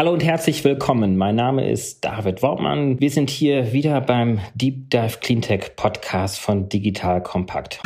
Hallo 0.00 0.14
und 0.14 0.24
herzlich 0.24 0.64
willkommen. 0.64 1.18
Mein 1.18 1.36
Name 1.36 1.70
ist 1.70 2.06
David 2.06 2.42
Wortmann. 2.42 2.98
Wir 3.00 3.10
sind 3.10 3.28
hier 3.28 3.74
wieder 3.74 4.00
beim 4.00 4.40
Deep 4.54 4.88
Dive 4.88 5.18
Cleantech 5.20 5.76
Podcast 5.76 6.38
von 6.38 6.70
Digital 6.70 7.22
Compact. 7.22 7.82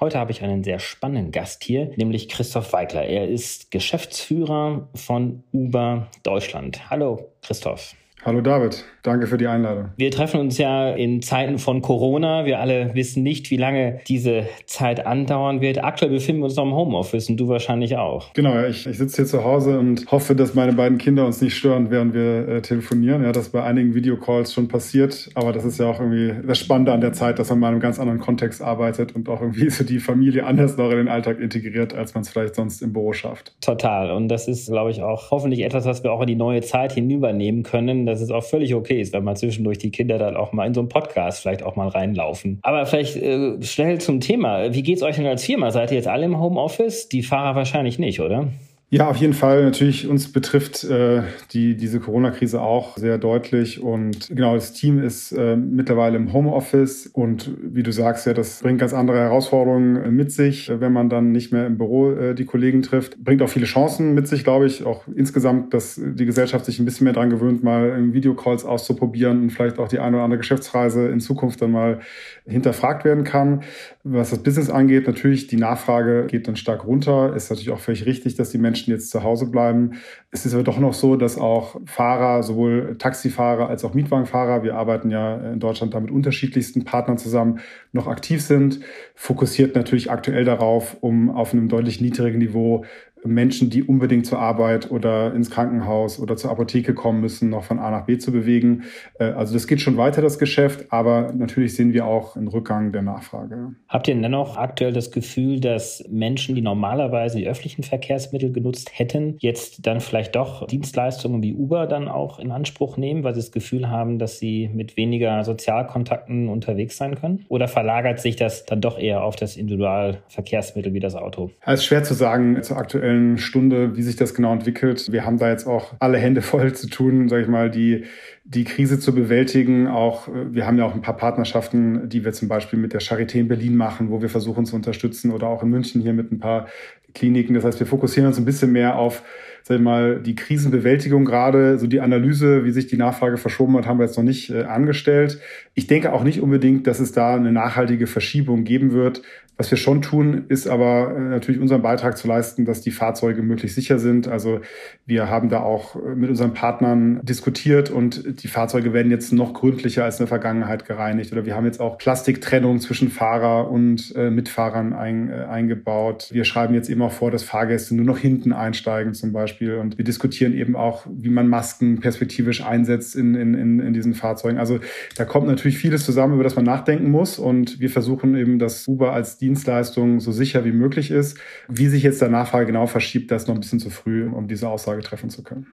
Heute 0.00 0.18
habe 0.18 0.30
ich 0.30 0.42
einen 0.42 0.64
sehr 0.64 0.78
spannenden 0.78 1.30
Gast 1.30 1.64
hier, 1.64 1.90
nämlich 1.96 2.30
Christoph 2.30 2.72
Weigler. 2.72 3.04
Er 3.04 3.28
ist 3.28 3.70
Geschäftsführer 3.70 4.88
von 4.94 5.44
Uber 5.52 6.06
Deutschland. 6.22 6.88
Hallo, 6.88 7.30
Christoph. 7.42 7.94
Hallo 8.24 8.40
David, 8.40 8.86
danke 9.04 9.26
für 9.26 9.38
die 9.38 9.46
Einladung. 9.46 9.90
Wir 9.96 10.10
treffen 10.10 10.40
uns 10.40 10.58
ja 10.58 10.90
in 10.90 11.22
Zeiten 11.22 11.58
von 11.58 11.82
Corona. 11.82 12.44
Wir 12.44 12.58
alle 12.58 12.94
wissen 12.94 13.22
nicht, 13.22 13.50
wie 13.50 13.56
lange 13.56 14.00
diese 14.08 14.44
Zeit 14.66 15.06
andauern 15.06 15.60
wird. 15.60 15.84
Aktuell 15.84 16.10
befinden 16.10 16.40
wir 16.40 16.46
uns 16.46 16.56
noch 16.56 16.64
im 16.64 16.74
Homeoffice 16.74 17.28
und 17.30 17.36
du 17.36 17.48
wahrscheinlich 17.48 17.96
auch. 17.96 18.32
Genau, 18.34 18.64
ich, 18.64 18.86
ich 18.86 18.98
sitze 18.98 19.16
hier 19.16 19.26
zu 19.26 19.44
Hause 19.44 19.78
und 19.78 20.10
hoffe, 20.10 20.34
dass 20.34 20.54
meine 20.54 20.72
beiden 20.72 20.98
Kinder 20.98 21.26
uns 21.26 21.40
nicht 21.40 21.54
stören, 21.54 21.90
während 21.90 22.14
wir 22.14 22.48
äh, 22.48 22.62
telefonieren. 22.62 23.22
Ja, 23.22 23.32
das 23.32 23.50
bei 23.50 23.62
einigen 23.62 23.94
Videocalls 23.94 24.52
schon 24.52 24.68
passiert, 24.68 25.30
aber 25.34 25.52
das 25.52 25.64
ist 25.64 25.78
ja 25.78 25.86
auch 25.86 26.00
irgendwie 26.00 26.46
das 26.46 26.58
Spannende 26.58 26.92
an 26.92 27.00
der 27.00 27.12
Zeit, 27.12 27.38
dass 27.38 27.50
man 27.50 27.60
mal 27.60 27.68
in 27.68 27.74
einem 27.74 27.80
ganz 27.80 27.98
anderen 27.98 28.20
Kontext 28.20 28.62
arbeitet 28.62 29.14
und 29.14 29.28
auch 29.28 29.40
irgendwie 29.40 29.68
so 29.70 29.84
die 29.84 29.98
Familie 29.98 30.46
anders 30.46 30.76
noch 30.76 30.90
in 30.90 30.96
den 30.96 31.08
Alltag 31.08 31.40
integriert, 31.40 31.94
als 31.94 32.14
man 32.14 32.22
es 32.22 32.30
vielleicht 32.30 32.54
sonst 32.54 32.80
im 32.82 32.92
Büro 32.92 33.12
schafft. 33.12 33.54
Total. 33.60 34.10
Und 34.12 34.28
das 34.28 34.48
ist, 34.48 34.68
glaube 34.68 34.90
ich, 34.90 35.02
auch 35.02 35.30
hoffentlich 35.30 35.62
etwas, 35.62 35.84
was 35.84 36.02
wir 36.02 36.12
auch 36.12 36.22
in 36.22 36.26
die 36.26 36.36
neue 36.36 36.62
Zeit 36.62 36.92
hinübernehmen 36.92 37.62
können 37.62 38.04
dass 38.06 38.20
es 38.20 38.30
auch 38.30 38.44
völlig 38.44 38.74
okay 38.74 38.93
ist, 39.00 39.12
wenn 39.12 39.24
man 39.24 39.36
zwischendurch 39.36 39.78
die 39.78 39.90
Kinder 39.90 40.18
dann 40.18 40.36
auch 40.36 40.52
mal 40.52 40.66
in 40.66 40.74
so 40.74 40.80
einen 40.80 40.88
Podcast 40.88 41.40
vielleicht 41.40 41.62
auch 41.62 41.76
mal 41.76 41.88
reinlaufen. 41.88 42.58
Aber 42.62 42.86
vielleicht 42.86 43.16
äh, 43.16 43.62
schnell 43.62 44.00
zum 44.00 44.20
Thema. 44.20 44.74
Wie 44.74 44.82
geht's 44.82 45.02
euch 45.02 45.16
denn 45.16 45.26
als 45.26 45.44
Firma? 45.44 45.70
Seid 45.70 45.90
ihr 45.90 45.96
jetzt 45.96 46.08
alle 46.08 46.24
im 46.24 46.38
Homeoffice? 46.38 47.08
Die 47.08 47.22
Fahrer 47.22 47.56
wahrscheinlich 47.56 47.98
nicht, 47.98 48.20
oder? 48.20 48.48
Ja, 48.94 49.08
auf 49.08 49.16
jeden 49.16 49.32
Fall. 49.32 49.64
Natürlich 49.64 50.06
uns 50.06 50.30
betrifft 50.30 50.84
äh, 50.84 51.22
die, 51.50 51.76
diese 51.76 51.98
Corona-Krise 51.98 52.60
auch 52.60 52.96
sehr 52.96 53.18
deutlich. 53.18 53.82
Und 53.82 54.28
genau, 54.28 54.54
das 54.54 54.72
Team 54.72 55.02
ist 55.02 55.32
äh, 55.32 55.56
mittlerweile 55.56 56.16
im 56.16 56.32
Homeoffice. 56.32 57.08
Und 57.08 57.50
wie 57.60 57.82
du 57.82 57.90
sagst, 57.90 58.24
ja, 58.28 58.34
das 58.34 58.60
bringt 58.60 58.78
ganz 58.78 58.94
andere 58.94 59.18
Herausforderungen 59.18 59.96
äh, 59.96 60.10
mit 60.12 60.30
sich, 60.30 60.70
wenn 60.78 60.92
man 60.92 61.08
dann 61.08 61.32
nicht 61.32 61.50
mehr 61.50 61.66
im 61.66 61.76
Büro 61.76 62.12
äh, 62.12 62.36
die 62.36 62.44
Kollegen 62.44 62.82
trifft. 62.82 63.18
Bringt 63.18 63.42
auch 63.42 63.48
viele 63.48 63.66
Chancen 63.66 64.14
mit 64.14 64.28
sich, 64.28 64.44
glaube 64.44 64.66
ich. 64.66 64.84
Auch 64.84 65.08
insgesamt, 65.12 65.74
dass 65.74 66.00
die 66.00 66.24
Gesellschaft 66.24 66.64
sich 66.64 66.78
ein 66.78 66.84
bisschen 66.84 67.02
mehr 67.02 67.14
dran 67.14 67.30
gewöhnt, 67.30 67.64
mal 67.64 68.12
Videocalls 68.12 68.64
auszuprobieren 68.64 69.42
und 69.42 69.50
vielleicht 69.50 69.80
auch 69.80 69.88
die 69.88 69.98
eine 69.98 70.18
oder 70.18 70.24
andere 70.24 70.38
Geschäftsreise 70.38 71.08
in 71.08 71.18
Zukunft 71.18 71.60
dann 71.60 71.72
mal 71.72 71.98
hinterfragt 72.46 73.04
werden 73.04 73.24
kann. 73.24 73.64
Was 74.04 74.30
das 74.30 74.40
Business 74.40 74.70
angeht, 74.70 75.08
natürlich 75.08 75.48
die 75.48 75.56
Nachfrage 75.56 76.26
geht 76.28 76.46
dann 76.46 76.54
stark 76.54 76.86
runter. 76.86 77.34
Ist 77.34 77.50
natürlich 77.50 77.70
auch 77.70 77.80
völlig 77.80 78.06
richtig, 78.06 78.36
dass 78.36 78.50
die 78.50 78.58
Menschen 78.58 78.83
jetzt 78.92 79.10
zu 79.10 79.22
Hause 79.22 79.46
bleiben. 79.46 79.92
Es 80.30 80.46
ist 80.46 80.54
aber 80.54 80.62
doch 80.62 80.78
noch 80.78 80.94
so, 80.94 81.16
dass 81.16 81.38
auch 81.38 81.80
Fahrer, 81.86 82.42
sowohl 82.42 82.96
Taxifahrer 82.98 83.68
als 83.68 83.84
auch 83.84 83.94
Mietwagenfahrer, 83.94 84.62
wir 84.62 84.76
arbeiten 84.76 85.10
ja 85.10 85.52
in 85.52 85.60
Deutschland 85.60 85.94
da 85.94 86.00
mit 86.00 86.10
unterschiedlichsten 86.10 86.84
Partnern 86.84 87.18
zusammen, 87.18 87.60
noch 87.92 88.06
aktiv 88.06 88.42
sind. 88.42 88.80
Fokussiert 89.14 89.74
natürlich 89.74 90.10
aktuell 90.10 90.44
darauf, 90.44 90.96
um 91.00 91.30
auf 91.30 91.52
einem 91.52 91.68
deutlich 91.68 92.00
niedrigen 92.00 92.38
Niveau 92.38 92.84
Menschen, 93.24 93.70
die 93.70 93.82
unbedingt 93.82 94.26
zur 94.26 94.38
Arbeit 94.38 94.90
oder 94.90 95.34
ins 95.34 95.50
Krankenhaus 95.50 96.20
oder 96.20 96.36
zur 96.36 96.50
Apotheke 96.50 96.94
kommen 96.94 97.20
müssen, 97.20 97.50
noch 97.50 97.64
von 97.64 97.78
A 97.78 97.90
nach 97.90 98.06
B 98.06 98.18
zu 98.18 98.32
bewegen. 98.32 98.84
Äh, 99.18 99.24
also 99.24 99.54
das 99.54 99.66
geht 99.66 99.80
schon 99.80 99.96
weiter, 99.96 100.22
das 100.22 100.38
Geschäft, 100.38 100.86
aber 100.90 101.32
natürlich 101.32 101.74
sehen 101.74 101.92
wir 101.92 102.06
auch 102.06 102.36
einen 102.36 102.48
Rückgang 102.48 102.92
der 102.92 103.02
Nachfrage. 103.02 103.74
Habt 103.88 104.08
ihr 104.08 104.14
dennoch 104.14 104.56
aktuell 104.56 104.92
das 104.92 105.10
Gefühl, 105.10 105.60
dass 105.60 106.04
Menschen, 106.10 106.54
die 106.54 106.62
normalerweise 106.62 107.38
die 107.38 107.46
öffentlichen 107.46 107.82
Verkehrsmittel 107.82 108.52
genutzt 108.52 108.90
hätten, 108.92 109.36
jetzt 109.40 109.86
dann 109.86 110.00
vielleicht 110.00 110.36
doch 110.36 110.66
Dienstleistungen 110.66 111.42
wie 111.42 111.54
Uber 111.54 111.86
dann 111.86 112.08
auch 112.08 112.38
in 112.38 112.50
Anspruch 112.50 112.96
nehmen, 112.96 113.24
weil 113.24 113.34
sie 113.34 113.40
das 113.40 113.52
Gefühl 113.52 113.88
haben, 113.88 114.18
dass 114.18 114.38
sie 114.38 114.70
mit 114.72 114.96
weniger 114.96 115.42
Sozialkontakten 115.44 116.48
unterwegs 116.48 116.96
sein 116.96 117.14
können? 117.14 117.44
Oder 117.48 117.68
verlagert 117.68 118.20
sich 118.20 118.36
das 118.36 118.64
dann 118.66 118.80
doch 118.80 118.98
eher 118.98 119.22
auf 119.24 119.36
das 119.36 119.56
Individualverkehrsmittel 119.56 120.92
wie 120.92 121.00
das 121.00 121.14
Auto? 121.14 121.50
Es 121.64 121.80
ist 121.80 121.86
schwer 121.86 122.04
zu 122.04 122.14
sagen 122.14 122.62
zur 122.62 122.76
aktuellen 122.76 123.13
aktuellen 123.14 123.38
Stunde, 123.38 123.96
wie 123.96 124.02
sich 124.02 124.16
das 124.16 124.34
genau 124.34 124.52
entwickelt. 124.52 125.10
Wir 125.12 125.24
haben 125.24 125.38
da 125.38 125.50
jetzt 125.50 125.66
auch 125.66 125.94
alle 126.00 126.18
Hände 126.18 126.42
voll 126.42 126.72
zu 126.72 126.88
tun, 126.88 127.28
sage 127.28 127.42
ich 127.42 127.48
mal, 127.48 127.70
die 127.70 128.04
die 128.44 128.64
Krise 128.64 128.98
zu 128.98 129.14
bewältigen. 129.14 129.86
Auch 129.86 130.28
wir 130.28 130.66
haben 130.66 130.76
ja 130.76 130.84
auch 130.84 130.94
ein 130.94 131.02
paar 131.02 131.16
Partnerschaften, 131.16 132.08
die 132.08 132.24
wir 132.24 132.32
zum 132.32 132.48
Beispiel 132.48 132.78
mit 132.78 132.92
der 132.92 133.00
Charité 133.00 133.38
in 133.38 133.48
Berlin 133.48 133.76
machen, 133.76 134.10
wo 134.10 134.20
wir 134.20 134.28
versuchen 134.28 134.66
zu 134.66 134.76
unterstützen 134.76 135.30
oder 135.30 135.46
auch 135.46 135.62
in 135.62 135.70
München 135.70 136.02
hier 136.02 136.12
mit 136.12 136.30
ein 136.30 136.40
paar 136.40 136.66
Kliniken. 137.14 137.54
Das 137.54 137.64
heißt, 137.64 137.80
wir 137.80 137.86
fokussieren 137.86 138.26
uns 138.26 138.38
ein 138.38 138.44
bisschen 138.44 138.72
mehr 138.72 138.96
auf 138.96 139.22
sag 139.66 139.76
ich 139.76 139.82
mal, 139.82 140.20
die 140.20 140.34
Krisenbewältigung 140.34 141.24
gerade, 141.24 141.78
so 141.78 141.86
die 141.86 142.02
Analyse, 142.02 142.66
wie 142.66 142.70
sich 142.70 142.86
die 142.86 142.98
Nachfrage 142.98 143.38
verschoben 143.38 143.74
hat, 143.78 143.86
haben 143.86 143.98
wir 143.98 144.04
jetzt 144.04 144.18
noch 144.18 144.24
nicht 144.24 144.50
äh, 144.50 144.64
angestellt. 144.64 145.40
Ich 145.72 145.86
denke 145.86 146.12
auch 146.12 146.22
nicht 146.22 146.42
unbedingt, 146.42 146.86
dass 146.86 147.00
es 147.00 147.12
da 147.12 147.34
eine 147.34 147.50
nachhaltige 147.50 148.06
Verschiebung 148.06 148.64
geben 148.64 148.92
wird. 148.92 149.22
Was 149.56 149.70
wir 149.70 149.78
schon 149.78 150.02
tun, 150.02 150.46
ist 150.48 150.66
aber 150.66 151.14
äh, 151.16 151.20
natürlich 151.20 151.60
unseren 151.60 151.80
Beitrag 151.80 152.18
zu 152.18 152.26
leisten, 152.26 152.64
dass 152.64 152.80
die 152.80 152.90
Fahrzeuge 152.90 153.40
möglichst 153.42 153.76
sicher 153.76 154.00
sind. 154.00 154.26
Also 154.26 154.60
wir 155.06 155.28
haben 155.28 155.48
da 155.48 155.60
auch 155.60 155.94
äh, 155.94 156.16
mit 156.16 156.28
unseren 156.28 156.54
Partnern 156.54 157.20
diskutiert 157.22 157.88
und 157.88 158.42
die 158.42 158.48
Fahrzeuge 158.48 158.92
werden 158.92 159.12
jetzt 159.12 159.32
noch 159.32 159.54
gründlicher 159.54 160.02
als 160.04 160.16
in 160.16 160.24
der 160.24 160.26
Vergangenheit 160.26 160.86
gereinigt. 160.86 161.30
Oder 161.30 161.46
wir 161.46 161.54
haben 161.54 161.66
jetzt 161.66 161.80
auch 161.80 161.98
Plastiktrennung 161.98 162.80
zwischen 162.80 163.10
Fahrer 163.10 163.70
und 163.70 164.12
äh, 164.16 164.28
Mitfahrern 164.28 164.92
ein, 164.92 165.30
äh, 165.30 165.44
eingebaut. 165.44 166.30
Wir 166.32 166.44
schreiben 166.44 166.74
jetzt 166.74 166.90
eben 166.90 167.02
auch 167.02 167.12
vor, 167.12 167.30
dass 167.30 167.44
Fahrgäste 167.44 167.94
nur 167.94 168.06
noch 168.06 168.18
hinten 168.18 168.52
einsteigen 168.52 169.14
zum 169.14 169.32
Beispiel. 169.32 169.76
Und 169.76 169.98
wir 169.98 170.04
diskutieren 170.04 170.52
eben 170.52 170.74
auch, 170.74 171.06
wie 171.08 171.30
man 171.30 171.46
Masken 171.46 172.00
perspektivisch 172.00 172.64
einsetzt 172.64 173.14
in, 173.14 173.36
in, 173.36 173.54
in, 173.54 173.78
in 173.78 173.92
diesen 173.92 174.14
Fahrzeugen. 174.14 174.58
Also 174.58 174.80
da 175.16 175.24
kommt 175.24 175.46
natürlich 175.46 175.78
vieles 175.78 176.04
zusammen, 176.04 176.34
über 176.34 176.42
das 176.42 176.56
man 176.56 176.64
nachdenken 176.64 177.12
muss. 177.12 177.38
Und 177.38 177.78
wir 177.78 177.90
versuchen 177.90 178.34
eben, 178.34 178.58
das 178.58 178.88
Uber 178.88 179.12
als 179.12 179.38
Dienstleistung 179.44 180.20
so 180.20 180.32
sicher 180.32 180.64
wie 180.64 180.72
möglich 180.72 181.10
ist. 181.10 181.38
Wie 181.68 181.88
sich 181.88 182.02
jetzt 182.02 182.22
der 182.22 182.30
Nachfrage 182.30 182.66
genau 182.66 182.86
verschiebt, 182.86 183.30
das 183.30 183.42
ist 183.42 183.48
noch 183.48 183.54
ein 183.54 183.60
bisschen 183.60 183.78
zu 183.78 183.90
früh, 183.90 184.26
um 184.26 184.48
diese 184.48 184.68
Aussage 184.68 185.02
treffen 185.02 185.28
zu 185.28 185.42
können. 185.42 185.66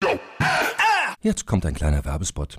Jetzt 1.21 1.47
kommt 1.47 1.67
ein 1.67 1.75
kleiner 1.75 2.05
Werbespot. 2.05 2.59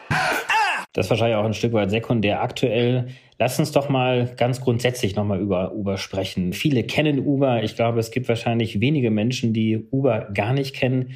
Das 0.93 1.05
ist 1.05 1.09
wahrscheinlich 1.09 1.37
auch 1.37 1.45
ein 1.45 1.53
Stück 1.53 1.73
weit 1.73 1.89
sekundär 1.89 2.41
aktuell. 2.41 3.07
Lass 3.39 3.57
uns 3.59 3.71
doch 3.71 3.89
mal 3.89 4.29
ganz 4.37 4.61
grundsätzlich 4.61 5.15
nochmal 5.15 5.39
über 5.39 5.73
Uber 5.73 5.97
sprechen. 5.97 6.53
Viele 6.53 6.83
kennen 6.83 7.19
Uber. 7.19 7.63
Ich 7.63 7.75
glaube, 7.75 7.99
es 7.99 8.11
gibt 8.11 8.27
wahrscheinlich 8.27 8.81
wenige 8.81 9.09
Menschen, 9.09 9.53
die 9.53 9.87
Uber 9.91 10.27
gar 10.33 10.53
nicht 10.53 10.75
kennen. 10.75 11.13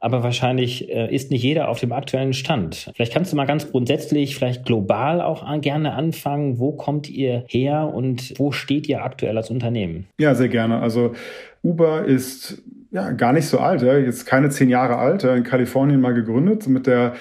Aber 0.00 0.22
wahrscheinlich 0.22 0.90
äh, 0.90 1.12
ist 1.14 1.30
nicht 1.30 1.42
jeder 1.42 1.70
auf 1.70 1.80
dem 1.80 1.90
aktuellen 1.92 2.34
Stand. 2.34 2.90
Vielleicht 2.94 3.14
kannst 3.14 3.32
du 3.32 3.36
mal 3.36 3.46
ganz 3.46 3.70
grundsätzlich, 3.70 4.36
vielleicht 4.36 4.66
global 4.66 5.22
auch 5.22 5.46
gerne 5.62 5.94
anfangen. 5.94 6.58
Wo 6.58 6.72
kommt 6.72 7.08
ihr 7.08 7.44
her 7.48 7.90
und 7.94 8.34
wo 8.38 8.52
steht 8.52 8.86
ihr 8.86 9.02
aktuell 9.02 9.38
als 9.38 9.48
Unternehmen? 9.48 10.06
Ja, 10.20 10.34
sehr 10.34 10.50
gerne. 10.50 10.80
Also 10.80 11.14
Uber 11.62 12.04
ist 12.04 12.62
ja 12.90 13.12
gar 13.12 13.32
nicht 13.32 13.46
so 13.46 13.58
alt. 13.58 13.80
Jetzt 13.80 14.26
keine 14.26 14.50
zehn 14.50 14.68
Jahre 14.68 14.98
alt. 14.98 15.24
In 15.24 15.42
Kalifornien 15.42 16.02
mal 16.02 16.12
gegründet 16.12 16.68
mit 16.68 16.86
der 16.86 17.14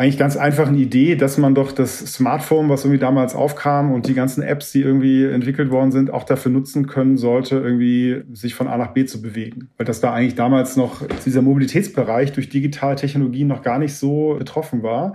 eigentlich 0.00 0.16
ganz 0.16 0.38
einfachen 0.38 0.76
Idee, 0.76 1.14
dass 1.14 1.36
man 1.36 1.54
doch 1.54 1.72
das 1.72 1.98
Smartphone, 1.98 2.70
was 2.70 2.84
irgendwie 2.86 2.98
damals 2.98 3.34
aufkam 3.34 3.92
und 3.92 4.08
die 4.08 4.14
ganzen 4.14 4.42
Apps, 4.42 4.72
die 4.72 4.80
irgendwie 4.80 5.26
entwickelt 5.26 5.70
worden 5.70 5.92
sind, 5.92 6.10
auch 6.10 6.24
dafür 6.24 6.50
nutzen 6.50 6.86
können 6.86 7.18
sollte, 7.18 7.56
irgendwie 7.56 8.22
sich 8.32 8.54
von 8.54 8.66
A 8.66 8.78
nach 8.78 8.94
B 8.94 9.04
zu 9.04 9.20
bewegen. 9.20 9.68
Weil 9.76 9.84
das 9.84 10.00
da 10.00 10.14
eigentlich 10.14 10.36
damals 10.36 10.78
noch 10.78 11.06
dieser 11.26 11.42
Mobilitätsbereich 11.42 12.32
durch 12.32 12.48
digitale 12.48 12.96
Technologien 12.96 13.46
noch 13.46 13.60
gar 13.60 13.78
nicht 13.78 13.92
so 13.92 14.36
betroffen 14.38 14.82
war. 14.82 15.12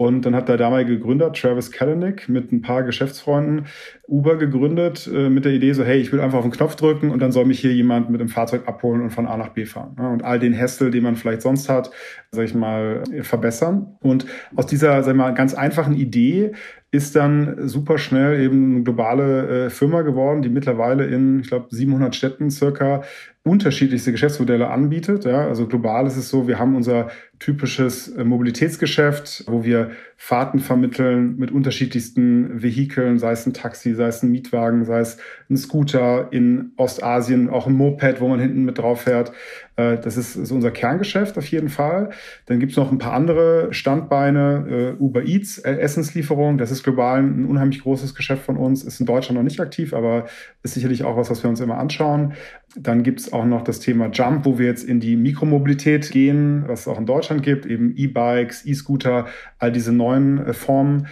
Und 0.00 0.24
dann 0.24 0.34
hat 0.34 0.48
der 0.48 0.56
damalige 0.56 0.98
Gründer 0.98 1.30
Travis 1.30 1.70
Kalanick 1.70 2.26
mit 2.26 2.52
ein 2.52 2.62
paar 2.62 2.84
Geschäftsfreunden 2.84 3.66
Uber 4.08 4.38
gegründet 4.38 5.06
äh, 5.06 5.28
mit 5.28 5.44
der 5.44 5.52
Idee 5.52 5.74
so, 5.74 5.84
hey, 5.84 6.00
ich 6.00 6.10
will 6.10 6.20
einfach 6.20 6.38
auf 6.38 6.44
den 6.44 6.52
Knopf 6.52 6.74
drücken 6.74 7.10
und 7.10 7.20
dann 7.20 7.32
soll 7.32 7.44
mich 7.44 7.60
hier 7.60 7.74
jemand 7.74 8.08
mit 8.08 8.18
dem 8.18 8.30
Fahrzeug 8.30 8.66
abholen 8.66 9.02
und 9.02 9.10
von 9.10 9.26
A 9.26 9.36
nach 9.36 9.50
B 9.50 9.66
fahren. 9.66 9.96
Ja, 9.98 10.08
und 10.08 10.24
all 10.24 10.38
den 10.38 10.58
Hassel, 10.58 10.90
den 10.90 11.02
man 11.02 11.16
vielleicht 11.16 11.42
sonst 11.42 11.68
hat, 11.68 11.90
sag 12.30 12.46
ich 12.46 12.54
mal, 12.54 13.02
verbessern. 13.20 13.98
Und 14.00 14.24
aus 14.56 14.64
dieser, 14.64 15.02
sag 15.02 15.10
ich 15.10 15.18
mal, 15.18 15.34
ganz 15.34 15.52
einfachen 15.52 15.94
Idee 15.94 16.52
ist 16.92 17.14
dann 17.14 17.68
super 17.68 17.98
schnell 17.98 18.40
eben 18.40 18.74
eine 18.74 18.82
globale 18.82 19.66
äh, 19.66 19.70
Firma 19.70 20.02
geworden, 20.02 20.42
die 20.42 20.48
mittlerweile 20.48 21.06
in, 21.06 21.40
ich 21.40 21.48
glaube, 21.48 21.66
700 21.70 22.14
Städten 22.16 22.50
circa 22.50 23.02
unterschiedlichste 23.42 24.12
Geschäftsmodelle 24.12 24.68
anbietet. 24.68 25.24
Ja, 25.24 25.46
also 25.46 25.66
global 25.66 26.06
ist 26.06 26.16
es 26.16 26.28
so, 26.28 26.48
wir 26.48 26.58
haben 26.58 26.74
unser 26.74 27.08
typisches 27.38 28.08
äh, 28.08 28.24
Mobilitätsgeschäft, 28.24 29.44
wo 29.46 29.64
wir 29.64 29.92
Fahrten 30.16 30.58
vermitteln 30.58 31.36
mit 31.36 31.52
unterschiedlichsten 31.52 32.60
Vehikeln, 32.60 33.18
sei 33.18 33.32
es 33.32 33.46
ein 33.46 33.54
Taxi, 33.54 33.94
sei 33.94 34.08
es 34.08 34.22
ein 34.22 34.30
Mietwagen, 34.30 34.84
sei 34.84 35.00
es 35.00 35.16
ein 35.48 35.56
Scooter 35.56 36.28
in 36.32 36.72
Ostasien, 36.76 37.48
auch 37.48 37.66
ein 37.66 37.72
Moped, 37.72 38.20
wo 38.20 38.28
man 38.28 38.40
hinten 38.40 38.64
mit 38.64 38.78
drauf 38.78 39.02
fährt. 39.02 39.32
Äh, 39.76 39.98
das 39.98 40.16
ist, 40.16 40.36
ist 40.36 40.50
unser 40.50 40.70
Kerngeschäft 40.70 41.36
auf 41.38 41.46
jeden 41.46 41.68
Fall. 41.68 42.10
Dann 42.46 42.60
gibt's 42.60 42.76
noch 42.76 42.90
ein 42.90 42.98
paar 42.98 43.12
andere 43.12 43.72
Standbeine, 43.72 44.96
äh, 44.98 45.02
Uber 45.02 45.24
Eats, 45.24 45.58
Essenslieferung. 45.58 46.58
Das 46.58 46.70
ist 46.70 46.82
global 46.82 47.18
ein 47.18 47.46
unheimlich 47.46 47.82
großes 47.82 48.14
Geschäft 48.14 48.42
von 48.42 48.56
uns, 48.56 48.82
ist 48.82 49.00
in 49.00 49.06
Deutschland 49.06 49.36
noch 49.36 49.44
nicht 49.44 49.60
aktiv, 49.60 49.94
aber 49.94 50.26
ist 50.62 50.74
sicherlich 50.74 51.04
auch 51.04 51.16
was, 51.16 51.30
was 51.30 51.42
wir 51.42 51.50
uns 51.50 51.60
immer 51.60 51.78
anschauen. 51.78 52.34
Dann 52.76 53.02
gibt's 53.02 53.32
auch 53.32 53.44
noch 53.44 53.62
das 53.62 53.80
Thema 53.80 54.10
Jump, 54.10 54.44
wo 54.44 54.58
wir 54.58 54.66
jetzt 54.66 54.84
in 54.84 55.00
die 55.00 55.16
Mikromobilität 55.16 56.10
gehen, 56.10 56.64
was 56.66 56.80
es 56.80 56.88
auch 56.88 56.98
in 56.98 57.06
Deutschland 57.06 57.42
gibt, 57.42 57.66
eben 57.66 57.94
E-Bikes, 57.96 58.64
E-Scooter, 58.64 59.26
all 59.58 59.72
diese 59.72 59.92
neuen 59.92 60.46
äh, 60.46 60.52
Formen. 60.52 61.06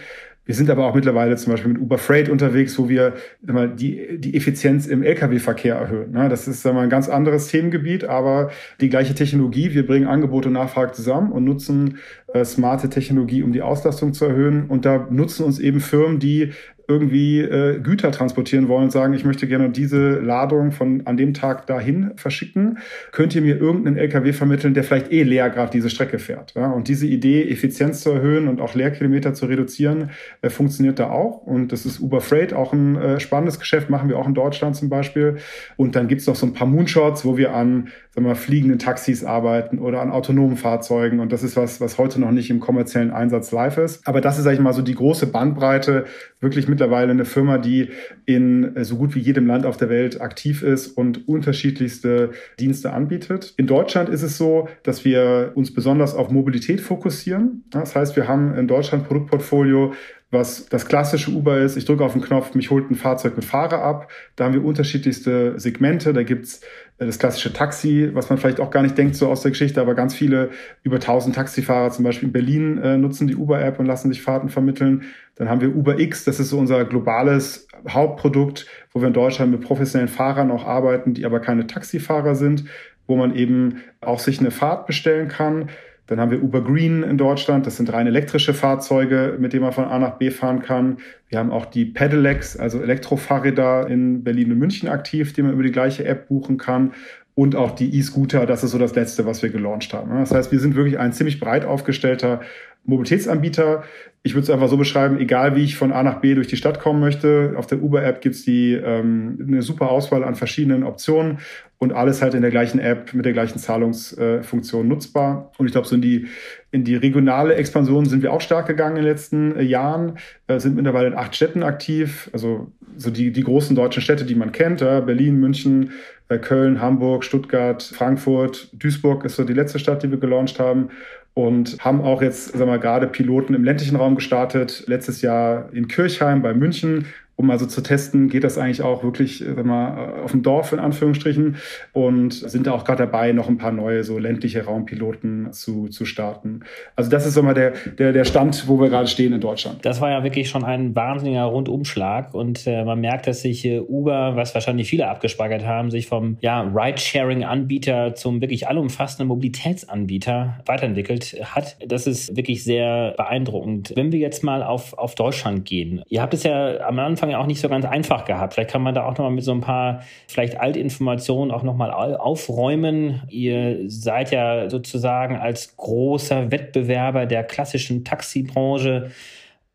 Wir 0.49 0.55
sind 0.55 0.71
aber 0.71 0.87
auch 0.87 0.95
mittlerweile 0.95 1.35
zum 1.35 1.53
Beispiel 1.53 1.73
mit 1.73 1.79
Uber 1.79 1.99
Freight 1.99 2.27
unterwegs, 2.27 2.79
wo 2.79 2.89
wir 2.89 3.13
mal, 3.45 3.69
die, 3.69 4.17
die 4.17 4.35
Effizienz 4.35 4.87
im 4.87 5.03
Lkw-Verkehr 5.03 5.75
erhöhen. 5.75 6.09
Ne? 6.09 6.27
Das 6.27 6.47
ist 6.47 6.65
mal, 6.65 6.79
ein 6.79 6.89
ganz 6.89 7.07
anderes 7.07 7.49
Themengebiet, 7.49 8.03
aber 8.03 8.49
die 8.81 8.89
gleiche 8.89 9.13
Technologie. 9.13 9.75
Wir 9.75 9.85
bringen 9.85 10.07
Angebot 10.07 10.47
und 10.47 10.53
Nachfrage 10.53 10.93
zusammen 10.93 11.31
und 11.31 11.43
nutzen 11.43 11.99
äh, 12.33 12.43
smarte 12.43 12.89
Technologie, 12.89 13.43
um 13.43 13.53
die 13.53 13.61
Auslastung 13.61 14.13
zu 14.13 14.25
erhöhen. 14.25 14.65
Und 14.65 14.85
da 14.85 15.07
nutzen 15.11 15.45
uns 15.45 15.59
eben 15.59 15.81
Firmen, 15.81 16.17
die 16.17 16.53
irgendwie 16.89 17.39
äh, 17.39 17.79
Güter 17.79 18.11
transportieren 18.11 18.67
wollen 18.67 18.85
und 18.85 18.91
sagen, 18.91 19.13
ich 19.13 19.23
möchte 19.23 19.47
gerne 19.47 19.69
diese 19.69 20.19
Ladung 20.19 20.71
von 20.71 21.05
an 21.05 21.15
dem 21.15 21.33
Tag 21.33 21.67
dahin 21.67 22.11
verschicken, 22.15 22.79
könnt 23.11 23.35
ihr 23.35 23.41
mir 23.41 23.57
irgendeinen 23.57 23.97
LKW 23.97 24.33
vermitteln, 24.33 24.73
der 24.73 24.83
vielleicht 24.83 25.11
eh 25.11 25.23
leer 25.23 25.49
gerade 25.49 25.71
diese 25.71 25.89
Strecke 25.89 26.19
fährt. 26.19 26.53
Ja? 26.55 26.71
Und 26.71 26.87
diese 26.87 27.05
Idee, 27.05 27.49
Effizienz 27.49 28.01
zu 28.01 28.09
erhöhen 28.09 28.47
und 28.47 28.59
auch 28.59 28.73
Leerkilometer 28.73 29.33
zu 29.33 29.45
reduzieren, 29.45 30.09
äh, 30.41 30.49
funktioniert 30.49 30.99
da 30.99 31.09
auch. 31.11 31.43
Und 31.45 31.71
das 31.71 31.85
ist 31.85 31.99
Uber 31.99 32.21
Freight, 32.21 32.53
auch 32.53 32.73
ein 32.73 32.95
äh, 32.95 33.19
spannendes 33.19 33.59
Geschäft, 33.59 33.89
machen 33.89 34.09
wir 34.09 34.17
auch 34.17 34.27
in 34.27 34.33
Deutschland 34.33 34.75
zum 34.75 34.89
Beispiel. 34.89 35.37
Und 35.77 35.95
dann 35.95 36.07
gibt's 36.07 36.25
noch 36.25 36.35
so 36.35 36.45
ein 36.45 36.53
paar 36.53 36.67
Moonshots, 36.67 37.23
wo 37.23 37.37
wir 37.37 37.53
an 37.53 37.89
sagen 38.19 38.27
wir, 38.29 38.35
fliegenden 38.35 38.79
Taxis 38.79 39.23
arbeiten 39.23 39.79
oder 39.79 40.01
an 40.01 40.11
autonomen 40.11 40.57
Fahrzeugen. 40.57 41.19
Und 41.19 41.31
das 41.31 41.43
ist 41.43 41.55
was, 41.55 41.79
was 41.79 41.97
heute 41.97 42.19
noch 42.19 42.31
nicht 42.31 42.49
im 42.49 42.59
kommerziellen 42.59 43.11
Einsatz 43.11 43.51
live 43.51 43.77
ist. 43.77 44.05
Aber 44.05 44.19
das 44.19 44.37
ist, 44.37 44.43
sag 44.43 44.53
ich 44.53 44.59
mal, 44.59 44.73
so 44.73 44.81
die 44.81 44.95
große 44.95 45.27
Bandbreite, 45.27 46.05
wirklich 46.41 46.67
mittlerweile 46.67 47.11
eine 47.11 47.25
Firma, 47.25 47.57
die 47.57 47.89
in 48.25 48.75
äh, 48.75 48.83
so 48.83 48.97
gut 48.97 49.15
wie 49.15 49.19
jedem 49.19 49.47
Land 49.47 49.65
auf 49.65 49.77
der 49.77 49.89
Welt 49.89 50.19
aktiv 50.19 50.63
ist 50.63 50.87
und 50.87 51.27
unterschiedlichste 51.27 52.31
Dienste 52.59 52.91
anbietet. 52.91 53.53
In 53.57 53.67
Deutschland 53.67 54.09
ist 54.09 54.23
es 54.23 54.37
so, 54.37 54.67
dass 54.83 55.05
wir 55.05 55.51
uns 55.55 55.73
besonders 55.73 56.13
auf 56.13 56.29
Mobilität 56.29 56.81
fokussieren. 56.81 57.63
Das 57.69 57.95
heißt, 57.95 58.15
wir 58.15 58.27
haben 58.27 58.53
in 58.55 58.67
Deutschland 58.67 59.07
Produktportfolio, 59.07 59.93
was 60.31 60.67
das 60.67 60.85
klassische 60.85 61.31
Uber 61.31 61.59
ist. 61.59 61.75
Ich 61.75 61.85
drücke 61.85 62.03
auf 62.03 62.13
den 62.13 62.21
Knopf, 62.21 62.53
mich 62.53 62.69
holt 62.69 62.91
ein 62.91 62.95
Fahrzeug 62.95 63.35
mit 63.35 63.45
Fahrer 63.45 63.81
ab. 63.81 64.11
Da 64.35 64.45
haben 64.45 64.53
wir 64.53 64.63
unterschiedlichste 64.63 65.59
Segmente. 65.59 66.13
Da 66.13 66.21
gibt's 66.21 66.61
äh, 66.61 66.65
das 67.07 67.17
klassische 67.17 67.53
Taxi, 67.53 68.09
was 68.13 68.29
man 68.29 68.37
vielleicht 68.37 68.59
auch 68.59 68.71
gar 68.71 68.81
nicht 68.83 68.97
denkt 68.97 69.15
so 69.15 69.29
aus 69.29 69.41
der 69.41 69.51
Geschichte, 69.51 69.79
aber 69.79 69.95
ganz 69.95 70.13
viele 70.13 70.49
über 70.83 70.97
1000 70.97 71.33
Taxifahrer 71.33 71.91
zum 71.91 72.03
Beispiel 72.03 72.27
in 72.27 72.33
Berlin 72.33 72.77
äh, 72.79 72.97
nutzen 72.97 73.27
die 73.27 73.35
Uber-App 73.35 73.79
und 73.79 73.85
lassen 73.85 74.09
sich 74.09 74.21
Fahrten 74.21 74.49
vermitteln. 74.49 75.03
Dann 75.35 75.49
haben 75.49 75.61
wir 75.61 75.73
Uber 75.73 75.99
X, 75.99 76.25
das 76.25 76.39
ist 76.39 76.49
so 76.49 76.59
unser 76.59 76.83
globales 76.83 77.67
Hauptprodukt, 77.87 78.67
wo 78.91 78.99
wir 78.99 79.07
in 79.07 79.13
Deutschland 79.13 79.51
mit 79.51 79.61
professionellen 79.61 80.09
Fahrern 80.09 80.51
auch 80.51 80.65
arbeiten, 80.65 81.13
die 81.13 81.25
aber 81.25 81.39
keine 81.39 81.67
Taxifahrer 81.67 82.35
sind, 82.35 82.65
wo 83.07 83.15
man 83.15 83.33
eben 83.33 83.77
auch 84.01 84.19
sich 84.19 84.39
eine 84.39 84.51
Fahrt 84.51 84.85
bestellen 84.85 85.29
kann. 85.29 85.69
Dann 86.09 86.19
haben 86.19 86.31
wir 86.31 86.41
Uber 86.41 86.63
Green 86.63 87.03
in 87.03 87.19
Deutschland. 87.19 87.67
Das 87.67 87.77
sind 87.77 87.93
rein 87.93 88.07
elektrische 88.07 88.55
Fahrzeuge, 88.55 89.35
mit 89.37 89.53
denen 89.53 89.61
man 89.61 89.73
von 89.73 89.85
A 89.85 89.99
nach 89.99 90.17
B 90.17 90.31
fahren 90.31 90.63
kann. 90.63 90.97
Wir 91.27 91.37
haben 91.37 91.51
auch 91.51 91.67
die 91.67 91.85
Pedelecs, 91.85 92.57
also 92.57 92.81
Elektrofahrräder 92.81 93.87
in 93.87 94.23
Berlin 94.23 94.51
und 94.51 94.57
München 94.57 94.89
aktiv, 94.89 95.33
die 95.33 95.43
man 95.43 95.53
über 95.53 95.61
die 95.61 95.71
gleiche 95.71 96.05
App 96.05 96.27
buchen 96.27 96.57
kann. 96.57 96.93
Und 97.39 97.55
auch 97.55 97.71
die 97.71 97.97
E-Scooter, 97.97 98.45
das 98.45 98.65
ist 98.65 98.71
so 98.71 98.77
das 98.77 98.95
Letzte, 98.95 99.25
was 99.25 99.41
wir 99.41 99.49
gelauncht 99.49 99.93
haben. 99.93 100.11
Das 100.19 100.31
heißt, 100.31 100.51
wir 100.51 100.59
sind 100.59 100.75
wirklich 100.75 100.99
ein 100.99 101.13
ziemlich 101.13 101.39
breit 101.39 101.63
aufgestellter 101.63 102.41
Mobilitätsanbieter. 102.83 103.85
Ich 104.23 104.33
würde 104.33 104.43
es 104.43 104.49
einfach 104.49 104.67
so 104.67 104.75
beschreiben, 104.75 105.17
egal 105.21 105.55
wie 105.55 105.63
ich 105.63 105.77
von 105.77 105.93
A 105.93 106.03
nach 106.03 106.19
B 106.19 106.35
durch 106.35 106.47
die 106.47 106.57
Stadt 106.57 106.81
kommen 106.81 106.99
möchte, 106.99 107.53
auf 107.55 107.65
der 107.65 107.81
Uber-App 107.81 108.19
gibt's 108.19 108.43
die 108.43 108.73
ähm, 108.73 109.39
eine 109.47 109.61
super 109.61 109.89
Auswahl 109.89 110.25
an 110.25 110.35
verschiedenen 110.35 110.83
Optionen 110.83 111.37
und 111.77 111.93
alles 111.93 112.21
halt 112.21 112.33
in 112.33 112.41
der 112.41 112.51
gleichen 112.51 112.77
App 112.77 113.13
mit 113.13 113.23
der 113.23 113.31
gleichen 113.31 113.57
Zahlungsfunktion 113.57 114.85
äh, 114.85 114.89
nutzbar. 114.89 115.53
Und 115.57 115.65
ich 115.65 115.71
glaube, 115.71 115.87
so 115.87 115.95
in 115.95 116.01
die, 116.01 116.27
in 116.71 116.83
die 116.83 116.97
regionale 116.97 117.55
Expansion 117.55 118.05
sind 118.05 118.21
wir 118.21 118.33
auch 118.33 118.41
stark 118.41 118.67
gegangen 118.67 118.97
in 118.97 119.03
den 119.03 119.11
letzten 119.11 119.55
äh, 119.55 119.61
Jahren, 119.61 120.17
äh, 120.47 120.59
sind 120.59 120.75
mittlerweile 120.75 121.07
in 121.07 121.13
acht 121.13 121.37
Städten 121.37 121.63
aktiv, 121.63 122.29
also 122.33 122.73
so 122.97 123.11
die, 123.11 123.31
die 123.31 123.43
großen 123.43 123.77
deutschen 123.77 124.01
Städte, 124.01 124.25
die 124.25 124.35
man 124.35 124.51
kennt, 124.51 124.81
ja, 124.81 124.99
Berlin, 124.99 125.39
München, 125.39 125.91
Köln, 126.37 126.79
Hamburg, 126.81 127.23
Stuttgart, 127.23 127.81
Frankfurt, 127.81 128.69
Duisburg 128.73 129.25
ist 129.25 129.35
so 129.35 129.43
die 129.43 129.53
letzte 129.53 129.79
Stadt, 129.79 130.03
die 130.03 130.11
wir 130.11 130.19
gelauncht 130.19 130.59
haben 130.59 130.89
und 131.33 131.77
haben 131.79 132.01
auch 132.01 132.21
jetzt, 132.21 132.49
sagen 132.49 132.59
wir 132.59 132.65
mal, 132.67 132.79
gerade 132.79 133.07
Piloten 133.07 133.53
im 133.53 133.63
ländlichen 133.63 133.95
Raum 133.95 134.15
gestartet. 134.15 134.83
Letztes 134.87 135.21
Jahr 135.21 135.69
in 135.73 135.87
Kirchheim 135.87 136.41
bei 136.41 136.53
München 136.53 137.05
um 137.39 137.49
also 137.51 137.65
zu 137.65 137.79
testen, 137.79 138.27
geht 138.27 138.43
das 138.43 138.57
eigentlich 138.57 138.81
auch 138.81 139.01
wirklich 139.01 139.41
äh, 139.41 139.53
sag 139.55 139.65
mal, 139.65 140.23
auf 140.25 140.31
dem 140.31 140.43
Dorf 140.43 140.73
in 140.73 140.79
Anführungsstrichen 140.79 141.55
und 141.93 142.33
sind 142.33 142.67
da 142.67 142.73
auch 142.73 142.83
gerade 142.83 143.03
dabei, 143.03 143.31
noch 143.31 143.47
ein 143.47 143.57
paar 143.57 143.71
neue 143.71 144.03
so 144.03 144.19
ländliche 144.19 144.65
Raumpiloten 144.65 145.53
zu, 145.53 145.87
zu 145.87 146.03
starten. 146.03 146.63
Also 146.97 147.09
das 147.09 147.25
ist 147.25 147.35
so 147.35 147.41
mal 147.41 147.53
der, 147.53 147.71
der, 147.97 148.11
der 148.11 148.25
Stand, 148.25 148.67
wo 148.67 148.81
wir 148.81 148.89
gerade 148.89 149.07
stehen 149.07 149.31
in 149.31 149.39
Deutschland. 149.39 149.85
Das 149.85 150.01
war 150.01 150.09
ja 150.09 150.21
wirklich 150.21 150.49
schon 150.49 150.65
ein 150.65 150.93
wahnsinniger 150.97 151.45
Rundumschlag 151.45 152.33
und 152.33 152.67
äh, 152.67 152.83
man 152.83 152.99
merkt, 152.99 153.25
dass 153.25 153.41
sich 153.41 153.63
äh, 153.63 153.79
Uber, 153.79 154.35
was 154.35 154.53
wahrscheinlich 154.53 154.89
viele 154.89 155.07
abgespeichert 155.07 155.65
haben, 155.65 155.91
sich 155.91 156.07
vom 156.07 156.35
ja, 156.41 156.59
Ride-Sharing-Anbieter 156.61 158.15
zum 158.15 158.41
wirklich 158.41 158.67
allumfassenden 158.67 159.29
Mobilitätsanbieter 159.29 160.59
weiterentwickelt 160.65 161.37
hat. 161.55 161.77
Das 161.87 162.05
ist 162.05 162.35
wirklich 162.35 162.65
sehr 162.65 163.13
beeindruckend. 163.15 163.93
Wenn 163.95 164.11
wir 164.11 164.19
jetzt 164.19 164.43
mal 164.43 164.61
auf, 164.61 164.97
auf 164.97 165.15
Deutschland 165.15 165.63
gehen, 165.63 166.01
ihr 166.09 166.21
habt 166.21 166.33
es 166.33 166.43
ja 166.43 166.81
am 166.81 166.99
Anfang 166.99 167.28
Anfang 167.29 167.31
ja 167.31 167.43
auch 167.43 167.47
nicht 167.47 167.61
so 167.61 167.69
ganz 167.69 167.85
einfach 167.85 168.25
gehabt. 168.25 168.53
Vielleicht 168.53 168.71
kann 168.71 168.81
man 168.81 168.95
da 168.95 169.05
auch 169.05 169.11
nochmal 169.11 169.31
mit 169.31 169.43
so 169.43 169.51
ein 169.51 169.61
paar 169.61 170.01
vielleicht 170.27 170.59
Altinformationen 170.59 171.51
auch 171.53 171.63
nochmal 171.63 171.91
aufräumen. 171.91 173.21
Ihr 173.29 173.83
seid 173.87 174.31
ja 174.31 174.69
sozusagen 174.69 175.37
als 175.37 175.77
großer 175.77 176.51
Wettbewerber 176.51 177.25
der 177.25 177.43
klassischen 177.43 178.03
Taxibranche 178.03 179.11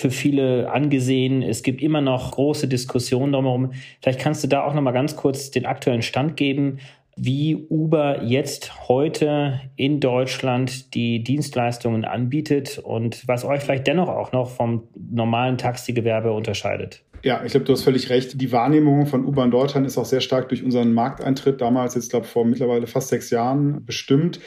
für 0.00 0.10
viele 0.10 0.70
angesehen. 0.72 1.42
Es 1.42 1.62
gibt 1.62 1.80
immer 1.80 2.00
noch 2.00 2.32
große 2.32 2.66
Diskussionen 2.66 3.32
drumherum. 3.32 3.72
Vielleicht 4.02 4.20
kannst 4.20 4.42
du 4.42 4.48
da 4.48 4.64
auch 4.64 4.74
nochmal 4.74 4.92
ganz 4.92 5.14
kurz 5.14 5.50
den 5.50 5.66
aktuellen 5.66 6.02
Stand 6.02 6.36
geben, 6.36 6.78
wie 7.16 7.54
Uber 7.70 8.24
jetzt 8.24 8.88
heute 8.88 9.60
in 9.76 10.00
Deutschland 10.00 10.94
die 10.94 11.22
Dienstleistungen 11.22 12.04
anbietet 12.04 12.80
und 12.80 13.26
was 13.28 13.44
euch 13.44 13.62
vielleicht 13.62 13.86
dennoch 13.86 14.08
auch 14.08 14.32
noch 14.32 14.50
vom 14.50 14.88
normalen 14.96 15.56
Taxigewerbe 15.56 16.32
unterscheidet. 16.32 17.03
Ja, 17.24 17.42
ich 17.42 17.52
glaube, 17.52 17.64
du 17.64 17.72
hast 17.72 17.84
völlig 17.84 18.10
recht. 18.10 18.38
Die 18.38 18.52
Wahrnehmung 18.52 19.06
von 19.06 19.24
Uber 19.24 19.44
in 19.44 19.50
Deutschland 19.50 19.86
ist 19.86 19.96
auch 19.96 20.04
sehr 20.04 20.20
stark 20.20 20.50
durch 20.50 20.62
unseren 20.62 20.92
Markteintritt 20.92 21.58
damals, 21.58 21.94
jetzt 21.94 22.10
glaube 22.10 22.26
vor 22.26 22.44
mittlerweile 22.44 22.86
fast 22.86 23.08
sechs 23.08 23.30
Jahren 23.30 23.82
bestimmt, 23.86 24.40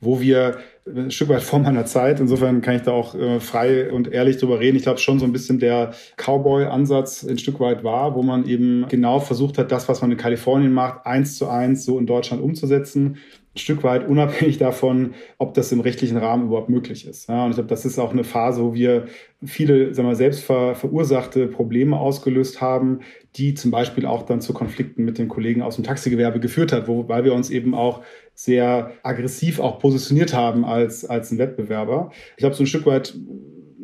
wo 0.00 0.18
wir 0.18 0.56
ein 0.86 1.10
Stück 1.10 1.28
weit 1.28 1.42
vor 1.42 1.58
meiner 1.58 1.84
Zeit. 1.84 2.20
Insofern 2.20 2.62
kann 2.62 2.76
ich 2.76 2.82
da 2.82 2.92
auch 2.92 3.14
äh, 3.14 3.38
frei 3.38 3.92
und 3.92 4.10
ehrlich 4.10 4.38
drüber 4.38 4.60
reden. 4.60 4.78
Ich 4.78 4.82
glaube 4.82 4.98
schon 4.98 5.18
so 5.18 5.26
ein 5.26 5.32
bisschen 5.32 5.58
der 5.58 5.92
Cowboy-Ansatz 6.16 7.22
ein 7.24 7.36
Stück 7.36 7.60
weit 7.60 7.84
war, 7.84 8.14
wo 8.14 8.22
man 8.22 8.48
eben 8.48 8.86
genau 8.88 9.20
versucht 9.20 9.58
hat, 9.58 9.70
das, 9.70 9.90
was 9.90 10.00
man 10.00 10.10
in 10.10 10.16
Kalifornien 10.16 10.72
macht, 10.72 11.04
eins 11.04 11.36
zu 11.36 11.48
eins 11.48 11.84
so 11.84 11.98
in 11.98 12.06
Deutschland 12.06 12.42
umzusetzen. 12.42 13.18
Ein 13.54 13.58
Stück 13.58 13.82
weit 13.84 14.08
unabhängig 14.08 14.56
davon, 14.56 15.14
ob 15.36 15.52
das 15.52 15.72
im 15.72 15.80
rechtlichen 15.80 16.16
Rahmen 16.16 16.46
überhaupt 16.46 16.70
möglich 16.70 17.06
ist. 17.06 17.28
Ja, 17.28 17.44
und 17.44 17.50
ich 17.50 17.56
glaube, 17.56 17.68
das 17.68 17.84
ist 17.84 17.98
auch 17.98 18.12
eine 18.12 18.24
Phase, 18.24 18.62
wo 18.62 18.72
wir 18.72 19.06
viele 19.44 19.92
sagen 19.92 20.08
wir, 20.08 20.14
selbst 20.14 20.42
ver 20.44 20.74
verursachte 20.74 21.48
Probleme 21.48 21.98
ausgelöst 21.98 22.60
haben, 22.60 23.00
die 23.36 23.54
zum 23.54 23.70
Beispiel 23.70 24.06
auch 24.06 24.22
dann 24.22 24.40
zu 24.40 24.54
Konflikten 24.54 25.04
mit 25.04 25.18
den 25.18 25.28
Kollegen 25.28 25.60
aus 25.60 25.76
dem 25.76 25.84
Taxigewerbe 25.84 26.40
geführt 26.40 26.72
hat, 26.72 26.88
wo, 26.88 27.08
weil 27.08 27.24
wir 27.24 27.34
uns 27.34 27.50
eben 27.50 27.74
auch 27.74 28.00
sehr 28.34 28.92
aggressiv 29.02 29.60
auch 29.60 29.78
positioniert 29.78 30.32
haben 30.32 30.64
als, 30.64 31.04
als 31.04 31.30
ein 31.30 31.38
Wettbewerber. 31.38 32.10
Ich 32.30 32.38
glaube, 32.38 32.54
so 32.54 32.62
ein 32.62 32.66
Stück 32.66 32.86
weit 32.86 33.14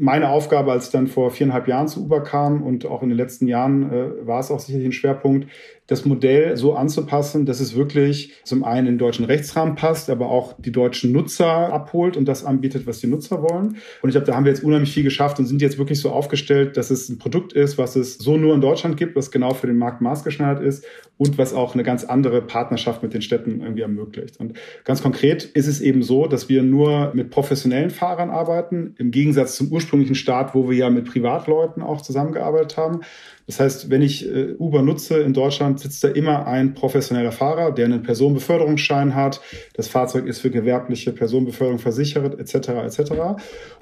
meine 0.01 0.31
Aufgabe, 0.31 0.71
als 0.71 0.87
ich 0.87 0.93
dann 0.93 1.09
vor 1.09 1.31
viereinhalb 1.31 1.67
Jahren 1.67 1.89
zu 1.89 2.05
Uber 2.05 2.23
kam 2.23 2.63
und 2.63 2.87
auch 2.87 3.03
in 3.03 3.09
den 3.09 3.19
letzten 3.19 3.49
Jahren 3.49 3.93
äh, 3.93 4.27
war 4.27 4.41
es 4.41 4.51
auch 4.51 4.61
sicherlich 4.61 4.87
ein 4.87 4.93
Schwerpunkt, 4.93 5.49
das 5.89 6.05
Modell 6.05 6.57
so 6.57 6.75
anzupassen, 6.75 7.47
dass 7.47 7.61
es 7.61 7.75
wirklich 7.75 8.35
zum 8.45 8.63
einen 8.63 8.87
in 8.87 8.93
den 8.95 8.99
deutschen 8.99 9.25
Rechtsrahmen 9.25 9.75
passt, 9.75 10.11
aber 10.11 10.31
auch 10.31 10.55
die 10.59 10.71
deutschen 10.71 11.13
Nutzer 11.13 11.73
abholt 11.73 12.17
und 12.17 12.27
das 12.27 12.45
anbietet, 12.45 12.87
was 12.87 13.01
die 13.01 13.07
Nutzer 13.07 13.43
wollen. 13.43 13.79
Und 14.03 14.11
ich 14.11 14.13
glaube, 14.13 14.27
da 14.27 14.37
haben 14.37 14.45
wir 14.45 14.53
jetzt 14.53 14.63
unheimlich 14.63 14.93
viel 14.93 15.03
geschafft 15.03 15.39
und 15.39 15.47
sind 15.47 15.63
jetzt 15.63 15.79
wirklich 15.79 15.99
so 15.99 16.11
aufgestellt, 16.11 16.77
dass 16.77 16.91
es 16.91 17.09
ein 17.09 17.19
Produkt 17.19 17.55
ist, 17.55 17.79
was 17.79 17.97
es 17.97 18.19
so 18.19 18.37
nur 18.37 18.55
in 18.55 18.61
Deutschland 18.61 18.99
gibt, 18.99 19.17
was 19.17 19.31
genau 19.31 19.55
für 19.55 19.67
den 19.67 19.79
Markt 19.79 20.03
maßgeschneidert 20.03 20.63
ist 20.63 20.85
und 21.17 21.39
was 21.39 21.55
auch 21.55 21.73
eine 21.73 21.85
ganz 21.85 22.05
andere 22.05 22.43
Partnerschaft 22.43 23.03
mit 23.03 23.15
den 23.15 23.23
Städten 23.23 23.63
irgendwie 23.63 23.83
ermöglicht. 23.83 24.39
Und 24.39 24.59
ganz 24.85 25.03
konkret 25.03 25.45
ist 25.45 25.67
es 25.67 25.81
eben 25.81 26.03
so, 26.03 26.27
dass 26.27 26.51
wir 26.51 26.63
nur 26.63 27.13
mit 27.15 27.31
professionellen 27.31 27.91
Fahrern 27.91 28.29
arbeiten, 28.29 28.95
im 28.99 29.11
Gegensatz 29.11 29.57
zum 29.57 29.73
ursprünglichen 29.73 30.15
Start, 30.15 30.55
wo 30.55 30.69
wir 30.69 30.77
ja 30.77 30.91
mit 30.91 31.07
Privatleuten 31.07 31.83
auch 31.83 32.03
zusammengearbeitet 32.03 32.77
haben. 32.77 33.01
Das 33.49 33.61
heißt, 33.61 33.89
wenn 33.89 34.03
ich 34.03 34.29
äh, 34.29 34.55
Uber 34.59 34.83
nutze 34.83 35.21
in 35.21 35.33
Deutschland, 35.33 35.81
sitzt 35.81 36.05
da 36.05 36.09
immer 36.09 36.47
ein 36.47 36.75
professioneller 36.75 37.33
Fahrer, 37.33 37.73
der 37.73 37.87
einen 37.87 38.03
Personenbeförderungsschein 38.03 39.15
hat. 39.15 39.41
Das 39.73 39.89
Fahrzeug 39.89 40.27
ist 40.27 40.41
für 40.41 40.51
gewerbliche 40.51 41.13
Personenbeförderung 41.13 41.79
versichert, 41.79 42.39
etc. 42.39 42.69
etc. 42.69 43.13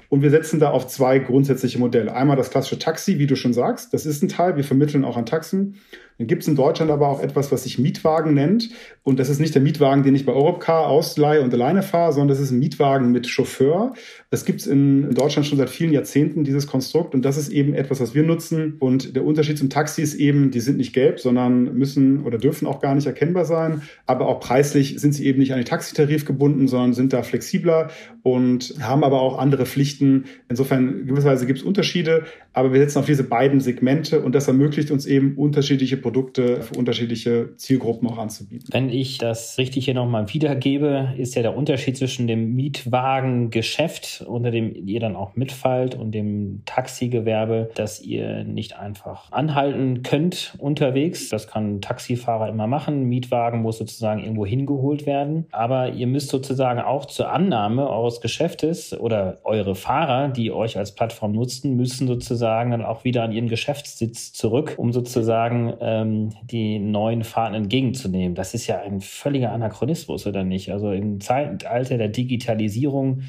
Und 0.07 0.21
wir 0.21 0.29
setzen 0.29 0.61
da 0.61 0.71
auf 0.71 0.87
zwei 0.87 1.19
grundsätzliche 1.19 1.79
Modelle. 1.79 2.15
Einmal 2.15 2.37
das 2.37 2.49
klassische 2.49 2.79
Taxi, 2.79 3.19
wie 3.19 3.27
du 3.27 3.35
schon 3.35 3.51
sagst. 3.51 3.93
Das 3.93 4.05
ist 4.05 4.23
ein 4.23 4.29
Teil. 4.29 4.55
Wir 4.55 4.63
vermitteln 4.63 5.03
auch 5.03 5.17
an 5.17 5.25
Taxen. 5.25 5.75
Dann 6.17 6.27
gibt 6.27 6.41
es 6.41 6.47
in 6.47 6.55
Deutschland 6.55 6.91
aber 6.91 7.07
auch 7.07 7.21
etwas, 7.21 7.51
was 7.51 7.63
sich 7.63 7.77
Mietwagen 7.77 8.33
nennt. 8.33 8.69
Und 9.03 9.19
das 9.19 9.29
ist 9.29 9.39
nicht 9.39 9.53
der 9.53 9.61
Mietwagen, 9.61 10.03
den 10.03 10.15
ich 10.15 10.25
bei 10.25 10.33
Europcar 10.33 10.87
ausleihe 10.87 11.41
und 11.41 11.53
alleine 11.53 11.83
fahre, 11.83 12.11
sondern 12.11 12.29
das 12.29 12.39
ist 12.39 12.51
ein 12.51 12.59
Mietwagen 12.59 13.11
mit 13.11 13.27
Chauffeur. 13.27 13.93
Das 14.29 14.43
gibt 14.43 14.61
es 14.61 14.67
in 14.67 15.13
Deutschland 15.13 15.45
schon 15.45 15.57
seit 15.57 15.69
vielen 15.69 15.93
Jahrzehnten, 15.93 16.43
dieses 16.43 16.67
Konstrukt. 16.67 17.13
Und 17.13 17.23
das 17.23 17.37
ist 17.37 17.49
eben 17.49 17.73
etwas, 17.73 18.01
was 18.01 18.15
wir 18.15 18.23
nutzen. 18.23 18.75
Und 18.79 19.15
der 19.15 19.25
Unterschied 19.25 19.57
zum 19.57 19.69
Taxi 19.69 20.01
ist 20.01 20.15
eben, 20.15 20.51
die 20.51 20.59
sind 20.59 20.77
nicht 20.77 20.93
gelb, 20.93 21.19
sondern 21.19 21.75
müssen 21.75 22.23
oder 22.23 22.37
dürfen 22.37 22.67
auch 22.67 22.81
gar 22.81 22.95
nicht 22.95 23.07
erkennbar 23.07 23.45
sein. 23.45 23.83
Aber 24.05 24.27
auch 24.27 24.39
preislich 24.39 24.99
sind 24.99 25.13
sie 25.13 25.25
eben 25.25 25.39
nicht 25.39 25.53
an 25.53 25.59
den 25.59 25.65
Taxitarif 25.65 26.25
gebunden, 26.25 26.67
sondern 26.67 26.93
sind 26.93 27.13
da 27.13 27.21
flexibler 27.21 27.89
und 28.23 28.73
haben 28.81 29.03
aber 29.03 29.21
auch 29.21 29.37
andere 29.37 29.65
Pflichten. 29.65 30.25
Insofern 30.49 31.05
gewisserweise 31.05 31.45
gibt 31.45 31.59
es 31.59 31.65
Unterschiede, 31.65 32.25
aber 32.53 32.73
wir 32.73 32.79
setzen 32.79 32.99
auf 32.99 33.05
diese 33.05 33.23
beiden 33.23 33.59
Segmente 33.59 34.21
und 34.21 34.35
das 34.35 34.47
ermöglicht 34.47 34.91
uns 34.91 35.05
eben 35.05 35.35
unterschiedliche 35.35 35.95
Produkte 36.07 36.61
für 36.61 36.79
unterschiedliche 36.79 37.57
Zielgruppen 37.57 38.07
auch 38.07 38.17
anzubieten. 38.17 38.69
Wenn 38.71 38.89
ich 38.89 39.17
das 39.17 39.57
richtig 39.57 39.83
hier 39.83 39.93
nochmal 39.93 40.33
wiedergebe, 40.33 41.13
ist 41.17 41.35
ja 41.35 41.41
der 41.41 41.57
Unterschied 41.57 41.97
zwischen 41.97 42.27
dem 42.27 42.55
Mietwagengeschäft, 42.55 44.23
unter 44.25 44.49
dem 44.49 44.73
ihr 44.73 45.01
dann 45.01 45.17
auch 45.17 45.35
mitfallt, 45.35 45.95
und 45.95 46.13
dem 46.13 46.61
Taxigewerbe, 46.65 47.71
dass 47.75 48.01
ihr 48.01 48.45
nicht 48.45 48.77
einfach 48.77 49.29
anhalten 49.33 50.01
könnt 50.01 50.55
unterwegs. 50.59 51.27
Das 51.27 51.49
kann 51.49 51.75
ein 51.75 51.81
Taxifahrer 51.81 52.47
immer 52.47 52.67
machen. 52.67 53.03
Mietwagen 53.03 53.61
muss 53.61 53.77
sozusagen 53.77 54.21
irgendwo 54.21 54.45
hingeholt 54.45 55.05
werden. 55.05 55.47
Aber 55.51 55.89
ihr 55.89 56.07
müsst 56.07 56.29
sozusagen 56.29 56.79
auch 56.79 57.03
zur 57.03 57.33
Annahme 57.33 57.89
eures 57.89 58.21
Geschäftes 58.21 58.97
oder 58.97 59.39
eure 59.43 59.75
Fahrer, 59.75 60.29
die 60.29 60.53
euch 60.53 60.77
als 60.77 60.95
Plattform 60.95 61.33
nutzen, 61.33 61.75
müssen 61.75 62.07
sozusagen 62.07 62.71
dann 62.71 62.85
auch 62.85 63.03
wieder 63.03 63.23
an 63.23 63.33
ihren 63.33 63.49
Geschäftssitz 63.49 64.31
zurück, 64.31 64.75
um 64.77 64.93
sozusagen 64.93 65.73
äh, 65.81 65.96
ähm, 66.01 66.33
die 66.43 66.79
neuen 66.79 67.23
Fahrten 67.23 67.55
entgegenzunehmen. 67.55 68.35
Das 68.35 68.53
ist 68.53 68.67
ja 68.67 68.81
ein 68.81 69.01
völliger 69.01 69.51
Anachronismus, 69.51 70.25
oder 70.27 70.43
nicht? 70.43 70.71
Also 70.71 70.91
im 70.91 71.19
Zeitalter 71.21 71.97
der 71.97 72.09
Digitalisierung, 72.09 73.23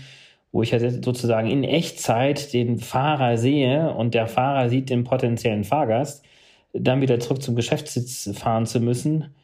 wo 0.52 0.62
ich 0.62 0.70
ja 0.70 0.78
sozusagen 0.90 1.48
in 1.48 1.64
Echtzeit 1.64 2.52
den 2.52 2.78
Fahrer 2.78 3.36
sehe 3.38 3.94
und 3.94 4.14
der 4.14 4.26
Fahrer 4.26 4.68
sieht 4.68 4.90
den 4.90 5.04
potenziellen 5.04 5.64
Fahrgast, 5.64 6.24
dann 6.72 7.00
wieder 7.00 7.20
zurück 7.20 7.42
zum 7.42 7.56
Geschäftssitz 7.56 8.30
fahren 8.38 8.66
zu 8.66 8.80
müssen, 8.80 9.34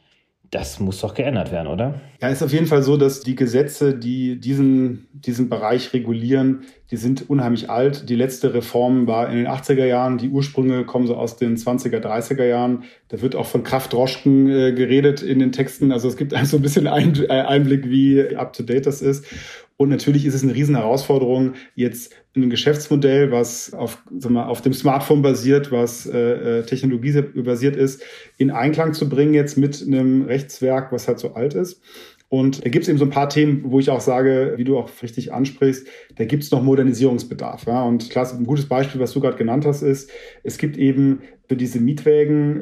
das 0.55 0.79
muss 0.79 1.01
doch 1.01 1.13
geändert 1.13 1.51
werden, 1.51 1.67
oder? 1.67 1.99
Ja, 2.21 2.29
ist 2.29 2.41
auf 2.41 2.53
jeden 2.53 2.65
Fall 2.65 2.81
so, 2.81 2.95
dass 2.95 3.19
die 3.19 3.35
Gesetze, 3.35 3.93
die 3.93 4.39
diesen, 4.39 5.07
diesen 5.11 5.49
Bereich 5.49 5.91
regulieren, 5.91 6.61
die 6.91 6.97
sind 6.97 7.29
unheimlich 7.29 7.69
alt. 7.69 8.07
Die 8.09 8.15
letzte 8.15 8.53
Reform 8.53 9.05
war 9.05 9.29
in 9.29 9.35
den 9.35 9.47
80er 9.47 9.83
Jahren. 9.83 10.17
Die 10.17 10.29
Ursprünge 10.29 10.85
kommen 10.85 11.07
so 11.07 11.15
aus 11.17 11.35
den 11.35 11.57
20er, 11.57 11.99
30er 11.99 12.45
Jahren. 12.45 12.83
Da 13.09 13.21
wird 13.21 13.35
auch 13.35 13.47
von 13.47 13.63
Kraftdroschken 13.63 14.49
äh, 14.49 14.71
geredet 14.71 15.21
in 15.21 15.39
den 15.39 15.51
Texten. 15.51 15.91
Also 15.91 16.07
es 16.07 16.15
gibt 16.15 16.33
also 16.35 16.55
ein 16.55 16.61
bisschen 16.61 16.85
äh, 16.85 16.89
Einblick, 16.89 17.89
wie 17.89 18.37
up 18.37 18.53
to 18.53 18.63
date 18.63 18.85
das 18.85 19.01
ist. 19.01 19.25
Und 19.77 19.89
natürlich 19.89 20.25
ist 20.25 20.33
es 20.33 20.43
eine 20.43 20.55
riesen 20.55 20.75
Herausforderung, 20.75 21.53
jetzt 21.75 22.13
ein 22.35 22.49
Geschäftsmodell, 22.49 23.31
was 23.31 23.73
auf, 23.73 24.01
sag 24.17 24.31
mal, 24.31 24.45
auf 24.45 24.61
dem 24.61 24.73
Smartphone 24.73 25.21
basiert, 25.21 25.71
was 25.71 26.05
äh, 26.05 26.59
äh 26.59 26.63
Technologie 26.63 27.21
basiert 27.21 27.75
ist, 27.75 28.01
in 28.37 28.51
Einklang 28.51 28.93
zu 28.93 29.09
bringen 29.09 29.33
jetzt 29.33 29.57
mit 29.57 29.83
einem 29.85 30.23
Rechtswerk, 30.23 30.91
was 30.93 31.07
halt 31.07 31.19
so 31.19 31.33
alt 31.33 31.53
ist. 31.55 31.81
Und 32.29 32.65
da 32.65 32.69
gibt 32.69 32.83
es 32.83 32.89
eben 32.89 32.97
so 32.97 33.05
ein 33.05 33.11
paar 33.11 33.29
Themen, 33.29 33.63
wo 33.65 33.79
ich 33.79 33.89
auch 33.89 34.01
sage, 34.01 34.53
wie 34.57 34.63
du 34.63 34.77
auch 34.77 34.89
richtig 35.03 35.31
ansprichst, 35.31 35.87
da 36.15 36.25
gibt 36.25 36.43
es 36.43 36.51
noch 36.51 36.63
Modernisierungsbedarf. 36.63 37.67
Ja? 37.67 37.83
Und 37.83 38.09
klar, 38.09 38.29
ein 38.33 38.45
gutes 38.45 38.67
Beispiel, 38.67 38.99
was 38.99 39.11
du 39.11 39.19
gerade 39.19 39.37
genannt 39.37 39.65
hast, 39.65 39.83
ist, 39.83 40.09
es 40.43 40.57
gibt 40.57 40.77
eben 40.77 41.21
für 41.47 41.55
diese 41.55 41.79
Mietwägen 41.79 42.61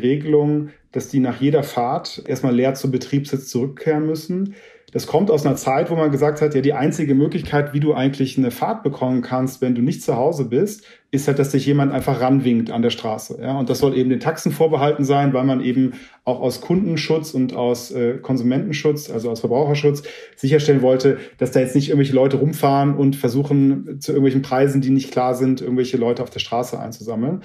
dass 0.91 1.07
die 1.07 1.19
nach 1.19 1.41
jeder 1.41 1.63
Fahrt 1.63 2.23
erstmal 2.27 2.53
leer 2.53 2.75
zum 2.75 2.91
Betriebssitz 2.91 3.47
zurückkehren 3.47 4.05
müssen. 4.05 4.53
Das 4.93 5.07
kommt 5.07 5.31
aus 5.31 5.45
einer 5.45 5.55
Zeit, 5.55 5.89
wo 5.89 5.95
man 5.95 6.11
gesagt 6.11 6.39
hat, 6.39 6.53
ja, 6.53 6.61
die 6.61 6.73
einzige 6.73 7.15
Möglichkeit, 7.15 7.73
wie 7.73 7.79
du 7.79 7.95
eigentlich 7.95 8.37
eine 8.37 8.51
Fahrt 8.51 8.83
bekommen 8.83 9.23
kannst, 9.23 9.59
wenn 9.59 9.73
du 9.73 9.81
nicht 9.81 10.03
zu 10.03 10.15
Hause 10.15 10.45
bist, 10.45 10.85
ist 11.13 11.27
halt, 11.27 11.37
dass 11.37 11.51
sich 11.51 11.67
jemand 11.67 11.91
einfach 11.91 12.21
ranwinkt 12.21 12.71
an 12.71 12.81
der 12.81 12.89
Straße. 12.89 13.37
Ja? 13.39 13.59
Und 13.59 13.69
das 13.69 13.77
soll 13.77 13.95
eben 13.95 14.09
den 14.09 14.19
Taxen 14.19 14.51
vorbehalten 14.51 15.03
sein, 15.03 15.31
weil 15.31 15.43
man 15.43 15.61
eben 15.61 15.93
auch 16.25 16.41
aus 16.41 16.59
Kundenschutz 16.59 17.35
und 17.35 17.55
aus 17.55 17.91
äh, 17.91 18.17
Konsumentenschutz, 18.17 19.11
also 19.11 19.29
aus 19.29 19.41
Verbraucherschutz, 19.41 20.01
sicherstellen 20.35 20.81
wollte, 20.81 21.19
dass 21.37 21.51
da 21.51 21.59
jetzt 21.59 21.75
nicht 21.75 21.89
irgendwelche 21.89 22.15
Leute 22.15 22.37
rumfahren 22.37 22.95
und 22.95 23.15
versuchen, 23.15 23.99
zu 23.99 24.11
irgendwelchen 24.11 24.41
Preisen, 24.41 24.81
die 24.81 24.89
nicht 24.89 25.11
klar 25.11 25.35
sind, 25.35 25.61
irgendwelche 25.61 25.97
Leute 25.97 26.23
auf 26.23 26.31
der 26.31 26.39
Straße 26.39 26.79
einzusammeln. 26.79 27.41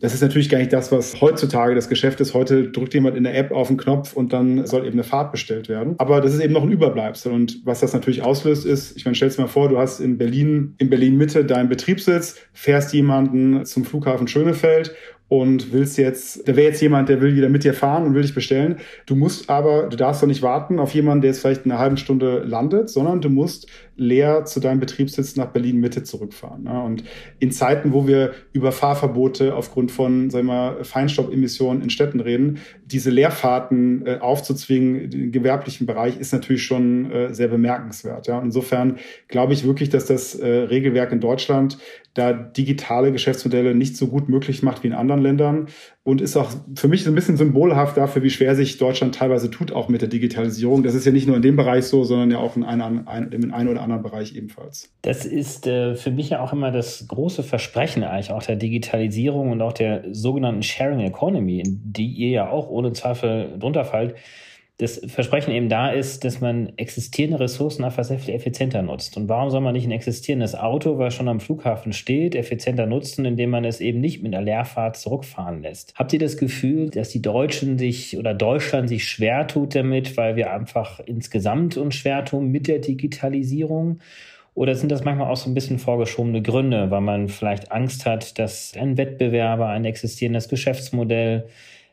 Das 0.00 0.14
ist 0.14 0.22
natürlich 0.22 0.48
gar 0.48 0.56
nicht 0.56 0.72
das, 0.72 0.90
was 0.90 1.20
heutzutage 1.20 1.74
das 1.74 1.90
Geschäft 1.90 2.20
ist. 2.20 2.32
Heute 2.32 2.70
drückt 2.70 2.94
jemand 2.94 3.18
in 3.18 3.24
der 3.24 3.36
App 3.36 3.52
auf 3.52 3.68
den 3.68 3.76
Knopf 3.76 4.14
und 4.14 4.32
dann 4.32 4.66
soll 4.66 4.86
eben 4.86 4.94
eine 4.94 5.04
Fahrt 5.04 5.30
bestellt 5.30 5.68
werden. 5.68 5.94
Aber 5.98 6.22
das 6.22 6.32
ist 6.32 6.40
eben 6.40 6.54
noch 6.54 6.62
ein 6.62 6.70
Überbleibsel. 6.70 7.32
Und 7.32 7.60
was 7.66 7.80
das 7.80 7.92
natürlich 7.92 8.22
auslöst, 8.22 8.64
ist, 8.64 8.96
ich 8.96 9.04
meine, 9.04 9.14
stell's 9.14 9.36
dir 9.36 9.42
mal 9.42 9.48
vor, 9.48 9.68
du 9.68 9.76
hast 9.76 10.00
in 10.00 10.16
Berlin, 10.16 10.74
in 10.78 10.88
Berlin 10.88 11.18
Mitte 11.18 11.44
deinen 11.44 11.68
Betriebssitz, 11.68 12.36
fährst 12.54 12.94
jemanden 13.10 13.64
zum 13.64 13.84
Flughafen 13.84 14.28
Schönefeld 14.28 14.94
und 15.28 15.72
willst 15.72 15.96
jetzt, 15.98 16.48
da 16.48 16.56
wäre 16.56 16.68
jetzt 16.68 16.80
jemand, 16.80 17.08
der 17.08 17.20
will 17.20 17.36
wieder 17.36 17.48
mit 17.48 17.62
dir 17.62 17.74
fahren 17.74 18.04
und 18.04 18.14
will 18.14 18.22
dich 18.22 18.34
bestellen. 18.34 18.78
Du 19.06 19.14
musst 19.14 19.48
aber, 19.48 19.88
du 19.88 19.96
darfst 19.96 20.22
doch 20.22 20.26
nicht 20.26 20.42
warten 20.42 20.78
auf 20.78 20.94
jemanden, 20.94 21.22
der 21.22 21.30
jetzt 21.30 21.40
vielleicht 21.40 21.64
eine 21.64 21.78
halbe 21.78 21.96
Stunde 21.96 22.42
landet, 22.44 22.90
sondern 22.90 23.20
du 23.20 23.30
musst 23.30 23.68
leer 24.00 24.46
zu 24.46 24.60
deinem 24.60 24.80
Betriebssitz 24.80 25.36
nach 25.36 25.48
Berlin 25.48 25.78
Mitte 25.78 26.02
zurückfahren. 26.02 26.66
Und 26.66 27.04
in 27.38 27.52
Zeiten, 27.52 27.92
wo 27.92 28.06
wir 28.06 28.32
über 28.52 28.72
Fahrverbote 28.72 29.54
aufgrund 29.54 29.92
von, 29.92 30.30
sagen 30.30 30.46
wir 30.46 30.78
Feinstaubemissionen 30.84 31.82
in 31.82 31.90
Städten 31.90 32.20
reden, 32.20 32.60
diese 32.86 33.10
Leerfahrten 33.10 34.06
äh, 34.06 34.18
aufzuzwingen 34.20 35.12
im 35.12 35.32
gewerblichen 35.32 35.86
Bereich 35.86 36.18
ist 36.18 36.32
natürlich 36.32 36.64
schon 36.64 37.12
äh, 37.12 37.34
sehr 37.34 37.48
bemerkenswert. 37.48 38.26
Insofern 38.28 38.96
glaube 39.28 39.52
ich 39.52 39.64
wirklich, 39.64 39.90
dass 39.90 40.06
das 40.06 40.34
äh, 40.34 40.46
Regelwerk 40.48 41.12
in 41.12 41.20
Deutschland 41.20 41.76
da 42.14 42.32
digitale 42.32 43.12
Geschäftsmodelle 43.12 43.74
nicht 43.74 43.96
so 43.96 44.08
gut 44.08 44.28
möglich 44.28 44.62
macht 44.62 44.82
wie 44.82 44.88
in 44.88 44.94
anderen 44.94 45.20
Ländern 45.20 45.68
und 46.02 46.22
ist 46.22 46.36
auch 46.36 46.50
für 46.76 46.88
mich 46.88 47.04
so 47.04 47.10
ein 47.10 47.14
bisschen 47.14 47.36
symbolhaft 47.36 47.96
dafür, 47.96 48.22
wie 48.22 48.30
schwer 48.30 48.56
sich 48.56 48.78
Deutschland 48.78 49.14
teilweise 49.14 49.50
tut, 49.50 49.70
auch 49.70 49.88
mit 49.88 50.00
der 50.00 50.08
Digitalisierung. 50.08 50.82
Das 50.82 50.94
ist 50.94 51.04
ja 51.04 51.12
nicht 51.12 51.26
nur 51.26 51.36
in 51.36 51.42
dem 51.42 51.56
Bereich 51.56 51.84
so, 51.84 52.04
sondern 52.04 52.30
ja 52.30 52.38
auch 52.38 52.56
in 52.56 52.64
einem, 52.64 53.06
in 53.30 53.52
einem 53.52 53.68
oder 53.68 53.82
anderen 53.82 54.02
Bereich 54.02 54.34
ebenfalls. 54.34 54.90
Das 55.02 55.26
ist 55.26 55.66
äh, 55.66 55.94
für 55.94 56.10
mich 56.10 56.30
ja 56.30 56.40
auch 56.40 56.54
immer 56.54 56.70
das 56.70 57.06
große 57.06 57.42
Versprechen 57.42 58.02
eigentlich 58.02 58.30
auch 58.30 58.42
der 58.42 58.56
Digitalisierung 58.56 59.50
und 59.50 59.60
auch 59.60 59.74
der 59.74 60.04
sogenannten 60.10 60.62
Sharing 60.62 61.00
Economy, 61.00 61.60
in 61.60 61.80
die 61.84 62.08
ihr 62.08 62.30
ja 62.30 62.50
auch 62.50 62.70
ohne 62.70 62.92
Zweifel 62.92 63.58
drunter 63.58 63.84
fallt 63.84 64.14
das 64.80 64.98
Versprechen 65.06 65.52
eben 65.52 65.68
da 65.68 65.90
ist, 65.90 66.24
dass 66.24 66.40
man 66.40 66.72
existierende 66.78 67.38
Ressourcen 67.38 67.84
einfach 67.84 68.02
sehr 68.02 68.18
viel 68.18 68.34
effizienter 68.34 68.80
nutzt. 68.80 69.14
Und 69.18 69.28
warum 69.28 69.50
soll 69.50 69.60
man 69.60 69.74
nicht 69.74 69.84
ein 69.84 69.90
existierendes 69.90 70.54
Auto, 70.54 70.96
was 70.96 71.14
schon 71.14 71.28
am 71.28 71.38
Flughafen 71.38 71.92
steht, 71.92 72.34
effizienter 72.34 72.86
nutzen, 72.86 73.26
indem 73.26 73.50
man 73.50 73.66
es 73.66 73.82
eben 73.82 74.00
nicht 74.00 74.22
mit 74.22 74.34
einer 74.34 74.42
Leerfahrt 74.42 74.96
zurückfahren 74.96 75.60
lässt? 75.60 75.92
Habt 75.96 76.14
ihr 76.14 76.18
das 76.18 76.38
Gefühl, 76.38 76.88
dass 76.88 77.10
die 77.10 77.20
Deutschen 77.20 77.78
sich 77.78 78.16
oder 78.16 78.32
Deutschland 78.32 78.88
sich 78.88 79.06
schwer 79.06 79.46
tut 79.46 79.74
damit, 79.74 80.16
weil 80.16 80.36
wir 80.36 80.50
einfach 80.50 81.00
insgesamt 81.00 81.76
uns 81.76 81.94
schwer 81.96 82.24
tun 82.24 82.50
mit 82.50 82.66
der 82.66 82.78
Digitalisierung? 82.78 83.98
Oder 84.54 84.74
sind 84.76 84.90
das 84.90 85.04
manchmal 85.04 85.30
auch 85.30 85.36
so 85.36 85.50
ein 85.50 85.54
bisschen 85.54 85.78
vorgeschobene 85.78 86.40
Gründe, 86.40 86.90
weil 86.90 87.02
man 87.02 87.28
vielleicht 87.28 87.70
Angst 87.70 88.06
hat, 88.06 88.38
dass 88.38 88.72
ein 88.78 88.96
Wettbewerber, 88.96 89.68
ein 89.68 89.84
existierendes 89.84 90.48
Geschäftsmodell, 90.48 91.48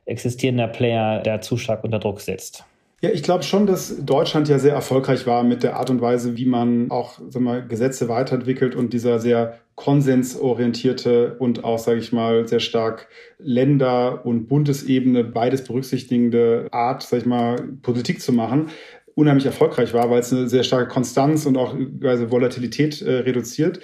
existierender 0.05 0.69
Player 0.69 1.19
da 1.19 1.41
zu 1.41 1.57
stark 1.57 1.83
unter 1.83 1.99
Druck 1.99 2.21
setzt? 2.21 2.63
Ja, 2.99 3.11
ich 3.11 3.21
glaube 3.21 3.43
schon, 3.43 3.67
dass 3.67 4.03
Deutschland 4.03 4.49
ja 4.49 4.57
sehr 4.57 4.73
erfolgreich 4.73 5.27
war 5.27 5.43
mit 5.43 5.61
der 5.61 5.77
Art 5.77 5.91
und 5.91 6.01
Weise, 6.01 6.35
wie 6.35 6.47
man 6.47 6.89
auch 6.89 7.19
sag 7.29 7.43
mal, 7.43 7.67
Gesetze 7.67 8.09
weiterentwickelt 8.09 8.73
und 8.73 8.91
dieser 8.91 9.19
sehr 9.19 9.59
konsensorientierte 9.75 11.35
und 11.37 11.63
auch, 11.63 11.77
sage 11.77 11.99
ich 11.99 12.11
mal, 12.11 12.47
sehr 12.47 12.59
stark 12.59 13.07
Länder- 13.37 14.25
und 14.25 14.47
Bundesebene 14.47 15.23
beides 15.23 15.63
berücksichtigende 15.63 16.67
Art, 16.71 17.03
sage 17.03 17.21
ich 17.21 17.27
mal, 17.27 17.57
Politik 17.83 18.19
zu 18.19 18.33
machen, 18.33 18.69
unheimlich 19.13 19.45
erfolgreich 19.45 19.93
war, 19.93 20.09
weil 20.09 20.21
es 20.21 20.33
eine 20.33 20.49
sehr 20.49 20.63
starke 20.63 20.87
Konstanz 20.87 21.45
und 21.45 21.55
auch 21.55 21.75
also 22.01 22.31
Volatilität 22.31 23.03
äh, 23.03 23.17
reduziert. 23.19 23.79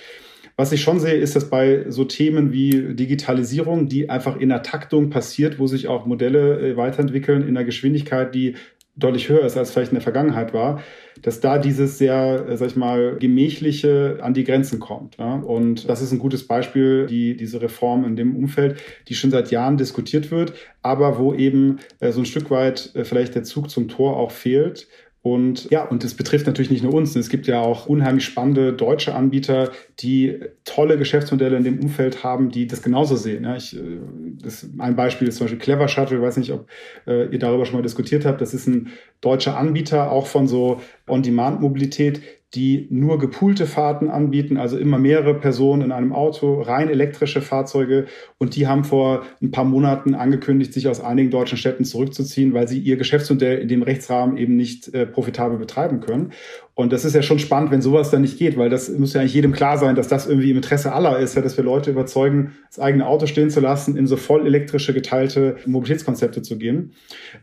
Was 0.56 0.72
ich 0.72 0.84
schon 0.84 1.00
sehe, 1.00 1.16
ist, 1.16 1.36
dass 1.36 1.50
bei 1.50 1.86
so 1.90 2.06
Themen 2.06 2.52
wie 2.52 2.94
Digitalisierung, 2.94 3.88
die 3.88 4.12
einfach 4.12 4.40
in 4.40 4.50
der 4.50 4.62
Taktung 4.62 5.10
passiert, 5.10 5.58
wo 5.58 5.66
sich 5.66 5.88
auch 5.88 6.06
Modelle 6.06 6.60
äh, 6.60 6.78
weiterentwickeln 6.78 7.42
in 7.42 7.58
einer 7.58 7.64
Geschwindigkeit, 7.64 8.36
die 8.36 8.56
deutlich 8.96 9.28
höher 9.30 9.46
ist, 9.46 9.58
als 9.58 9.72
vielleicht 9.72 9.92
in 9.92 9.96
der 9.96 10.04
Vergangenheit 10.04 10.54
war, 10.54 10.82
dass 11.22 11.40
da 11.40 11.58
dieses 11.58 11.98
sehr, 11.98 12.46
äh, 12.48 12.58
sag 12.58 12.68
ich 12.68 12.76
mal, 12.76 13.18
gemächliche 13.20 14.20
an 14.22 14.34
die 14.34 14.44
Grenzen 14.44 14.80
kommt. 14.80 15.18
Ja? 15.18 15.36
Und 15.36 15.90
das 15.90 16.02
ist 16.02 16.12
ein 16.12 16.20
gutes 16.20 16.48
Beispiel, 16.48 17.08
die, 17.08 17.36
diese 17.36 17.62
Reform 17.62 18.06
in 18.06 18.16
dem 18.16 18.36
Umfeld, 18.36 18.78
die 19.08 19.16
schon 19.16 19.32
seit 19.32 19.52
Jahren 19.52 19.78
diskutiert 19.78 20.32
wird, 20.32 20.54
aber 20.82 21.18
wo 21.18 21.34
eben 21.34 21.80
äh, 22.00 22.12
so 22.12 22.20
ein 22.22 22.26
Stück 22.26 22.52
weit 22.52 22.92
äh, 22.96 23.04
vielleicht 23.04 23.36
der 23.36 23.44
Zug 23.44 23.70
zum 23.70 23.88
Tor 23.88 24.18
auch 24.18 24.32
fehlt. 24.32 24.88
Und 25.24 25.70
ja, 25.72 25.86
und 25.86 26.04
das 26.04 26.16
betrifft 26.16 26.48
natürlich 26.48 26.70
nicht 26.70 26.84
nur 26.84 26.94
uns. 26.94 27.16
Es 27.16 27.30
gibt 27.30 27.48
ja 27.48 27.62
auch 27.62 27.86
unheimlich 27.86 28.26
spannende 28.26 28.74
deutsche 28.74 29.16
Anbieter, 29.16 29.72
die 30.00 30.38
tolle 30.66 30.98
Geschäftsmodelle 30.98 31.56
in 31.56 31.64
dem 31.64 31.80
Umfeld 31.80 32.26
haben, 32.26 32.50
die 32.50 32.68
das 32.68 32.82
genauso 32.82 33.16
sehen. 33.16 33.46
Ja, 33.46 33.56
ich, 33.56 33.74
äh, 33.74 34.00
das, 34.42 34.68
ein 34.78 34.98
Beispiel 34.98 35.30
ist 35.30 35.38
zum 35.38 35.46
Beispiel 35.46 35.60
Clever 35.60 35.88
Shuttle. 35.88 36.18
Ich 36.18 36.24
weiß 36.24 36.36
nicht, 36.36 36.52
ob 36.52 36.68
äh, 37.08 37.32
ihr 37.32 37.40
darüber 37.40 37.66
schon 37.66 37.78
mal 37.78 37.82
diskutiert 37.82 38.26
habt. 38.26 38.42
Das 38.42 38.54
ist 38.54 38.68
ein 38.68 38.90
deutscher 39.22 39.58
Anbieter, 39.58 40.12
auch 40.12 40.28
von 40.28 40.46
so 40.46 40.82
On-Demand-Mobilität, 41.08 42.22
die 42.56 42.88
nur 42.92 43.18
gepoolte 43.18 43.66
Fahrten 43.66 44.10
anbieten, 44.10 44.58
also 44.58 44.78
immer 44.78 45.00
mehrere 45.00 45.34
Personen 45.34 45.82
in 45.82 45.92
einem 45.92 46.14
Auto, 46.14 46.62
rein 46.62 46.88
elektrische 46.90 47.42
Fahrzeuge. 47.42 48.06
Und 48.38 48.56
die 48.56 48.68
haben 48.68 48.84
vor 48.84 49.24
ein 49.42 49.50
paar 49.50 49.66
Monaten 49.66 50.14
angekündigt, 50.14 50.72
sich 50.72 50.88
aus 50.88 51.02
einigen 51.02 51.32
deutschen 51.32 51.58
Städten 51.58 51.84
zurückzuziehen, 51.84 52.54
weil 52.54 52.68
sie 52.68 52.80
ihr 52.80 52.98
Geschäftsmodell 52.98 53.60
in 53.60 53.68
dem 53.68 53.82
Rechtsrahmen 53.82 54.38
eben 54.38 54.56
nicht 54.56 54.94
äh, 54.94 55.08
profitabel 55.08 55.58
betreiben 55.58 56.00
können. 56.00 56.32
Und 56.76 56.92
das 56.92 57.06
ist 57.06 57.14
ja 57.14 57.22
schon 57.22 57.38
spannend, 57.38 57.70
wenn 57.70 57.84
sowas 57.84 58.10
dann 58.10 58.22
nicht 58.22 58.40
geht, 58.40 58.58
weil 58.58 58.72
das 58.72 58.90
muss 58.90 59.14
ja 59.14 59.22
eigentlich 59.22 59.36
jedem 59.36 59.52
klar 59.52 59.78
sein, 59.78 59.96
dass 59.96 60.08
das 60.08 60.26
irgendwie 60.26 60.50
im 60.50 60.58
Interesse 60.58 60.92
aller 60.92 61.20
ist, 61.20 61.36
ja, 61.36 61.44
dass 61.44 61.56
wir 61.56 61.64
Leute 61.64 61.92
überzeugen, 61.92 62.54
das 62.68 62.80
eigene 62.80 63.06
Auto 63.06 63.28
stehen 63.28 63.52
zu 63.52 63.60
lassen, 63.60 63.96
in 63.96 64.08
so 64.08 64.18
voll 64.18 64.48
elektrische 64.48 64.92
geteilte 64.92 65.58
Mobilitätskonzepte 65.68 66.42
zu 66.42 66.58
gehen. 66.58 66.94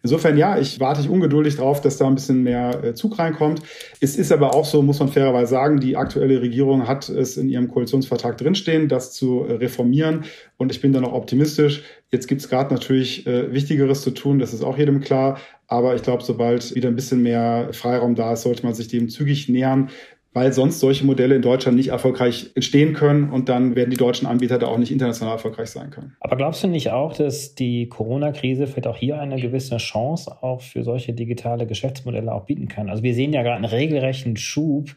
Insofern 0.02 0.36
ja, 0.36 0.58
ich 0.58 0.80
warte 0.80 1.00
ich 1.00 1.08
ungeduldig 1.08 1.54
drauf, 1.54 1.80
dass 1.80 1.96
da 1.96 2.08
ein 2.08 2.16
bisschen 2.16 2.42
mehr 2.42 2.82
äh, 2.82 2.94
Zug 2.94 3.20
reinkommt. 3.20 3.62
Es 4.00 4.16
ist 4.16 4.32
aber 4.32 4.52
auch 4.52 4.64
so, 4.64 4.82
muss 4.82 4.98
man 4.98 5.08
fairerweise 5.08 5.50
sagen, 5.50 5.78
die 5.78 5.96
aktuelle 5.96 6.42
Regierung 6.42 6.88
hat 6.88 7.08
es 7.08 7.36
in 7.36 7.48
ihrem 7.48 7.68
Koalitionsvertrag 7.68 8.36
drinstehen, 8.36 8.88
das 8.88 9.12
zu 9.12 9.44
äh, 9.44 9.52
reformieren. 9.52 10.24
Und 10.56 10.72
ich 10.72 10.80
bin 10.80 10.92
da 10.92 11.00
noch 11.00 11.12
optimistisch. 11.12 11.84
Jetzt 12.12 12.26
gibt 12.26 12.40
es 12.40 12.48
gerade 12.48 12.74
natürlich 12.74 13.26
äh, 13.26 13.52
Wichtigeres 13.52 14.02
zu 14.02 14.10
tun, 14.10 14.38
das 14.38 14.52
ist 14.52 14.62
auch 14.62 14.76
jedem 14.76 15.00
klar. 15.00 15.38
Aber 15.68 15.94
ich 15.94 16.02
glaube, 16.02 16.24
sobald 16.24 16.74
wieder 16.74 16.88
ein 16.88 16.96
bisschen 16.96 17.22
mehr 17.22 17.68
Freiraum 17.72 18.16
da 18.16 18.32
ist, 18.32 18.42
sollte 18.42 18.64
man 18.64 18.74
sich 18.74 18.88
dem 18.88 19.08
zügig 19.08 19.48
nähern, 19.48 19.90
weil 20.32 20.52
sonst 20.52 20.80
solche 20.80 21.06
Modelle 21.06 21.36
in 21.36 21.42
Deutschland 21.42 21.76
nicht 21.76 21.88
erfolgreich 21.88 22.50
entstehen 22.54 22.92
können 22.92 23.30
und 23.30 23.48
dann 23.48 23.76
werden 23.76 23.90
die 23.90 23.96
deutschen 23.96 24.26
Anbieter 24.26 24.58
da 24.58 24.66
auch 24.66 24.78
nicht 24.78 24.90
international 24.90 25.34
erfolgreich 25.34 25.70
sein 25.70 25.90
können. 25.90 26.16
Aber 26.20 26.36
glaubst 26.36 26.64
du 26.64 26.68
nicht 26.68 26.90
auch, 26.90 27.12
dass 27.12 27.54
die 27.54 27.88
Corona-Krise 27.88 28.66
vielleicht 28.66 28.88
auch 28.88 28.96
hier 28.96 29.20
eine 29.20 29.40
gewisse 29.40 29.76
Chance 29.76 30.42
auch 30.42 30.60
für 30.60 30.82
solche 30.82 31.12
digitale 31.12 31.66
Geschäftsmodelle 31.66 32.32
auch 32.32 32.46
bieten 32.46 32.66
kann? 32.66 32.90
Also 32.90 33.04
wir 33.04 33.14
sehen 33.14 33.32
ja 33.32 33.42
gerade 33.42 33.56
einen 33.56 33.64
regelrechten 33.64 34.36
Schub 34.36 34.90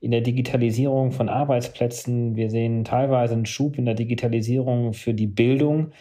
in 0.00 0.12
der 0.12 0.20
Digitalisierung 0.20 1.12
von 1.12 1.28
Arbeitsplätzen. 1.28 2.36
Wir 2.36 2.50
sehen 2.50 2.84
teilweise 2.84 3.34
einen 3.34 3.46
Schub 3.46 3.78
in 3.78 3.84
der 3.84 3.94
Digitalisierung 3.94 4.92
für 4.92 5.14
die 5.14 5.26
Bildung 5.26 5.92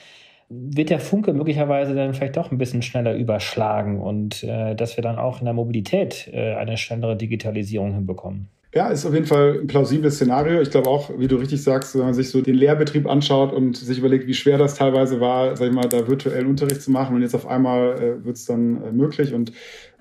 wird 0.76 0.90
der 0.90 1.00
Funke 1.00 1.34
möglicherweise 1.34 1.96
dann 1.96 2.14
vielleicht 2.14 2.38
doch 2.38 2.52
ein 2.52 2.58
bisschen 2.58 2.82
schneller 2.82 3.16
überschlagen 3.16 4.00
und 4.00 4.44
äh, 4.44 4.76
dass 4.76 4.98
wir 4.98 5.02
dann 5.02 5.18
auch 5.18 5.40
in 5.40 5.46
der 5.46 5.54
Mobilität 5.54 6.30
äh, 6.32 6.54
eine 6.56 6.78
schnellere 6.78 7.16
Digitalisierung 7.16 7.94
hinbekommen. 7.94 8.50
Ja, 8.76 8.88
ist 8.88 9.06
auf 9.06 9.14
jeden 9.14 9.28
Fall 9.28 9.60
ein 9.62 9.68
plausibles 9.68 10.16
Szenario. 10.16 10.60
Ich 10.60 10.72
glaube 10.72 10.90
auch, 10.90 11.12
wie 11.20 11.28
du 11.28 11.36
richtig 11.36 11.62
sagst, 11.62 11.94
wenn 11.94 12.06
man 12.06 12.16
sich 12.16 12.32
so 12.32 12.42
den 12.42 12.56
Lehrbetrieb 12.56 13.08
anschaut 13.08 13.54
und 13.54 13.78
sich 13.78 14.00
überlegt, 14.00 14.26
wie 14.26 14.34
schwer 14.34 14.58
das 14.58 14.74
teilweise 14.74 15.20
war, 15.20 15.56
sag 15.56 15.68
ich 15.68 15.74
mal, 15.74 15.88
da 15.88 16.08
virtuellen 16.08 16.48
Unterricht 16.48 16.82
zu 16.82 16.90
machen 16.90 17.16
und 17.16 17.22
jetzt 17.22 17.36
auf 17.36 17.46
einmal 17.46 18.02
äh, 18.02 18.26
wird 18.26 18.38
es 18.38 18.46
dann 18.46 18.84
äh, 18.84 18.92
möglich 18.92 19.34
und 19.34 19.52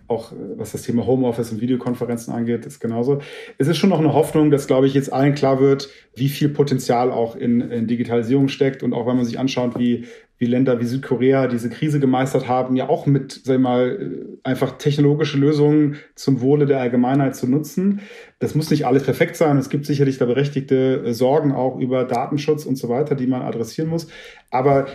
auch 0.09 0.33
äh, 0.33 0.37
was 0.57 0.73
das 0.73 0.83
Thema 0.83 1.07
Homeoffice 1.07 1.53
und 1.53 1.61
Videokonferenzen 1.61 2.33
angeht, 2.33 2.65
ist 2.65 2.81
genauso. 2.81 3.21
Es 3.59 3.69
ist 3.69 3.77
schon 3.77 3.91
noch 3.91 3.99
eine 3.99 4.15
Hoffnung, 4.15 4.51
dass, 4.51 4.67
glaube 4.67 4.87
ich, 4.87 4.95
jetzt 4.95 5.12
allen 5.12 5.35
klar 5.35 5.61
wird, 5.61 5.91
wie 6.15 6.29
viel 6.29 6.49
Potenzial 6.49 7.11
auch 7.11 7.37
in, 7.37 7.61
in 7.61 7.87
Digitalisierung 7.87 8.49
steckt 8.49 8.83
und 8.83 8.95
auch 8.95 9.07
wenn 9.07 9.17
man 9.17 9.25
sich 9.25 9.38
anschaut, 9.38 9.79
wie 9.79 10.07
wie 10.43 10.47
Länder 10.47 10.81
wie 10.81 10.87
Südkorea 10.87 11.47
diese 11.47 11.71
Krise 11.71 12.01
gemeistert 12.01 12.49
haben, 12.49 12.75
ja 12.75 12.89
auch 12.89 13.07
mit, 13.07 13.43
sag 13.45 13.55
ich 13.55 13.61
mal, 13.61 13.91
äh, 13.91 14.39
einfach 14.43 14.77
technologische 14.77 15.39
Lösungen 15.39 15.99
zum 16.17 16.41
Wohle 16.41 16.67
der 16.67 16.81
Allgemeinheit 16.81 17.37
zu 17.37 17.47
nutzen. 17.49 18.01
Das 18.41 18.57
muss 18.57 18.69
nicht 18.69 18.85
alles 18.85 19.05
perfekt 19.05 19.37
sein. 19.37 19.57
Es 19.57 19.71
gibt 19.71 19.87
sicherlich 19.87 20.19
da 20.19 20.25
berechtigte 20.25 21.05
äh, 21.05 21.13
Sorgen 21.15 21.53
auch 21.53 21.79
über 21.79 22.03
Datenschutz 22.03 22.67
und 22.67 22.75
so 22.75 22.89
weiter, 22.89 23.15
die 23.15 23.29
man 23.29 23.43
adressieren 23.43 23.89
muss. 23.89 24.09
Aber 24.51 24.87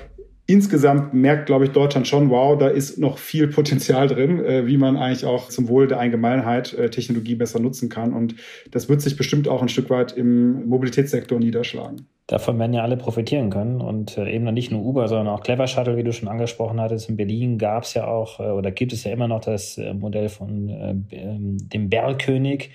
insgesamt 0.47 1.13
merkt, 1.13 1.45
glaube 1.45 1.65
ich, 1.65 1.71
Deutschland 1.71 2.07
schon, 2.07 2.29
wow, 2.29 2.57
da 2.57 2.67
ist 2.69 2.97
noch 2.97 3.17
viel 3.17 3.47
Potenzial 3.49 4.07
drin, 4.07 4.43
äh, 4.43 4.65
wie 4.65 4.77
man 4.77 4.95
eigentlich 4.95 5.25
auch 5.25 5.49
zum 5.49 5.67
Wohl 5.67 5.87
der 5.87 5.99
Allgemeinheit 5.99 6.73
äh, 6.73 6.89
Technologie 6.89 7.35
besser 7.35 7.59
nutzen 7.59 7.89
kann. 7.89 8.13
Und 8.13 8.35
das 8.71 8.87
wird 8.89 9.01
sich 9.01 9.17
bestimmt 9.17 9.47
auch 9.49 9.61
ein 9.61 9.69
Stück 9.69 9.89
weit 9.89 10.13
im 10.13 10.67
Mobilitätssektor 10.67 11.37
niederschlagen. 11.37 12.07
Davon 12.27 12.57
werden 12.59 12.73
ja 12.73 12.81
alle 12.81 12.97
profitieren 12.97 13.49
können 13.49 13.81
und 13.81 14.17
äh, 14.17 14.33
eben 14.33 14.45
dann 14.45 14.53
nicht 14.53 14.71
nur 14.71 14.83
Uber, 14.83 15.09
sondern 15.09 15.27
auch 15.27 15.43
Clever 15.43 15.67
Shuttle, 15.67 15.97
wie 15.97 16.03
du 16.03 16.13
schon 16.13 16.29
angesprochen 16.29 16.79
hattest. 16.79 17.09
In 17.09 17.17
Berlin 17.17 17.57
gab 17.57 17.83
es 17.83 17.93
ja 17.93 18.07
auch 18.07 18.39
oder 18.39 18.71
gibt 18.71 18.93
es 18.93 19.03
ja 19.03 19.11
immer 19.11 19.27
noch 19.27 19.41
das 19.41 19.79
Modell 19.93 20.29
von 20.29 20.69
ähm, 21.11 21.57
dem 21.69 21.89
Bergkönig, 21.89 22.71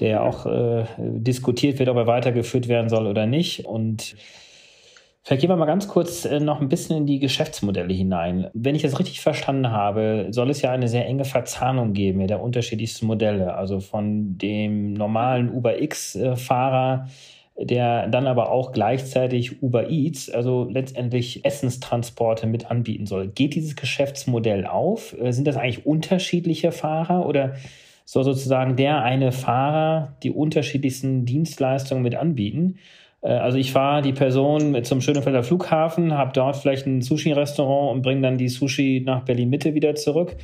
der 0.00 0.24
auch 0.24 0.44
diskutiert 0.98 1.78
wird, 1.78 1.88
ob 1.88 1.96
er 1.96 2.08
weitergeführt 2.08 2.66
werden 2.66 2.88
soll 2.88 3.06
oder 3.06 3.26
nicht. 3.26 3.64
Und 3.64 4.16
Vielleicht 5.26 5.40
gehen 5.40 5.48
wir 5.48 5.56
mal 5.56 5.64
ganz 5.64 5.88
kurz 5.88 6.26
äh, 6.26 6.38
noch 6.38 6.60
ein 6.60 6.68
bisschen 6.68 6.98
in 6.98 7.06
die 7.06 7.18
Geschäftsmodelle 7.18 7.94
hinein. 7.94 8.50
Wenn 8.52 8.74
ich 8.74 8.82
das 8.82 8.98
richtig 8.98 9.22
verstanden 9.22 9.70
habe, 9.70 10.26
soll 10.30 10.50
es 10.50 10.60
ja 10.60 10.70
eine 10.70 10.86
sehr 10.86 11.06
enge 11.06 11.24
Verzahnung 11.24 11.94
geben 11.94 12.26
der 12.26 12.42
unterschiedlichsten 12.42 13.06
Modelle. 13.06 13.54
Also 13.54 13.80
von 13.80 14.36
dem 14.36 14.92
normalen 14.92 15.50
Uber 15.50 15.80
X-Fahrer, 15.80 17.08
der 17.56 18.08
dann 18.08 18.26
aber 18.26 18.50
auch 18.50 18.72
gleichzeitig 18.72 19.62
Uber 19.62 19.88
Eats, 19.88 20.28
also 20.28 20.68
letztendlich 20.70 21.42
Essenstransporte 21.42 22.46
mit 22.46 22.70
anbieten 22.70 23.06
soll. 23.06 23.28
Geht 23.28 23.54
dieses 23.54 23.76
Geschäftsmodell 23.76 24.66
auf? 24.66 25.18
Äh, 25.18 25.32
sind 25.32 25.46
das 25.46 25.56
eigentlich 25.56 25.86
unterschiedliche 25.86 26.70
Fahrer 26.70 27.24
oder 27.24 27.54
soll 28.04 28.24
sozusagen 28.24 28.76
der 28.76 29.02
eine 29.02 29.32
Fahrer 29.32 30.18
die 30.22 30.30
unterschiedlichsten 30.30 31.24
Dienstleistungen 31.24 32.02
mit 32.02 32.14
anbieten? 32.14 32.76
Äh, 33.24 33.28
also 33.32 33.58
ich 33.58 33.72
fahre 33.72 34.02
die 34.02 34.12
Person 34.12 34.84
zum 34.84 35.00
Schönefelder 35.00 35.42
Flughafen, 35.42 36.12
habe 36.12 36.32
dort 36.32 36.56
vielleicht 36.56 36.86
ein 36.86 37.02
Sushi-Restaurant 37.02 37.96
und 37.96 38.02
bringe 38.02 38.22
dann 38.22 38.38
die 38.38 38.48
Sushi 38.48 39.02
nach 39.04 39.24
Berlin-Mitte 39.24 39.74
wieder 39.74 39.96
zurück 39.96 40.36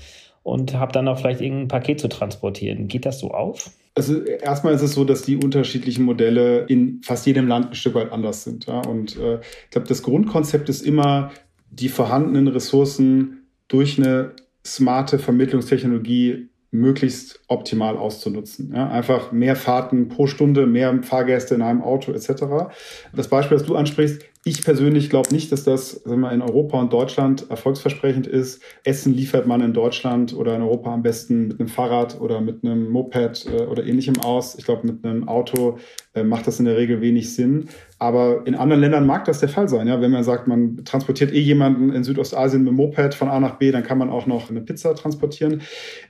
und 0.42 0.74
habe 0.74 0.92
dann 0.92 1.06
auch 1.06 1.18
vielleicht 1.18 1.40
irgendein 1.40 1.68
Paket 1.68 2.00
zu 2.00 2.08
transportieren. 2.08 2.88
Geht 2.88 3.06
das 3.06 3.20
so 3.20 3.30
auf? 3.30 3.70
Also 3.94 4.22
erstmal 4.22 4.74
ist 4.74 4.82
es 4.82 4.94
so, 4.94 5.04
dass 5.04 5.22
die 5.22 5.36
unterschiedlichen 5.36 6.04
Modelle 6.04 6.64
in 6.66 7.00
fast 7.04 7.26
jedem 7.26 7.48
Land 7.48 7.70
ein 7.70 7.74
Stück 7.74 7.94
weit 7.94 8.12
anders 8.12 8.44
sind. 8.44 8.66
Ja? 8.66 8.80
Und 8.80 9.18
äh, 9.18 9.40
ich 9.64 9.70
glaube, 9.70 9.88
das 9.88 10.02
Grundkonzept 10.02 10.68
ist 10.68 10.82
immer, 10.82 11.30
die 11.70 11.88
vorhandenen 11.88 12.48
Ressourcen 12.48 13.48
durch 13.68 13.98
eine 13.98 14.32
smarte 14.64 15.18
Vermittlungstechnologie 15.18 16.49
möglichst 16.70 17.40
optimal 17.48 17.96
auszunutzen. 17.96 18.72
Ja, 18.74 18.88
einfach 18.88 19.32
mehr 19.32 19.56
Fahrten 19.56 20.08
pro 20.08 20.26
Stunde, 20.26 20.66
mehr 20.66 21.02
Fahrgäste 21.02 21.54
in 21.54 21.62
einem 21.62 21.82
Auto 21.82 22.12
etc. 22.12 22.70
Das 23.14 23.28
Beispiel, 23.28 23.58
das 23.58 23.66
du 23.66 23.76
ansprichst, 23.76 24.22
Ich 24.42 24.64
persönlich 24.64 25.10
glaube 25.10 25.34
nicht, 25.34 25.52
dass 25.52 25.64
das 25.64 25.90
sagen 25.90 26.22
wir, 26.22 26.32
in 26.32 26.40
Europa 26.40 26.80
und 26.80 26.90
Deutschland 26.90 27.50
erfolgsversprechend 27.50 28.26
ist. 28.26 28.62
Essen 28.84 29.12
liefert 29.12 29.46
man 29.46 29.60
in 29.60 29.74
Deutschland 29.74 30.34
oder 30.34 30.56
in 30.56 30.62
Europa 30.62 30.94
am 30.94 31.02
besten 31.02 31.48
mit 31.48 31.60
einem 31.60 31.68
Fahrrad 31.68 32.18
oder 32.22 32.40
mit 32.40 32.64
einem 32.64 32.88
Moped 32.88 33.44
äh, 33.44 33.66
oder 33.66 33.84
ähnlichem 33.84 34.18
aus. 34.20 34.54
Ich 34.54 34.64
glaube, 34.64 34.86
mit 34.86 35.04
einem 35.04 35.28
Auto 35.28 35.76
äh, 36.14 36.24
macht 36.24 36.46
das 36.46 36.58
in 36.58 36.64
der 36.64 36.78
Regel 36.78 37.02
wenig 37.02 37.34
Sinn. 37.34 37.68
Aber 37.98 38.46
in 38.46 38.54
anderen 38.54 38.80
Ländern 38.80 39.04
mag 39.04 39.26
das 39.26 39.40
der 39.40 39.50
Fall 39.50 39.68
sein. 39.68 39.86
Ja? 39.86 40.00
Wenn 40.00 40.10
man 40.10 40.24
sagt, 40.24 40.48
man 40.48 40.86
transportiert 40.86 41.34
eh 41.34 41.40
jemanden 41.40 41.92
in 41.92 42.02
Südostasien 42.02 42.62
mit 42.62 42.70
dem 42.70 42.76
Moped 42.76 43.14
von 43.14 43.28
A 43.28 43.40
nach 43.40 43.56
B, 43.56 43.70
dann 43.70 43.82
kann 43.82 43.98
man 43.98 44.08
auch 44.08 44.26
noch 44.26 44.48
eine 44.48 44.62
Pizza 44.62 44.94
transportieren. 44.94 45.60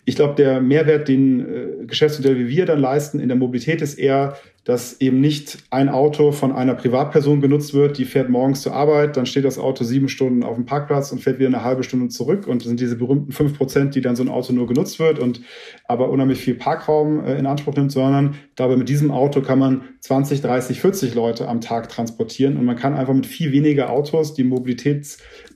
Ich 0.05 0.15
glaube, 0.15 0.37
der 0.37 0.61
Mehrwert, 0.61 1.09
den 1.09 1.41
äh, 1.41 1.85
Geschäftsmodell 1.85 2.39
wie 2.39 2.49
wir 2.49 2.65
dann 2.65 2.79
leisten 2.79 3.19
in 3.19 3.27
der 3.27 3.37
Mobilität, 3.37 3.83
ist 3.83 3.99
eher, 3.99 4.37
dass 4.71 5.01
eben 5.01 5.21
nicht 5.21 5.59
ein 5.71 5.89
Auto 5.89 6.31
von 6.31 6.53
einer 6.53 6.75
Privatperson 6.75 7.41
genutzt 7.41 7.75
wird, 7.75 7.99
die 7.99 8.05
fährt 8.05 8.31
morgens 8.31 8.63
zur 8.63 8.73
Arbeit, 8.73 9.17
dann 9.17 9.27
steht 9.27 9.45
das 9.45 9.59
Auto 9.59 9.83
sieben 9.83 10.09
Stunden 10.09 10.45
auf 10.45 10.55
dem 10.55 10.65
Parkplatz 10.65 11.11
und 11.11 11.21
fährt 11.21 11.41
wieder 11.41 11.49
eine 11.49 11.65
halbe 11.65 11.83
Stunde 11.83 12.07
zurück 12.07 12.47
und 12.47 12.63
das 12.63 12.69
sind 12.69 12.79
diese 12.79 12.95
berühmten 12.95 13.33
fünf 13.33 13.59
Prozent, 13.59 13.97
die 13.97 14.01
dann 14.01 14.15
so 14.15 14.23
ein 14.23 14.29
Auto 14.29 14.53
nur 14.53 14.69
genutzt 14.69 15.01
wird 15.01 15.19
und 15.19 15.41
aber 15.89 16.09
unheimlich 16.09 16.39
viel 16.39 16.55
Parkraum 16.55 17.25
äh, 17.25 17.37
in 17.37 17.47
Anspruch 17.47 17.75
nimmt, 17.75 17.91
sondern 17.91 18.37
glaube, 18.61 18.77
mit 18.77 18.91
diesem 18.91 19.11
Auto 19.11 19.41
kann 19.41 19.59
man 19.59 19.85
20, 20.01 20.43
30, 20.43 20.83
40 20.83 21.15
Leute 21.15 21.49
am 21.49 21.63
Tag 21.63 21.89
transportieren 21.89 22.59
und 22.59 22.67
man 22.67 22.77
kann 22.77 22.93
einfach 22.95 23.15
mit 23.15 23.25
viel 23.25 23.53
weniger 23.53 23.89
Autos 23.89 24.35
die 24.35 24.45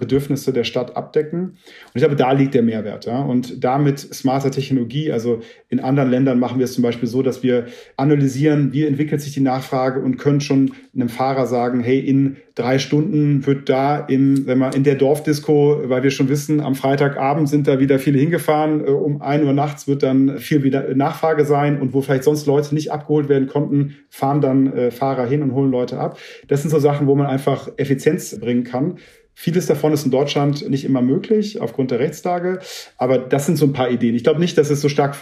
Mobilitätsbedürfnisse 0.04 0.52
der 0.52 0.64
Stadt 0.64 0.96
abdecken. 0.96 1.40
Und 1.40 1.56
ich 1.94 2.00
glaube, 2.00 2.16
da 2.16 2.32
liegt 2.32 2.54
der 2.54 2.62
Mehrwert. 2.62 3.06
Ja? 3.06 3.20
Und 3.20 3.64
damit 3.64 3.98
smarter 3.98 4.50
Technologie, 4.50 5.10
also 5.10 5.40
in 5.68 5.80
anderen 5.80 6.10
Ländern 6.10 6.38
machen 6.38 6.58
wir 6.58 6.64
es 6.64 6.74
zum 6.74 6.82
Beispiel 6.82 7.08
so, 7.08 7.22
dass 7.22 7.42
wir 7.42 7.66
analysieren, 7.96 8.72
wie 8.72 8.84
entwickelt 8.84 9.20
sich 9.20 9.32
die 9.32 9.40
Nachfrage 9.40 10.00
und 10.00 10.16
können 10.16 10.40
schon 10.40 10.72
einem 10.94 11.08
Fahrer 11.08 11.46
sagen, 11.46 11.80
hey, 11.80 11.98
in 11.98 12.36
drei 12.54 12.78
Stunden 12.78 13.44
wird 13.46 13.68
da 13.68 13.98
in, 13.98 14.46
wenn 14.46 14.58
man 14.58 14.72
in 14.74 14.84
der 14.84 14.94
Dorfdisco, 14.94 15.82
weil 15.86 16.02
wir 16.04 16.10
schon 16.10 16.28
wissen, 16.28 16.60
am 16.60 16.76
Freitagabend 16.76 17.48
sind 17.48 17.66
da 17.66 17.80
wieder 17.80 17.98
viele 17.98 18.18
hingefahren, 18.18 18.86
äh, 18.86 18.90
um 18.90 19.20
ein 19.22 19.44
Uhr 19.44 19.52
nachts 19.52 19.88
wird 19.88 20.02
dann 20.02 20.38
viel 20.38 20.62
wieder 20.62 20.94
Nachfrage 20.94 21.44
sein 21.44 21.80
und 21.80 21.92
wo 21.92 22.00
vielleicht 22.00 22.24
sonst 22.24 22.46
Leute 22.46 22.74
nicht 22.74 22.92
abgeholt 22.92 23.28
werden 23.28 23.48
konnten, 23.48 23.96
fahren 24.08 24.40
dann 24.40 24.72
äh, 24.72 24.90
Fahrer 24.90 25.26
hin 25.26 25.42
und 25.42 25.52
holen 25.52 25.70
Leute 25.70 25.98
ab. 25.98 26.18
Das 26.46 26.62
sind 26.62 26.70
so 26.70 26.78
Sachen, 26.78 27.06
wo 27.06 27.16
man 27.16 27.26
einfach 27.26 27.68
Effizienz 27.76 28.38
bringen 28.38 28.64
kann. 28.64 28.98
Vieles 29.34 29.66
davon 29.66 29.92
ist 29.92 30.04
in 30.04 30.10
Deutschland 30.10 30.68
nicht 30.68 30.84
immer 30.84 31.02
möglich 31.02 31.60
aufgrund 31.60 31.90
der 31.90 31.98
Rechtslage, 31.98 32.60
aber 32.96 33.18
das 33.18 33.46
sind 33.46 33.56
so 33.56 33.66
ein 33.66 33.72
paar 33.72 33.90
Ideen. 33.90 34.14
Ich 34.14 34.22
glaube 34.22 34.40
nicht, 34.40 34.56
dass 34.56 34.70
es 34.70 34.80
so 34.80 34.88
stark 34.88 35.16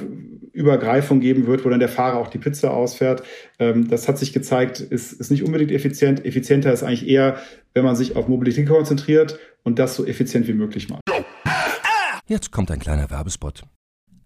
Übergreifung 0.53 1.20
geben 1.20 1.46
wird, 1.46 1.64
wo 1.64 1.70
dann 1.70 1.81
der 1.81 1.88
Fahrer 1.88 2.18
auch 2.18 2.29
die 2.29 2.38
Pizza 2.38 2.72
ausfährt. 2.72 3.22
Ähm, 3.59 3.88
das 3.88 4.07
hat 4.09 4.18
sich 4.18 4.33
gezeigt, 4.33 4.81
ist, 4.81 5.12
ist 5.14 5.31
nicht 5.31 5.42
unbedingt 5.42 5.72
effizient. 5.72 6.25
Effizienter 6.27 6.72
ist 6.72 6.83
eigentlich 6.83 7.09
eher, 7.09 7.38
wenn 7.72 7.85
man 7.85 7.96
sich 7.96 8.16
auf 8.16 8.29
Mobilität 8.29 8.68
konzentriert 8.68 9.38
und 9.62 9.79
das 9.79 9.94
so 9.94 10.05
effizient 10.05 10.46
wie 10.46 10.53
möglich 10.53 10.88
macht. 10.90 11.01
Jetzt 12.27 12.53
kommt 12.53 12.70
ein 12.70 12.79
kleiner 12.79 13.11
Werbespot. 13.11 13.62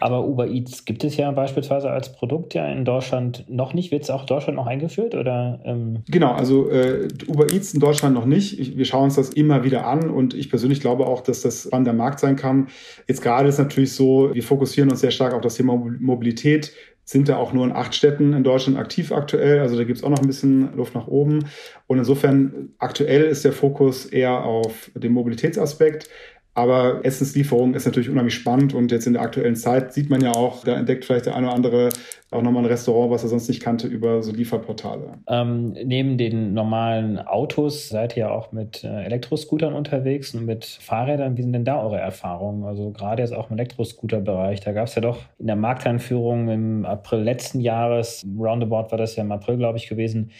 Aber 0.00 0.26
Uber 0.26 0.48
Eats 0.48 0.84
gibt 0.84 1.04
es 1.04 1.16
ja 1.16 1.30
beispielsweise 1.30 1.90
als 1.90 2.12
Produkt 2.12 2.54
ja 2.54 2.66
in 2.70 2.84
Deutschland 2.84 3.44
noch 3.48 3.74
nicht. 3.74 3.90
Wird 3.90 4.02
es 4.02 4.10
auch 4.10 4.22
in 4.22 4.26
Deutschland 4.26 4.56
noch 4.56 4.66
eingeführt? 4.66 5.14
Oder, 5.14 5.60
ähm? 5.64 6.02
Genau, 6.08 6.32
also 6.32 6.70
äh, 6.70 7.08
Uber 7.26 7.52
Eats 7.52 7.74
in 7.74 7.80
Deutschland 7.80 8.14
noch 8.14 8.26
nicht. 8.26 8.58
Ich, 8.58 8.76
wir 8.76 8.84
schauen 8.84 9.04
uns 9.04 9.16
das 9.16 9.30
immer 9.30 9.64
wieder 9.64 9.86
an 9.86 10.10
und 10.10 10.34
ich 10.34 10.50
persönlich 10.50 10.80
glaube 10.80 11.06
auch, 11.06 11.20
dass 11.20 11.42
das 11.42 11.72
an 11.72 11.84
der 11.84 11.94
Markt 11.94 12.20
sein 12.20 12.36
kann. 12.36 12.68
Jetzt 13.06 13.22
gerade 13.22 13.48
ist 13.48 13.58
natürlich 13.58 13.92
so, 13.92 14.30
wir 14.32 14.42
fokussieren 14.42 14.90
uns 14.90 15.00
sehr 15.00 15.10
stark 15.10 15.34
auf 15.34 15.40
das 15.40 15.56
Thema 15.56 15.76
Mobilität 15.76 16.72
sind 17.08 17.30
da 17.30 17.38
auch 17.38 17.54
nur 17.54 17.64
in 17.64 17.72
acht 17.72 17.94
Städten 17.94 18.34
in 18.34 18.44
Deutschland 18.44 18.76
aktiv 18.76 19.12
aktuell. 19.12 19.60
Also 19.60 19.78
da 19.78 19.84
gibt 19.84 19.96
es 19.96 20.04
auch 20.04 20.10
noch 20.10 20.18
ein 20.18 20.26
bisschen 20.26 20.76
Luft 20.76 20.94
nach 20.94 21.06
oben. 21.06 21.46
Und 21.86 21.96
insofern 21.96 22.74
aktuell 22.76 23.22
ist 23.22 23.46
der 23.46 23.52
Fokus 23.52 24.04
eher 24.04 24.44
auf 24.44 24.90
den 24.94 25.12
Mobilitätsaspekt. 25.12 26.10
Aber 26.58 27.04
Essenslieferung 27.04 27.74
ist 27.74 27.86
natürlich 27.86 28.10
unheimlich 28.10 28.34
spannend 28.34 28.74
und 28.74 28.90
jetzt 28.90 29.06
in 29.06 29.12
der 29.12 29.22
aktuellen 29.22 29.54
Zeit 29.54 29.92
sieht 29.92 30.10
man 30.10 30.20
ja 30.20 30.32
auch, 30.32 30.64
da 30.64 30.74
entdeckt 30.74 31.04
vielleicht 31.04 31.26
der 31.26 31.36
eine 31.36 31.46
oder 31.46 31.54
andere 31.54 31.88
auch 32.32 32.42
nochmal 32.42 32.64
ein 32.64 32.66
Restaurant, 32.68 33.12
was 33.12 33.22
er 33.22 33.28
sonst 33.28 33.46
nicht 33.46 33.62
kannte, 33.62 33.86
über 33.86 34.24
so 34.24 34.32
Lieferportale. 34.32 35.20
Ähm, 35.28 35.76
neben 35.84 36.18
den 36.18 36.54
normalen 36.54 37.20
Autos 37.20 37.88
seid 37.88 38.16
ihr 38.16 38.22
ja 38.24 38.30
auch 38.30 38.50
mit 38.50 38.82
äh, 38.82 39.04
Elektroscootern 39.04 39.72
unterwegs 39.72 40.34
und 40.34 40.46
mit 40.46 40.64
Fahrrädern. 40.64 41.36
Wie 41.36 41.42
sind 41.42 41.52
denn 41.52 41.64
da 41.64 41.80
eure 41.80 41.98
Erfahrungen? 42.00 42.64
Also 42.64 42.90
gerade 42.90 43.22
jetzt 43.22 43.32
auch 43.32 43.50
im 43.50 43.56
Elektroscooter-Bereich, 43.56 44.58
da 44.58 44.72
gab 44.72 44.88
es 44.88 44.96
ja 44.96 45.00
doch 45.00 45.20
in 45.38 45.46
der 45.46 45.54
Markteinführung 45.54 46.48
im 46.48 46.84
April 46.84 47.20
letzten 47.20 47.60
Jahres, 47.60 48.26
roundabout 48.36 48.90
war 48.90 48.98
das 48.98 49.14
ja 49.14 49.22
im 49.22 49.30
April, 49.30 49.58
glaube 49.58 49.78
ich, 49.78 49.88
gewesen, 49.88 50.32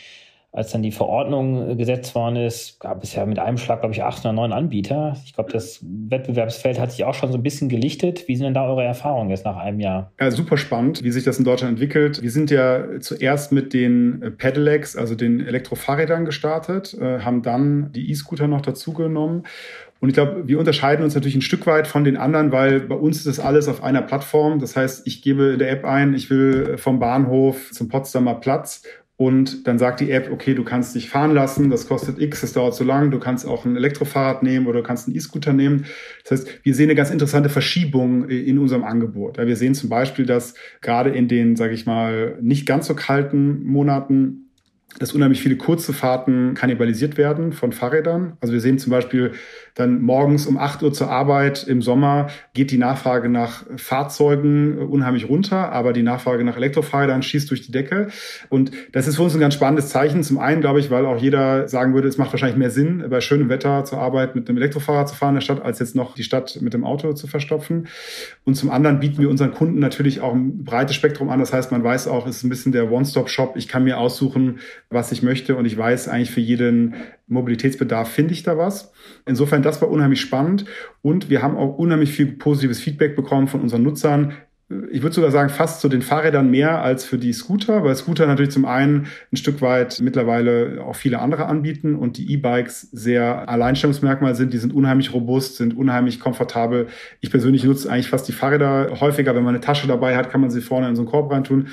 als 0.51 0.73
dann 0.73 0.83
die 0.83 0.93
Verordnung 0.93 1.71
äh, 1.71 1.77
gesetzt 1.77 2.15
worden 2.15 2.37
ist, 2.37 2.81
gab 2.81 3.03
es 3.03 3.15
ja 3.15 3.27
mit 3.27 3.39
einem 3.39 3.59
Schlag, 3.59 3.81
glaube 3.81 3.95
ich, 3.95 4.03
acht 4.03 4.25
oder 4.25 4.33
neun 4.33 4.53
Anbieter. 4.53 5.17
Ich 5.25 5.35
glaube, 5.35 5.53
das 5.53 5.81
Wettbewerbsfeld 5.83 6.81
hat 6.81 6.91
sich 6.91 7.05
auch 7.05 7.15
schon 7.15 7.31
so 7.31 7.39
ein 7.39 7.43
bisschen 7.43 7.69
gelichtet. 7.69 8.27
Wie 8.29 8.37
sind 8.37 8.45
denn 8.45 8.55
da 8.55 8.67
eure 8.67 8.83
Erfahrungen 8.83 9.29
jetzt 9.29 9.45
nach 9.45 9.59
einem 9.59 9.79
Jahr? 9.79 10.11
Ja, 10.19 10.31
super 10.31 10.57
spannend, 10.57 11.05
wie 11.05 11.11
sich 11.11 11.25
das 11.25 11.39
in 11.39 11.45
Deutschland 11.45 11.73
entwickelt. 11.73 12.23
Wir 12.23 12.31
sind 12.31 12.51
ja 12.51 12.99
zuerst 13.01 13.53
mit 13.53 13.75
den 13.75 14.23
äh, 14.23 14.31
Pedelecs, 14.31 14.97
also 14.97 15.15
den 15.15 15.41
Elektrofahrrädern 15.41 16.25
gestartet, 16.25 16.97
äh, 16.99 17.21
haben 17.21 17.43
dann 17.43 17.93
die 17.93 18.11
E-Scooter 18.11 18.49
noch 18.49 18.63
dazugenommen. 18.63 19.43
Und 20.01 20.09
ich 20.09 20.15
glaube, 20.15 20.47
wir 20.47 20.59
unterscheiden 20.59 21.05
uns 21.05 21.15
natürlich 21.15 21.35
ein 21.35 21.43
Stück 21.43 21.67
weit 21.67 21.89
von 21.89 22.05
den 22.05 22.17
anderen, 22.17 22.53
weil 22.53 22.81
bei 22.81 22.95
uns 22.95 23.19
ist 23.19 23.27
das 23.27 23.41
alles 23.41 23.67
auf 23.69 23.83
einer 23.83 24.01
Plattform. 24.01 24.61
Das 24.61 24.77
heißt, 24.77 25.07
ich 25.07 25.23
gebe 25.23 25.53
in 25.53 25.59
der 25.59 25.71
App 25.71 25.85
ein, 25.85 26.15
ich 26.15 26.31
will 26.31 26.79
vom 26.79 27.01
Bahnhof 27.01 27.73
zum 27.73 27.89
Potsdamer 27.89 28.37
Platz 28.37 28.83
und 29.19 29.67
dann 29.67 29.81
sagt 29.81 29.99
die 29.99 30.13
App, 30.13 30.31
okay, 30.31 30.55
du 30.55 30.63
kannst 30.63 30.95
dich 30.95 31.11
fahren 31.11 31.35
lassen, 31.35 31.71
das 31.71 31.89
kostet 31.89 32.21
X, 32.21 32.41
das 32.43 32.53
dauert 32.53 32.77
so 32.77 32.85
lang, 32.85 33.11
du 33.11 33.19
kannst 33.19 33.47
auch 33.47 33.65
ein 33.65 33.75
Elektrofahrrad 33.75 34.45
nehmen 34.45 34.69
oder 34.69 34.79
du 34.79 34.87
kannst 34.87 35.09
einen 35.09 35.17
E-Scooter 35.17 35.53
nehmen. 35.53 35.87
Das 36.23 36.39
heißt, 36.39 36.61
wir 36.63 36.73
sehen 36.73 36.85
eine 36.85 36.95
ganz 36.95 37.11
interessante 37.11 37.49
Verschiebung 37.49 38.29
in 38.29 38.59
unserem 38.61 38.85
Angebot. 38.85 39.37
Wir 39.37 39.57
sehen 39.57 39.75
zum 39.75 39.89
Beispiel, 39.89 40.25
dass 40.25 40.55
gerade 40.83 41.11
in 41.11 41.27
den, 41.27 41.57
sage 41.57 41.75
ich 41.75 41.85
mal, 41.85 42.39
nicht 42.41 42.65
ganz 42.65 42.87
so 42.87 42.95
kalten 42.95 43.65
Monaten 43.65 44.45
dass 44.99 45.13
unheimlich 45.13 45.43
viele 45.43 45.57
kurze 45.57 45.93
Fahrten 45.93 46.55
kannibalisiert 46.55 47.19
werden 47.19 47.53
von 47.53 47.73
Fahrrädern. 47.73 48.37
Also 48.41 48.55
wir 48.55 48.61
sehen 48.61 48.79
zum 48.79 48.91
Beispiel 48.91 49.33
dann 49.79 50.03
morgens 50.03 50.47
um 50.47 50.59
8 50.59 50.83
Uhr 50.83 50.93
zur 50.93 51.09
Arbeit 51.09 51.65
im 51.69 51.83
Sommer 51.83 52.31
geht 52.53 52.73
die 52.73 52.79
Nachfrage 52.79 53.29
nach 53.29 53.65
Fahrzeugen 53.77 54.77
unheimlich 54.77 55.29
runter, 55.29 55.71
aber 55.71 55.93
die 55.93 56.03
Nachfrage 56.03 56.43
nach 56.43 56.57
Elektrofahrrädern 56.57 57.23
schießt 57.23 57.49
durch 57.49 57.65
die 57.65 57.71
Decke. 57.71 58.09
Und 58.49 58.73
das 58.91 59.07
ist 59.07 59.17
für 59.17 59.23
uns 59.23 59.35
ein 59.35 59.41
ganz 59.41 59.55
spannendes 59.55 59.89
Zeichen. 59.89 60.25
Zum 60.25 60.39
einen, 60.39 60.61
glaube 60.61 60.81
ich, 60.81 60.91
weil 60.91 61.07
auch 61.07 61.23
jeder 61.23 61.69
sagen 61.69 61.95
würde, 61.95 62.09
es 62.09 62.19
macht 62.19 62.33
wahrscheinlich 62.33 62.59
mehr 62.59 62.73
Sinn, 62.73 63.05
bei 63.09 63.21
schönem 63.21 63.49
Wetter 63.51 63.85
zur 63.85 64.01
Arbeit 64.01 64.35
mit 64.35 64.49
einem 64.49 64.59
Elektrofahrrad 64.59 65.09
zu 65.09 65.15
fahren 65.15 65.31
in 65.31 65.35
der 65.37 65.43
Stadt, 65.43 65.63
als 65.63 65.79
jetzt 65.79 65.95
noch 65.95 66.17
die 66.17 66.25
Stadt 66.25 66.59
mit 66.61 66.75
dem 66.75 66.83
Auto 66.83 67.13
zu 67.13 67.29
verstopfen. 67.29 67.87
Und 68.45 68.57
zum 68.57 68.71
anderen 68.71 68.99
bieten 68.99 69.19
wir 69.19 69.31
unseren 69.31 69.53
Kunden 69.53 69.79
natürlich 69.79 70.21
auch 70.23 70.35
ein 70.35 70.65
breites 70.65 70.97
Spektrum 70.97 71.29
an. 71.29 71.39
Das 71.39 71.53
heißt, 71.53 71.71
man 71.71 71.85
weiß 71.85 72.09
auch, 72.09 72.27
es 72.27 72.39
ist 72.39 72.43
ein 72.43 72.49
bisschen 72.49 72.73
der 72.73 72.91
One-Stop-Shop. 72.91 73.55
Ich 73.55 73.69
kann 73.69 73.85
mir 73.85 73.99
aussuchen, 73.99 74.59
was 74.91 75.13
ich 75.13 75.23
möchte 75.23 75.55
und 75.55 75.67
ich 75.67 75.79
weiß 75.79 76.09
eigentlich 76.09 76.33
für 76.33 76.41
jeden 76.41 76.95
Mobilitätsbedarf 77.29 78.09
finde 78.09 78.33
ich 78.33 78.43
da 78.43 78.57
was. 78.57 78.91
Insofern, 79.27 79.63
das 79.69 79.81
war 79.81 79.91
unheimlich 79.91 80.21
spannend 80.21 80.65
und 81.03 81.31
wir 81.31 81.43
haben 81.43 81.57
auch 81.57 81.77
unheimlich 81.79 82.11
viel 82.11 82.27
positives 82.33 82.81
Feedback 82.81 83.15
bekommen 83.15 83.49
von 83.49 83.61
unseren 83.61 83.83
Nutzern. 83.83 84.33
Ich 84.91 85.03
würde 85.03 85.15
sogar 85.15 85.31
sagen, 85.31 85.49
fast 85.49 85.81
zu 85.81 85.89
den 85.89 86.03
Fahrrädern 86.03 86.51
mehr 86.51 86.83
als 86.83 87.03
für 87.07 87.17
die 87.17 87.33
Scooter, 87.33 87.85
weil 87.85 87.97
Scooter 87.97 88.27
natürlich 88.27 88.51
zum 88.51 88.67
einen 88.67 89.07
ein 89.33 89.37
Stück 89.39 89.63
weit 89.63 89.99
mittlerweile 90.03 90.85
auch 90.85 90.95
viele 90.95 91.21
andere 91.21 91.47
anbieten 91.47 91.95
und 91.95 92.19
die 92.19 92.31
E-Bikes 92.35 92.83
sehr 92.93 93.49
Alleinstellungsmerkmal 93.49 94.35
sind. 94.35 94.53
Die 94.53 94.59
sind 94.59 94.75
unheimlich 94.75 95.15
robust, 95.15 95.57
sind 95.57 95.75
unheimlich 95.75 96.21
komfortabel. 96.21 96.89
Ich 97.21 97.31
persönlich 97.31 97.65
nutze 97.65 97.91
eigentlich 97.91 98.11
fast 98.11 98.29
die 98.29 98.33
Fahrräder 98.33 99.01
häufiger. 99.01 99.35
Wenn 99.35 99.43
man 99.43 99.55
eine 99.55 99.63
Tasche 99.63 99.89
dabei 99.89 100.17
hat, 100.17 100.31
kann 100.31 100.43
man 100.43 100.51
sie 100.51 100.61
vorne 100.61 100.87
in 100.87 100.97
so 100.97 101.03
einen 101.03 101.11
Korb 101.11 101.33
reintun. 101.33 101.69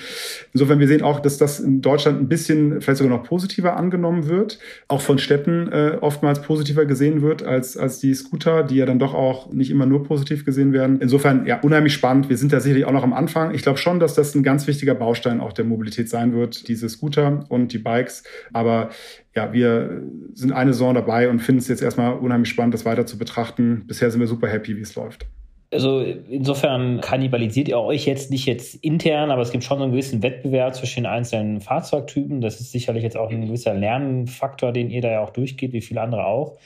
Insofern, 0.54 0.80
wir 0.80 0.88
sehen 0.88 1.02
auch, 1.02 1.20
dass 1.20 1.38
das 1.38 1.60
in 1.60 1.82
Deutschland 1.82 2.22
ein 2.22 2.30
bisschen 2.30 2.80
vielleicht 2.80 3.00
sogar 3.00 3.18
noch 3.18 3.26
positiver 3.26 3.76
angenommen 3.76 4.30
wird, 4.30 4.58
auch 4.88 5.02
von 5.02 5.18
Städten 5.18 5.68
äh, 5.68 5.98
oftmals 6.00 6.42
positiver 6.42 6.86
gesehen 6.86 7.22
wird 7.22 7.44
als, 7.44 7.76
als 7.76 8.00
die 8.00 8.14
Scooter, 8.14 8.64
die 8.64 8.78
ja 8.78 8.86
dann 8.86 9.00
doch 9.00 9.14
auch 9.14 9.52
nicht 9.52 9.70
immer 9.70 9.86
nur 9.86 10.06
positiv 10.06 10.46
gesehen 10.46 10.72
werden. 10.72 11.02
Insofern, 11.02 11.46
ja, 11.46 11.60
unheimlich 11.60 11.94
spannend. 11.94 12.30
Wir 12.30 12.38
sind 12.38 12.54
da 12.54 12.62
sicherlich 12.62 12.85
auch 12.86 12.92
noch 12.92 13.04
am 13.04 13.14
Anfang. 13.14 13.54
Ich 13.54 13.62
glaube 13.62 13.78
schon, 13.78 14.00
dass 14.00 14.14
das 14.14 14.36
ein 14.36 14.44
ganz 14.44 14.68
wichtiger 14.68 14.96
Baustein 14.96 15.42
auch 15.42 15.54
der 15.54 15.66
Mobilität 15.66 16.10
sein 16.10 16.34
wird, 16.34 16.68
diese 16.68 16.88
Scooter 16.90 17.46
und 17.50 17.74
die 17.74 17.80
Bikes. 17.80 18.24
Aber 18.54 18.90
ja, 19.36 19.52
wir 19.54 20.04
sind 20.34 20.52
eine 20.52 20.74
Saison 20.74 20.94
dabei 20.94 21.30
und 21.30 21.40
finden 21.40 21.60
es 21.60 21.68
jetzt 21.68 21.82
erstmal 21.82 22.14
unheimlich 22.14 22.50
spannend, 22.50 22.74
das 22.74 22.86
weiter 22.86 23.06
zu 23.06 23.18
betrachten. 23.18 23.84
Bisher 23.88 24.12
sind 24.12 24.20
wir 24.20 24.28
super 24.28 24.48
happy, 24.48 24.78
wie 24.78 24.82
es 24.82 24.96
läuft. 24.96 25.26
Also 25.72 26.02
insofern 26.02 27.02
kannibalisiert 27.02 27.68
ihr 27.68 27.80
euch 27.80 28.06
jetzt 28.06 28.32
nicht 28.32 28.46
jetzt 28.46 28.76
intern, 28.76 29.32
aber 29.32 29.42
es 29.42 29.52
gibt 29.52 29.64
schon 29.64 29.80
so 29.80 29.84
einen 29.84 29.92
gewissen 29.92 30.24
Wettbewerb 30.24 30.76
zwischen 30.76 31.04
den 31.04 31.12
einzelnen 31.12 31.60
Fahrzeugtypen. 31.60 32.40
Das 32.40 32.60
ist 32.62 32.72
sicherlich 32.72 33.04
jetzt 33.04 33.18
auch 33.18 33.30
ein 33.30 33.48
gewisser 33.48 33.74
Lernfaktor, 33.74 34.72
den 34.72 34.90
ihr 34.90 35.02
da 35.02 35.12
ja 35.12 35.20
auch 35.22 35.32
durchgeht, 35.32 35.74
wie 35.74 35.82
viele 35.82 36.02
andere 36.02 36.26
auch. 36.26 36.58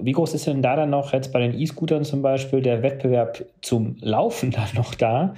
Wie 0.00 0.12
groß 0.12 0.34
ist 0.34 0.46
denn 0.46 0.62
da 0.62 0.76
dann 0.76 0.90
noch 0.90 1.12
jetzt 1.12 1.32
bei 1.32 1.40
den 1.40 1.58
E-Scootern 1.58 2.04
zum 2.04 2.22
Beispiel 2.22 2.62
der 2.62 2.82
Wettbewerb 2.82 3.44
zum 3.62 3.96
Laufen 4.00 4.50
dann 4.52 4.68
noch 4.74 4.94
da? 4.94 5.34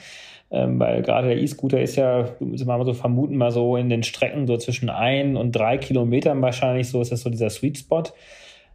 Ähm, 0.52 0.80
weil 0.80 1.02
gerade 1.02 1.28
der 1.28 1.38
E-Scooter 1.38 1.80
ist 1.80 1.96
ja, 1.96 2.28
müssen 2.40 2.66
wir 2.66 2.76
mal 2.76 2.84
so 2.84 2.92
vermuten, 2.92 3.36
mal 3.36 3.52
so 3.52 3.76
in 3.76 3.88
den 3.88 4.02
Strecken 4.02 4.46
so 4.46 4.56
zwischen 4.56 4.90
ein 4.90 5.36
und 5.36 5.52
drei 5.52 5.78
Kilometern 5.78 6.42
wahrscheinlich 6.42 6.88
so 6.88 7.00
ist 7.00 7.12
das 7.12 7.20
so 7.20 7.30
dieser 7.30 7.50
Sweet 7.50 7.78
Spot. 7.78 8.02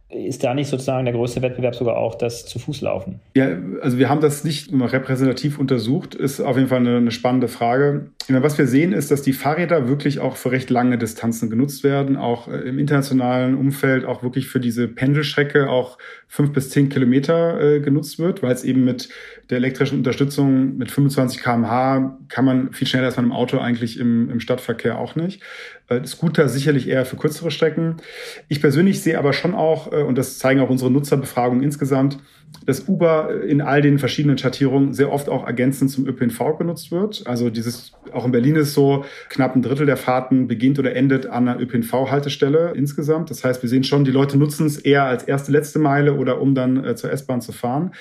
Ist 0.08 0.44
da 0.44 0.54
nicht 0.54 0.68
sozusagen 0.68 1.04
der 1.04 1.14
größte 1.14 1.42
Wettbewerb 1.42 1.74
sogar 1.74 1.96
auch 1.96 2.14
das 2.14 2.46
zu 2.46 2.60
Fuß 2.60 2.80
laufen? 2.80 3.18
Ja, 3.34 3.58
also 3.80 3.98
wir 3.98 4.08
haben 4.08 4.20
das 4.20 4.44
nicht 4.44 4.70
repräsentativ 4.72 5.58
untersucht, 5.58 6.14
ist 6.14 6.40
auf 6.40 6.56
jeden 6.56 6.68
Fall 6.68 6.78
eine, 6.78 6.98
eine 6.98 7.10
spannende 7.10 7.48
Frage. 7.48 8.12
Meine, 8.28 8.44
was 8.44 8.56
wir 8.56 8.68
sehen, 8.68 8.92
ist, 8.92 9.10
dass 9.10 9.22
die 9.22 9.32
Fahrräder 9.32 9.88
wirklich 9.88 10.20
auch 10.20 10.36
für 10.36 10.52
recht 10.52 10.70
lange 10.70 10.96
Distanzen 10.96 11.50
genutzt 11.50 11.82
werden, 11.82 12.16
auch 12.16 12.46
äh, 12.46 12.58
im 12.68 12.78
internationalen 12.78 13.56
Umfeld, 13.56 14.04
auch 14.04 14.22
wirklich 14.22 14.46
für 14.46 14.60
diese 14.60 14.86
Pendelstrecke 14.86 15.68
auch 15.68 15.98
fünf 16.28 16.52
bis 16.52 16.70
zehn 16.70 16.88
Kilometer 16.88 17.60
äh, 17.60 17.80
genutzt 17.80 18.20
wird, 18.20 18.44
weil 18.44 18.52
es 18.52 18.62
eben 18.62 18.84
mit 18.84 19.08
der 19.50 19.58
elektrischen 19.58 19.98
Unterstützung 19.98 20.76
mit 20.76 20.90
25 20.90 21.40
kmh 21.40 22.18
kann 22.28 22.44
man 22.44 22.72
viel 22.72 22.86
schneller 22.86 23.06
als 23.06 23.16
man 23.16 23.26
im 23.26 23.32
Auto 23.32 23.58
eigentlich 23.58 23.98
im, 23.98 24.28
im 24.30 24.40
Stadtverkehr 24.40 24.98
auch 24.98 25.14
nicht. 25.14 25.42
Äh, 25.88 26.04
Scooter 26.04 26.48
sicherlich 26.48 26.88
eher 26.88 27.04
für 27.04 27.16
kürzere 27.16 27.52
Strecken. 27.52 27.96
Ich 28.48 28.60
persönlich 28.60 29.00
sehe 29.02 29.18
aber 29.18 29.32
schon 29.32 29.54
auch, 29.54 29.92
äh, 29.92 30.02
und 30.02 30.18
das 30.18 30.38
zeigen 30.38 30.60
auch 30.60 30.68
unsere 30.68 30.90
Nutzerbefragungen 30.90 31.62
insgesamt, 31.62 32.18
dass 32.64 32.88
Uber 32.88 33.44
in 33.44 33.60
all 33.60 33.82
den 33.82 33.98
verschiedenen 33.98 34.38
Schattierungen 34.38 34.92
sehr 34.94 35.12
oft 35.12 35.28
auch 35.28 35.46
ergänzend 35.46 35.90
zum 35.90 36.06
ÖPNV 36.06 36.58
genutzt 36.58 36.90
wird. 36.90 37.24
Also 37.26 37.50
dieses, 37.50 37.92
auch 38.12 38.24
in 38.24 38.32
Berlin 38.32 38.56
ist 38.56 38.74
so, 38.74 39.04
knapp 39.28 39.54
ein 39.54 39.62
Drittel 39.62 39.86
der 39.86 39.96
Fahrten 39.96 40.48
beginnt 40.48 40.78
oder 40.78 40.96
endet 40.96 41.26
an 41.26 41.48
einer 41.48 41.60
ÖPNV-Haltestelle 41.60 42.72
insgesamt. 42.74 43.30
Das 43.30 43.44
heißt, 43.44 43.62
wir 43.62 43.68
sehen 43.68 43.84
schon, 43.84 44.04
die 44.04 44.10
Leute 44.10 44.38
nutzen 44.38 44.66
es 44.66 44.78
eher 44.78 45.04
als 45.04 45.24
erste, 45.24 45.52
letzte 45.52 45.78
Meile 45.78 46.14
oder 46.14 46.40
um 46.40 46.54
dann 46.54 46.84
äh, 46.84 46.96
zur 46.96 47.12
S-Bahn 47.12 47.40
zu 47.40 47.52
fahren. 47.52 47.92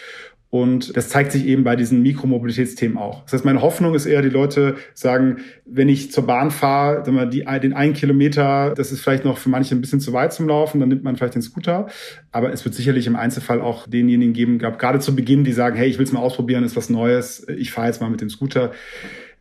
Und 0.49 0.95
das 0.95 1.09
zeigt 1.09 1.31
sich 1.33 1.45
eben 1.45 1.63
bei 1.63 1.75
diesen 1.75 2.01
Mikromobilitätsthemen 2.01 2.97
auch. 2.97 3.23
Das 3.23 3.33
heißt, 3.33 3.45
meine 3.45 3.61
Hoffnung 3.61 3.93
ist 3.93 4.05
eher, 4.05 4.21
die 4.21 4.29
Leute 4.29 4.75
sagen, 4.93 5.37
wenn 5.65 5.89
ich 5.89 6.11
zur 6.11 6.25
Bahn 6.25 6.49
fahre, 6.49 7.03
die, 7.29 7.43
den 7.61 7.73
einen 7.73 7.93
Kilometer, 7.93 8.73
das 8.75 8.91
ist 8.91 9.01
vielleicht 9.01 9.25
noch 9.25 9.37
für 9.37 9.49
manche 9.49 9.75
ein 9.75 9.81
bisschen 9.81 9.99
zu 9.99 10.13
weit 10.13 10.31
zum 10.31 10.47
Laufen, 10.47 10.79
dann 10.79 10.87
nimmt 10.87 11.03
man 11.03 11.17
vielleicht 11.17 11.35
den 11.35 11.41
Scooter. 11.41 11.87
Aber 12.31 12.53
es 12.53 12.63
wird 12.63 12.73
sicherlich 12.73 13.05
im 13.07 13.15
Einzelfall 13.15 13.59
auch 13.59 13.87
denjenigen 13.87 14.33
geben, 14.33 14.57
gerade 14.59 14.99
zu 14.99 15.15
Beginn, 15.15 15.43
die 15.43 15.51
sagen, 15.51 15.75
hey, 15.75 15.89
ich 15.89 15.97
will 15.97 16.05
es 16.05 16.13
mal 16.13 16.21
ausprobieren, 16.21 16.63
ist 16.63 16.77
was 16.77 16.89
Neues, 16.89 17.45
ich 17.49 17.71
fahre 17.71 17.87
jetzt 17.87 17.99
mal 17.99 18.09
mit 18.09 18.21
dem 18.21 18.29
Scooter 18.29 18.71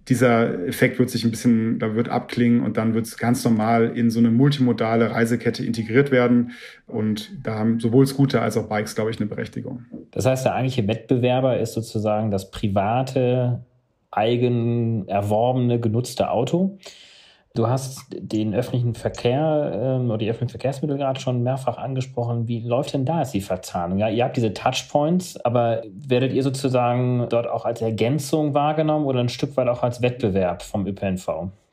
dieser 0.09 0.67
Effekt 0.67 0.99
wird 0.99 1.09
sich 1.09 1.25
ein 1.25 1.31
bisschen, 1.31 1.79
da 1.79 1.95
wird 1.95 2.09
abklingen 2.09 2.61
und 2.63 2.77
dann 2.77 2.95
wird 2.95 3.07
es 3.07 3.17
ganz 3.17 3.45
normal 3.45 3.97
in 3.97 4.11
so 4.11 4.19
eine 4.19 4.31
multimodale 4.31 5.11
Reisekette 5.11 5.65
integriert 5.65 6.11
werden. 6.11 6.53
Und 6.87 7.33
da 7.43 7.59
haben 7.59 7.81
sowohl 7.81 8.07
Scooter 8.07 8.43
als 8.43 8.57
auch 8.57 8.69
Bikes, 8.69 8.95
glaube 8.95 9.11
ich, 9.11 9.19
eine 9.19 9.27
Berechtigung. 9.27 9.85
Das 10.11 10.27
heißt, 10.27 10.45
der 10.45 10.55
eigentliche 10.55 10.87
Wettbewerber 10.87 11.59
ist 11.59 11.73
sozusagen 11.73 12.31
das 12.31 12.51
private, 12.51 13.65
eigen 14.11 15.09
erworbene, 15.09 15.81
genutzte 15.81 16.31
Auto. 16.31 16.79
Du 17.57 17.69
hast 17.69 18.07
den 18.11 18.53
öffentlichen 18.53 18.95
Verkehr 18.95 19.99
ähm, 20.01 20.09
oder 20.09 20.19
die 20.19 20.29
öffentlichen 20.29 20.51
Verkehrsmittel 20.51 20.97
gerade 20.97 21.21
schon 21.21 21.45
mehrfach 21.45 21.79
angesprochen. 21.79 22.49
Wie 22.49 22.59
läuft 22.59 22.95
denn 22.95 23.05
da 23.05 23.21
jetzt 23.21 23.33
die 23.33 23.41
Verzahnung? 23.41 23.99
Ja, 23.99 24.09
ihr 24.09 24.25
habt 24.25 24.37
diese 24.37 24.53
Touchpoints, 24.53 25.37
aber 25.45 25.83
werdet 25.89 26.33
ihr 26.33 26.43
sozusagen 26.43 27.29
dort 27.29 27.47
auch 27.47 27.65
als 27.65 27.81
Ergänzung 27.81 28.55
wahrgenommen 28.55 29.07
oder 29.07 29.21
ein 29.21 29.29
Stück 29.29 29.57
weit 29.57 29.69
auch 29.69 29.85
als 29.85 30.03
Wettbewerb 30.03 30.63
vom 30.63 30.85
ÖPNV? 30.85 31.29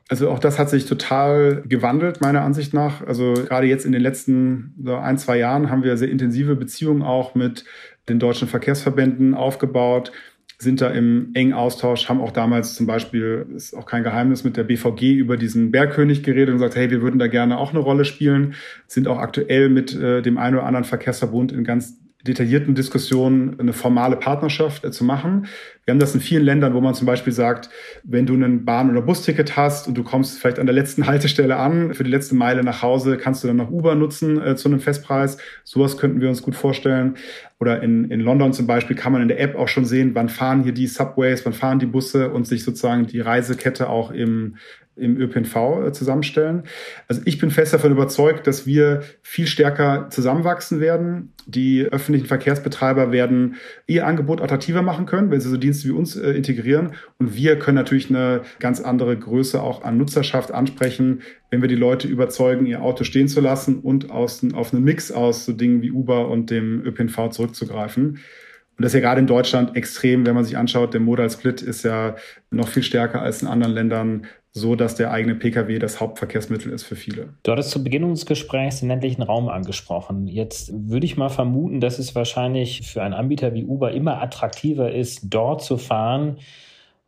Also 0.08 0.30
auch 0.30 0.38
das 0.38 0.60
hat 0.60 0.70
sich 0.70 0.86
total 0.86 1.62
gewandelt, 1.66 2.20
meiner 2.20 2.42
Ansicht 2.42 2.72
nach. 2.72 3.04
Also 3.04 3.34
gerade 3.34 3.66
jetzt 3.66 3.84
in 3.84 3.90
den 3.90 4.02
letzten 4.02 4.76
so 4.84 4.94
ein, 4.94 5.18
zwei 5.18 5.38
Jahren 5.38 5.68
haben 5.68 5.82
wir 5.82 5.96
sehr 5.96 6.10
intensive 6.10 6.54
Beziehungen 6.54 7.02
auch 7.02 7.34
mit 7.34 7.64
den 8.08 8.20
deutschen 8.20 8.46
Verkehrsverbänden 8.46 9.34
aufgebaut 9.34 10.12
sind 10.62 10.80
da 10.80 10.88
im 10.88 11.30
engen 11.34 11.52
Austausch, 11.52 12.08
haben 12.08 12.20
auch 12.20 12.30
damals 12.30 12.74
zum 12.74 12.86
Beispiel, 12.86 13.46
ist 13.54 13.74
auch 13.74 13.86
kein 13.86 14.02
Geheimnis, 14.02 14.44
mit 14.44 14.56
der 14.56 14.64
BVG 14.64 15.14
über 15.14 15.36
diesen 15.36 15.70
Bergkönig 15.70 16.22
geredet 16.22 16.50
und 16.50 16.54
gesagt, 16.54 16.76
hey, 16.76 16.90
wir 16.90 17.02
würden 17.02 17.18
da 17.18 17.26
gerne 17.26 17.58
auch 17.58 17.70
eine 17.70 17.80
Rolle 17.80 18.04
spielen, 18.04 18.54
sind 18.86 19.08
auch 19.08 19.18
aktuell 19.18 19.68
mit 19.68 19.94
äh, 19.94 20.22
dem 20.22 20.38
einen 20.38 20.56
oder 20.56 20.66
anderen 20.66 20.84
Verkehrsverbund 20.84 21.52
in 21.52 21.64
ganz 21.64 22.01
detaillierten 22.22 22.74
Diskussionen 22.74 23.58
eine 23.58 23.72
formale 23.72 24.16
Partnerschaft 24.16 24.84
äh, 24.84 24.90
zu 24.90 25.04
machen. 25.04 25.46
Wir 25.84 25.92
haben 25.92 25.98
das 25.98 26.14
in 26.14 26.20
vielen 26.20 26.44
Ländern, 26.44 26.74
wo 26.74 26.80
man 26.80 26.94
zum 26.94 27.06
Beispiel 27.06 27.32
sagt, 27.32 27.68
wenn 28.04 28.26
du 28.26 28.34
ein 28.34 28.64
Bahn- 28.64 28.90
oder 28.90 29.02
Busticket 29.02 29.56
hast 29.56 29.88
und 29.88 29.94
du 29.94 30.04
kommst 30.04 30.38
vielleicht 30.38 30.60
an 30.60 30.66
der 30.66 30.74
letzten 30.74 31.06
Haltestelle 31.08 31.56
an, 31.56 31.94
für 31.94 32.04
die 32.04 32.10
letzte 32.10 32.34
Meile 32.34 32.62
nach 32.62 32.82
Hause, 32.82 33.16
kannst 33.16 33.42
du 33.42 33.48
dann 33.48 33.56
noch 33.56 33.70
Uber 33.70 33.94
nutzen 33.94 34.40
äh, 34.40 34.54
zu 34.56 34.68
einem 34.68 34.80
Festpreis. 34.80 35.38
Sowas 35.64 35.98
könnten 35.98 36.20
wir 36.20 36.28
uns 36.28 36.42
gut 36.42 36.54
vorstellen. 36.54 37.16
Oder 37.58 37.82
in, 37.82 38.10
in 38.10 38.20
London 38.20 38.52
zum 38.52 38.66
Beispiel 38.66 38.96
kann 38.96 39.12
man 39.12 39.22
in 39.22 39.28
der 39.28 39.40
App 39.40 39.56
auch 39.56 39.68
schon 39.68 39.84
sehen, 39.84 40.14
wann 40.14 40.28
fahren 40.28 40.62
hier 40.62 40.72
die 40.72 40.86
Subways, 40.86 41.44
wann 41.44 41.52
fahren 41.52 41.78
die 41.78 41.86
Busse 41.86 42.30
und 42.30 42.46
sich 42.46 42.64
sozusagen 42.64 43.06
die 43.06 43.20
Reisekette 43.20 43.88
auch 43.88 44.10
im 44.10 44.56
im 44.96 45.16
ÖPNV 45.16 45.56
äh, 45.56 45.92
zusammenstellen. 45.92 46.64
Also 47.08 47.22
ich 47.24 47.38
bin 47.38 47.50
fest 47.50 47.72
davon 47.72 47.92
überzeugt, 47.92 48.46
dass 48.46 48.66
wir 48.66 49.02
viel 49.22 49.46
stärker 49.46 50.08
zusammenwachsen 50.10 50.80
werden. 50.80 51.32
Die 51.46 51.84
öffentlichen 51.84 52.26
Verkehrsbetreiber 52.26 53.10
werden 53.10 53.56
ihr 53.86 54.06
Angebot 54.06 54.42
attraktiver 54.42 54.82
machen 54.82 55.06
können, 55.06 55.30
wenn 55.30 55.40
sie 55.40 55.48
so 55.48 55.56
Dienste 55.56 55.88
wie 55.88 55.92
uns 55.92 56.16
äh, 56.16 56.32
integrieren. 56.32 56.92
Und 57.18 57.34
wir 57.34 57.58
können 57.58 57.76
natürlich 57.76 58.10
eine 58.10 58.42
ganz 58.58 58.80
andere 58.80 59.16
Größe 59.16 59.62
auch 59.62 59.82
an 59.82 59.96
Nutzerschaft 59.96 60.52
ansprechen, 60.52 61.22
wenn 61.50 61.62
wir 61.62 61.68
die 61.68 61.74
Leute 61.74 62.06
überzeugen, 62.06 62.66
ihr 62.66 62.82
Auto 62.82 63.04
stehen 63.04 63.28
zu 63.28 63.40
lassen 63.40 63.80
und 63.80 64.10
aus, 64.10 64.44
auf 64.52 64.74
einen 64.74 64.84
Mix 64.84 65.10
aus 65.10 65.46
so 65.46 65.52
Dingen 65.52 65.80
wie 65.80 65.90
Uber 65.90 66.28
und 66.28 66.50
dem 66.50 66.84
ÖPNV 66.84 67.30
zurückzugreifen. 67.30 68.18
Und 68.76 68.82
das 68.84 68.94
ist 68.94 68.94
ja 68.94 69.00
gerade 69.00 69.20
in 69.20 69.26
Deutschland 69.26 69.76
extrem, 69.76 70.26
wenn 70.26 70.34
man 70.34 70.44
sich 70.44 70.56
anschaut, 70.56 70.94
der 70.94 71.00
Modal 71.00 71.30
Split 71.30 71.62
ist 71.62 71.84
ja 71.84 72.16
noch 72.50 72.68
viel 72.68 72.82
stärker 72.82 73.20
als 73.22 73.42
in 73.42 73.48
anderen 73.48 73.74
Ländern 73.74 74.26
so 74.52 74.76
dass 74.76 74.94
der 74.94 75.10
eigene 75.10 75.34
Pkw 75.34 75.78
das 75.78 76.00
Hauptverkehrsmittel 76.00 76.72
ist 76.72 76.84
für 76.84 76.96
viele. 76.96 77.30
Du 77.42 77.52
hattest 77.52 77.70
zu 77.70 77.82
Beginn 77.82 78.04
unseres 78.04 78.26
Gesprächs 78.26 78.80
den 78.80 78.88
ländlichen 78.88 79.22
Raum 79.22 79.48
angesprochen. 79.48 80.28
Jetzt 80.28 80.70
würde 80.74 81.06
ich 81.06 81.16
mal 81.16 81.30
vermuten, 81.30 81.80
dass 81.80 81.98
es 81.98 82.14
wahrscheinlich 82.14 82.82
für 82.82 83.02
einen 83.02 83.14
Anbieter 83.14 83.54
wie 83.54 83.64
Uber 83.64 83.92
immer 83.92 84.20
attraktiver 84.20 84.92
ist, 84.92 85.22
dort 85.24 85.62
zu 85.62 85.78
fahren, 85.78 86.36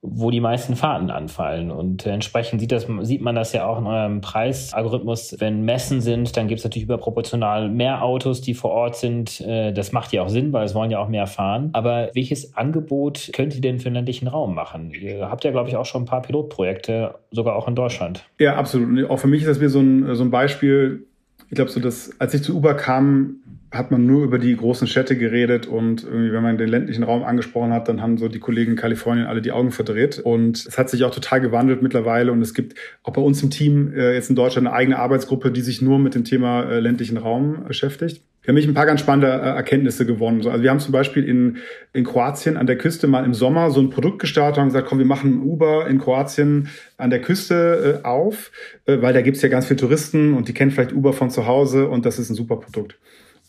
wo 0.06 0.30
die 0.30 0.40
meisten 0.40 0.76
Fahrten 0.76 1.10
anfallen. 1.10 1.70
Und 1.70 2.04
entsprechend 2.04 2.60
sieht, 2.60 2.72
das, 2.72 2.86
sieht 3.00 3.22
man 3.22 3.34
das 3.34 3.54
ja 3.54 3.66
auch 3.66 3.78
in 3.78 3.86
eurem 3.86 4.20
Preisalgorithmus. 4.20 5.36
Wenn 5.38 5.64
Messen 5.64 6.02
sind, 6.02 6.36
dann 6.36 6.46
gibt 6.46 6.58
es 6.58 6.64
natürlich 6.64 6.84
überproportional 6.84 7.70
mehr 7.70 8.02
Autos, 8.02 8.42
die 8.42 8.52
vor 8.52 8.70
Ort 8.70 8.96
sind. 8.96 9.40
Äh, 9.40 9.72
das 9.72 9.92
macht 9.92 10.12
ja 10.12 10.22
auch 10.22 10.28
Sinn, 10.28 10.52
weil 10.52 10.66
es 10.66 10.74
wollen 10.74 10.90
ja 10.90 10.98
auch 10.98 11.08
mehr 11.08 11.26
fahren. 11.26 11.70
Aber 11.72 12.10
welches 12.12 12.54
Angebot 12.54 13.30
könnt 13.32 13.54
ihr 13.54 13.62
denn 13.62 13.78
für 13.78 13.84
den 13.84 13.94
ländlichen 13.94 14.28
Raum 14.28 14.54
machen? 14.54 14.92
Ihr 14.92 15.30
habt 15.30 15.42
ja, 15.44 15.50
glaube 15.50 15.70
ich, 15.70 15.76
auch 15.76 15.86
schon 15.86 16.02
ein 16.02 16.06
paar 16.06 16.20
Pilotprojekte, 16.20 17.14
sogar 17.30 17.56
auch 17.56 17.66
in 17.66 17.74
Deutschland. 17.74 18.24
Ja, 18.38 18.56
absolut. 18.56 19.08
Auch 19.08 19.18
für 19.18 19.26
mich 19.26 19.40
ist 19.40 19.48
das 19.48 19.58
mir 19.58 19.70
so 19.70 19.80
ein, 19.80 20.14
so 20.14 20.22
ein 20.22 20.30
Beispiel. 20.30 21.06
Ich 21.48 21.54
glaube, 21.54 21.70
so 21.70 21.80
dass, 21.80 22.20
als 22.20 22.34
ich 22.34 22.42
zu 22.42 22.54
Uber 22.54 22.74
kam, 22.74 23.36
hat 23.74 23.90
man 23.90 24.06
nur 24.06 24.24
über 24.24 24.38
die 24.38 24.56
großen 24.56 24.86
Städte 24.86 25.16
geredet 25.16 25.66
und 25.66 26.04
irgendwie, 26.04 26.32
wenn 26.32 26.42
man 26.42 26.58
den 26.58 26.68
ländlichen 26.68 27.02
Raum 27.02 27.22
angesprochen 27.22 27.72
hat, 27.72 27.88
dann 27.88 28.00
haben 28.00 28.18
so 28.18 28.28
die 28.28 28.38
Kollegen 28.38 28.72
in 28.72 28.76
Kalifornien 28.76 29.26
alle 29.26 29.42
die 29.42 29.52
Augen 29.52 29.70
verdreht. 29.70 30.18
Und 30.18 30.66
es 30.66 30.78
hat 30.78 30.90
sich 30.90 31.04
auch 31.04 31.14
total 31.14 31.40
gewandelt 31.40 31.82
mittlerweile 31.82 32.32
und 32.32 32.40
es 32.40 32.54
gibt 32.54 32.74
auch 33.02 33.12
bei 33.12 33.20
uns 33.20 33.42
im 33.42 33.50
Team 33.50 33.92
äh, 33.94 34.14
jetzt 34.14 34.30
in 34.30 34.36
Deutschland 34.36 34.66
eine 34.66 34.76
eigene 34.76 34.98
Arbeitsgruppe, 34.98 35.50
die 35.50 35.60
sich 35.60 35.82
nur 35.82 35.98
mit 35.98 36.14
dem 36.14 36.24
Thema 36.24 36.64
äh, 36.64 36.80
ländlichen 36.80 37.16
Raum 37.16 37.64
beschäftigt. 37.66 38.22
Wir 38.44 38.48
haben 38.48 38.56
mich 38.56 38.68
ein 38.68 38.74
paar 38.74 38.84
ganz 38.84 39.00
spannende 39.00 39.28
äh, 39.28 39.56
Erkenntnisse 39.56 40.04
gewonnen. 40.04 40.46
Also 40.46 40.62
wir 40.62 40.68
haben 40.68 40.78
zum 40.78 40.92
Beispiel 40.92 41.24
in, 41.24 41.56
in 41.94 42.04
Kroatien 42.04 42.58
an 42.58 42.66
der 42.66 42.76
Küste 42.76 43.06
mal 43.06 43.24
im 43.24 43.32
Sommer 43.32 43.70
so 43.70 43.80
ein 43.80 43.88
Produkt 43.88 44.18
gestartet 44.18 44.58
und 44.58 44.68
gesagt, 44.68 44.86
komm, 44.86 44.98
wir 44.98 45.06
machen 45.06 45.42
Uber 45.42 45.86
in 45.86 45.98
Kroatien 45.98 46.68
an 46.98 47.08
der 47.08 47.22
Küste 47.22 48.02
äh, 48.02 48.06
auf, 48.06 48.52
äh, 48.84 49.00
weil 49.00 49.14
da 49.14 49.22
gibt's 49.22 49.40
ja 49.40 49.48
ganz 49.48 49.66
viele 49.66 49.80
Touristen 49.80 50.34
und 50.34 50.48
die 50.48 50.52
kennen 50.52 50.70
vielleicht 50.70 50.92
Uber 50.92 51.14
von 51.14 51.30
zu 51.30 51.46
Hause 51.46 51.88
und 51.88 52.04
das 52.04 52.18
ist 52.18 52.28
ein 52.28 52.34
super 52.34 52.56
Produkt. 52.56 52.98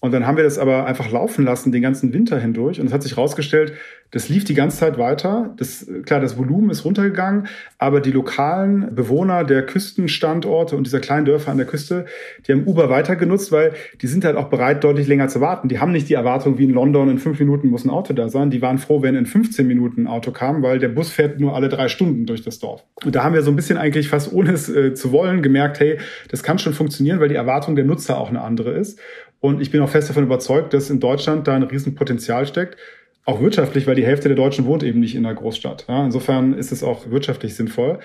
Und 0.05 0.11
dann 0.11 0.27
haben 0.27 0.37
wir 0.37 0.43
das 0.43 0.59
aber 0.59 0.85
einfach 0.85 1.11
laufen 1.11 1.43
lassen 1.43 1.71
den 1.71 1.81
ganzen 1.81 2.13
Winter 2.13 2.39
hindurch. 2.39 2.79
Und 2.79 2.85
es 2.85 2.93
hat 2.93 3.01
sich 3.01 3.15
herausgestellt, 3.15 3.73
das 4.11 4.29
lief 4.29 4.45
die 4.45 4.53
ganze 4.53 4.77
Zeit 4.77 4.97
weiter. 4.97 5.53
Das, 5.57 5.85
klar, 6.05 6.19
das 6.19 6.37
Volumen 6.37 6.69
ist 6.69 6.85
runtergegangen, 6.85 7.47
aber 7.79 7.99
die 7.99 8.11
lokalen 8.11 8.93
Bewohner 8.95 9.43
der 9.43 9.65
Küstenstandorte 9.65 10.77
und 10.77 10.85
dieser 10.85 10.99
kleinen 10.99 11.25
Dörfer 11.25 11.51
an 11.51 11.57
der 11.57 11.65
Küste, 11.65 12.05
die 12.47 12.53
haben 12.53 12.65
Uber 12.65 12.89
weiter 12.89 13.15
genutzt, 13.15 13.51
weil 13.51 13.73
die 14.01 14.07
sind 14.07 14.23
halt 14.23 14.37
auch 14.37 14.47
bereit, 14.49 14.83
deutlich 14.83 15.07
länger 15.07 15.27
zu 15.27 15.41
warten. 15.41 15.69
Die 15.69 15.79
haben 15.79 15.91
nicht 15.91 16.07
die 16.07 16.13
Erwartung, 16.13 16.57
wie 16.57 16.65
in 16.65 16.69
London, 16.69 17.09
in 17.09 17.17
fünf 17.17 17.39
Minuten 17.39 17.69
muss 17.69 17.83
ein 17.83 17.89
Auto 17.89 18.13
da 18.13 18.29
sein. 18.29 18.51
Die 18.51 18.61
waren 18.61 18.77
froh, 18.77 19.01
wenn 19.01 19.15
in 19.15 19.25
15 19.25 19.67
Minuten 19.67 20.03
ein 20.03 20.07
Auto 20.07 20.31
kam, 20.31 20.61
weil 20.61 20.79
der 20.79 20.89
Bus 20.89 21.09
fährt 21.09 21.39
nur 21.39 21.55
alle 21.55 21.67
drei 21.67 21.87
Stunden 21.87 22.25
durch 22.25 22.43
das 22.43 22.59
Dorf. 22.59 22.85
Und 23.03 23.15
da 23.15 23.23
haben 23.23 23.33
wir 23.33 23.41
so 23.41 23.51
ein 23.51 23.55
bisschen 23.55 23.77
eigentlich 23.77 24.07
fast 24.07 24.31
ohne 24.31 24.51
es 24.51 24.69
äh, 24.69 24.93
zu 24.93 25.11
wollen 25.11 25.41
gemerkt, 25.41 25.79
hey, 25.79 25.97
das 26.29 26.43
kann 26.43 26.59
schon 26.59 26.73
funktionieren, 26.73 27.19
weil 27.19 27.29
die 27.29 27.35
Erwartung 27.35 27.75
der 27.75 27.85
Nutzer 27.85 28.17
auch 28.17 28.29
eine 28.29 28.41
andere 28.41 28.71
ist. 28.71 28.99
Und 29.45 29.61
ich 29.61 29.69
bin 29.69 29.79
auch 29.81 29.89
fest 29.89 30.09
davon 30.09 30.23
überzeugt, 30.23 30.73
dass 30.73 30.89
in 30.89 30.99
Deutschland 30.99 31.47
da 31.47 31.53
ein 31.53 31.61
Riesenpotenzial 31.61 32.47
steckt. 32.47 32.77
Auch 33.25 33.41
wirtschaftlich, 33.41 33.85
weil 33.85 33.93
die 33.93 34.03
Hälfte 34.03 34.27
der 34.27 34.35
Deutschen 34.35 34.65
wohnt 34.65 34.81
eben 34.81 34.99
nicht 34.99 35.13
in 35.13 35.23
einer 35.23 35.35
Großstadt. 35.35 35.85
Ja, 35.87 36.03
insofern 36.03 36.53
ist 36.53 36.71
es 36.71 36.81
auch 36.83 37.11
wirtschaftlich 37.11 37.53
sinnvoll. 37.53 37.99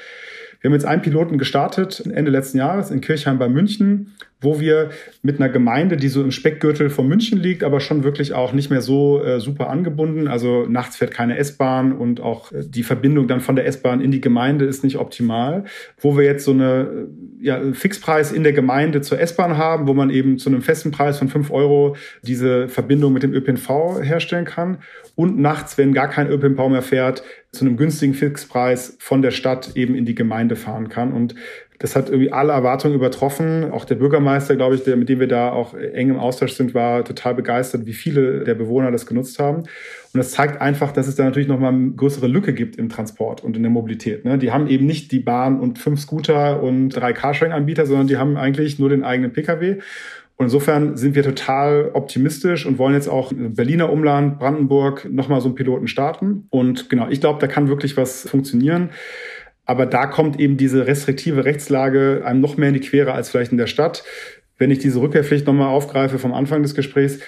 Wir 0.60 0.68
haben 0.68 0.74
jetzt 0.74 0.84
einen 0.84 1.00
Piloten 1.00 1.38
gestartet, 1.38 2.04
Ende 2.12 2.30
letzten 2.30 2.58
Jahres 2.58 2.90
in 2.90 3.00
Kirchheim 3.00 3.38
bei 3.38 3.48
München, 3.48 4.14
wo 4.40 4.58
wir 4.58 4.90
mit 5.22 5.38
einer 5.38 5.50
Gemeinde, 5.50 5.96
die 5.96 6.08
so 6.08 6.22
im 6.22 6.30
Speckgürtel 6.30 6.90
von 6.90 7.06
München 7.06 7.38
liegt, 7.38 7.62
aber 7.62 7.80
schon 7.80 8.04
wirklich 8.04 8.32
auch 8.32 8.52
nicht 8.52 8.70
mehr 8.70 8.80
so 8.80 9.22
äh, 9.22 9.38
super 9.38 9.68
angebunden. 9.68 10.28
Also 10.28 10.66
nachts 10.66 10.96
fährt 10.96 11.10
keine 11.10 11.36
S-Bahn 11.36 11.92
und 11.92 12.20
auch 12.20 12.50
äh, 12.52 12.64
die 12.66 12.82
Verbindung 12.82 13.28
dann 13.28 13.40
von 13.40 13.56
der 13.56 13.66
S-Bahn 13.66 14.00
in 14.00 14.10
die 14.10 14.20
Gemeinde 14.20 14.64
ist 14.64 14.82
nicht 14.82 14.96
optimal. 14.96 15.64
Wo 15.98 16.16
wir 16.16 16.24
jetzt 16.24 16.44
so 16.44 16.52
eine 16.52 17.08
äh, 17.40 17.44
ja, 17.44 17.60
Fixpreis 17.72 18.32
in 18.32 18.42
der 18.42 18.52
Gemeinde 18.52 19.02
zur 19.02 19.20
S-Bahn 19.20 19.58
haben, 19.58 19.86
wo 19.86 19.94
man 19.94 20.10
eben 20.10 20.38
zu 20.38 20.48
einem 20.48 20.62
festen 20.62 20.90
Preis 20.90 21.18
von 21.18 21.28
fünf 21.28 21.50
Euro 21.50 21.96
diese 22.22 22.68
Verbindung 22.68 23.12
mit 23.12 23.22
dem 23.22 23.34
ÖPNV 23.34 24.00
herstellen 24.02 24.46
kann. 24.46 24.78
Und 25.16 25.38
nachts, 25.38 25.76
wenn 25.76 25.92
gar 25.92 26.08
kein 26.08 26.28
ÖPNV 26.30 26.68
mehr 26.68 26.82
fährt, 26.82 27.22
zu 27.52 27.64
einem 27.64 27.76
günstigen 27.76 28.14
Fixpreis 28.14 28.96
von 29.00 29.22
der 29.22 29.32
Stadt 29.32 29.72
eben 29.74 29.94
in 29.94 30.06
die 30.06 30.14
Gemeinde 30.14 30.56
fahren 30.56 30.88
kann. 30.88 31.12
Und 31.12 31.34
das 31.80 31.96
hat 31.96 32.10
irgendwie 32.10 32.30
alle 32.30 32.52
Erwartungen 32.52 32.94
übertroffen. 32.94 33.72
Auch 33.72 33.86
der 33.86 33.94
Bürgermeister, 33.94 34.54
glaube 34.54 34.74
ich, 34.74 34.84
der, 34.84 34.96
mit 34.96 35.08
dem 35.08 35.18
wir 35.18 35.28
da 35.28 35.50
auch 35.50 35.72
eng 35.72 36.10
im 36.10 36.18
Austausch 36.18 36.52
sind, 36.52 36.74
war 36.74 37.04
total 37.06 37.34
begeistert, 37.34 37.86
wie 37.86 37.94
viele 37.94 38.44
der 38.44 38.54
Bewohner 38.54 38.90
das 38.92 39.06
genutzt 39.06 39.38
haben. 39.38 39.60
Und 39.60 40.18
das 40.18 40.32
zeigt 40.32 40.60
einfach, 40.60 40.92
dass 40.92 41.08
es 41.08 41.16
da 41.16 41.24
natürlich 41.24 41.48
nochmal 41.48 41.72
eine 41.72 41.92
größere 41.92 42.26
Lücke 42.26 42.52
gibt 42.52 42.76
im 42.76 42.90
Transport 42.90 43.42
und 43.42 43.56
in 43.56 43.62
der 43.62 43.72
Mobilität. 43.72 44.26
Ne? 44.26 44.36
Die 44.36 44.52
haben 44.52 44.66
eben 44.66 44.84
nicht 44.84 45.10
die 45.10 45.20
Bahn 45.20 45.58
und 45.58 45.78
fünf 45.78 46.00
Scooter 46.00 46.62
und 46.62 46.90
drei 46.90 47.14
Carsharing-Anbieter, 47.14 47.86
sondern 47.86 48.08
die 48.08 48.18
haben 48.18 48.36
eigentlich 48.36 48.78
nur 48.78 48.90
den 48.90 49.02
eigenen 49.02 49.32
Pkw. 49.32 49.78
Und 50.36 50.46
insofern 50.46 50.98
sind 50.98 51.14
wir 51.14 51.22
total 51.22 51.90
optimistisch 51.94 52.66
und 52.66 52.78
wollen 52.78 52.94
jetzt 52.94 53.08
auch 53.08 53.32
Berliner 53.34 53.90
Umland, 53.90 54.38
Brandenburg 54.38 55.06
nochmal 55.10 55.40
so 55.40 55.48
einen 55.48 55.54
Piloten 55.54 55.86
starten. 55.86 56.46
Und 56.50 56.90
genau, 56.90 57.08
ich 57.08 57.20
glaube, 57.20 57.38
da 57.40 57.46
kann 57.46 57.68
wirklich 57.68 57.96
was 57.96 58.28
funktionieren. 58.28 58.90
Aber 59.70 59.86
da 59.86 60.06
kommt 60.06 60.40
eben 60.40 60.56
diese 60.56 60.88
restriktive 60.88 61.44
Rechtslage 61.44 62.22
einem 62.24 62.40
noch 62.40 62.56
mehr 62.56 62.70
in 62.70 62.74
die 62.74 62.80
Quere 62.80 63.12
als 63.12 63.30
vielleicht 63.30 63.52
in 63.52 63.56
der 63.56 63.68
Stadt. 63.68 64.02
Wenn 64.58 64.72
ich 64.72 64.80
diese 64.80 65.00
Rückkehrpflicht 65.00 65.46
nochmal 65.46 65.68
aufgreife 65.68 66.18
vom 66.18 66.34
Anfang 66.34 66.64
des 66.64 66.74
Gesprächs, 66.74 67.20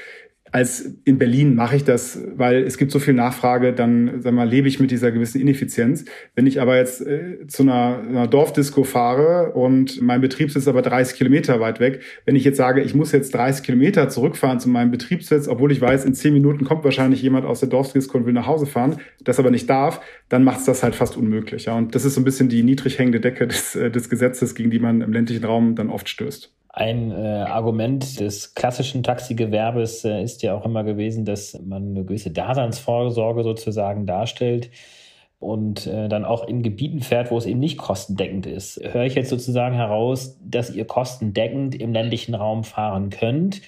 als 0.53 0.99
in 1.05 1.17
Berlin 1.19 1.55
mache 1.55 1.77
ich 1.77 1.85
das, 1.85 2.19
weil 2.37 2.63
es 2.63 2.77
gibt 2.77 2.93
so 2.93 2.99
viel 2.99 3.15
Nachfrage, 3.15 3.73
dann 3.73 4.21
sag 4.21 4.35
mal, 4.35 4.47
lebe 4.47 4.69
ich 4.69 4.79
mit 4.81 4.91
dieser 4.91 5.11
gewissen 5.11 5.41
Ineffizienz. 5.41 6.05
Wenn 6.35 6.47
ich 6.47 6.61
aber 6.61 6.77
jetzt 6.77 7.01
äh, 7.01 7.47
zu 7.49 7.63
einer, 7.63 8.03
einer 8.07 8.27
Dorfdisco 8.27 8.85
fahre 8.85 9.53
und 9.55 10.03
mein 10.03 10.21
Betriebssitz 10.21 10.69
aber 10.69 10.83
30 10.83 11.17
Kilometer 11.17 11.59
weit 11.61 11.81
weg, 11.81 12.01
wenn 12.27 12.37
ich 12.37 12.45
jetzt 12.45 12.59
sage, 12.59 12.83
ich 12.83 12.95
muss 12.95 13.13
jetzt 13.13 13.35
30 13.35 13.65
Kilometer 13.65 14.11
zurückfahren 14.11 14.61
zu 14.61 14.69
meinem 14.69 14.91
Betriebssitz, 14.91 15.49
obwohl 15.49 15.73
ich 15.73 15.81
weiß, 15.81 16.05
in 16.05 16.13
10 16.13 16.35
Minuten 16.35 16.67
kommt 16.67 16.85
wahrscheinlich 16.85 17.23
jemand 17.23 17.47
aus 17.47 17.61
der 17.61 17.71
Dorfdisco 17.71 18.19
und 18.19 18.27
will 18.27 18.35
nach 18.35 18.47
Hause 18.47 18.67
fahren, 18.67 18.97
das 19.25 19.39
aber 19.39 19.51
nicht 19.51 19.71
darf, 19.71 20.03
dann 20.29 20.45
macht 20.45 20.61
es 20.61 20.67
das 20.67 20.83
halt 20.83 20.95
fast 20.95 21.17
unmöglich. 21.17 21.65
Ja? 21.65 21.79
Und 21.79 21.95
das 21.95 22.05
ist 22.05 22.15
so 22.15 22.21
ein 22.21 22.25
bisschen 22.25 22.51
die 22.51 22.63
niedrig 22.63 22.99
hängende 22.99 23.21
Decke 23.21 23.47
des, 23.47 23.75
äh, 23.75 23.91
des 23.91 24.11
Gesetzes, 24.11 24.55
gegen 24.55 24.71
die 24.71 24.81
man 24.81 25.01
im 25.01 25.15
ländlichen 25.15 25.45
Raum 25.45 25.77
dann 25.77 25.89
oft 25.89 26.11
stößt. 26.11 26.53
Ein 26.73 27.13
äh, 27.13 27.45
Argument 27.49 28.19
des 28.19 28.55
klassischen 28.55 29.03
Taxigewerbes 29.03 30.07
äh, 30.07 30.23
ist 30.23 30.43
ja 30.43 30.55
auch 30.55 30.65
immer 30.65 30.85
gewesen, 30.85 31.27
dass 31.27 31.61
man 31.63 31.91
eine 31.91 32.05
gewisse 32.05 32.31
Daseinsvorsorge 32.31 33.43
sozusagen 33.43 34.07
darstellt 34.07 34.71
und 35.39 35.87
äh, 35.87 36.09
dann 36.09 36.25
auch 36.25 36.49
in 36.49 36.63
Gebieten 36.63 37.01
fährt, 37.01 37.31
wo 37.31 37.37
es 37.37 37.45
eben 37.45 37.61
nicht 37.61 37.77
kostendeckend 37.77 38.47
ist. 38.47 38.81
Höre 38.83 39.05
ich 39.05 39.15
jetzt 39.15 39.29
sozusagen 39.29 39.75
heraus, 39.75 40.39
dass 40.43 40.71
ihr 40.71 40.87
kostendeckend 40.87 41.75
im 41.75 41.93
ländlichen 41.93 42.35
Raum 42.35 42.65
fahren 42.65 43.11
könnt? 43.11 43.61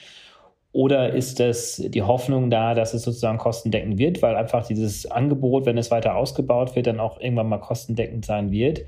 Oder 0.73 1.13
ist 1.13 1.41
das 1.41 1.77
die 1.77 2.03
Hoffnung 2.03 2.49
da, 2.49 2.75
dass 2.75 2.95
es 2.95 3.03
sozusagen 3.03 3.39
kostendeckend 3.39 3.99
wird, 3.99 4.23
weil 4.23 4.35
einfach 4.35 4.67
dieses 4.67 5.11
Angebot, 5.11 5.67
wenn 5.67 5.79
es 5.79 5.91
weiter 5.91 6.17
ausgebaut 6.17 6.75
wird, 6.75 6.87
dann 6.87 7.01
auch 7.01 7.21
irgendwann 7.21 7.49
mal 7.49 7.59
kostendeckend 7.59 8.25
sein 8.25 8.51
wird? 8.51 8.85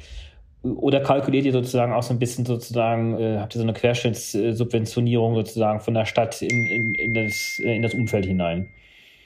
Oder 0.75 1.01
kalkuliert 1.01 1.45
ihr 1.45 1.53
sozusagen 1.53 1.93
auch 1.93 2.03
so 2.03 2.13
ein 2.13 2.19
bisschen 2.19 2.45
sozusagen, 2.45 3.19
äh, 3.19 3.39
habt 3.39 3.55
ihr 3.55 3.59
so 3.59 3.65
eine 3.65 3.73
Querschnittssubventionierung 3.73 5.35
sozusagen 5.35 5.81
von 5.81 5.95
der 5.95 6.05
Stadt 6.05 6.43
in, 6.43 6.49
in, 6.49 6.95
in, 6.95 7.15
das, 7.15 7.59
in 7.63 7.83
das 7.83 7.95
Umfeld 7.95 8.27
hinein? 8.27 8.69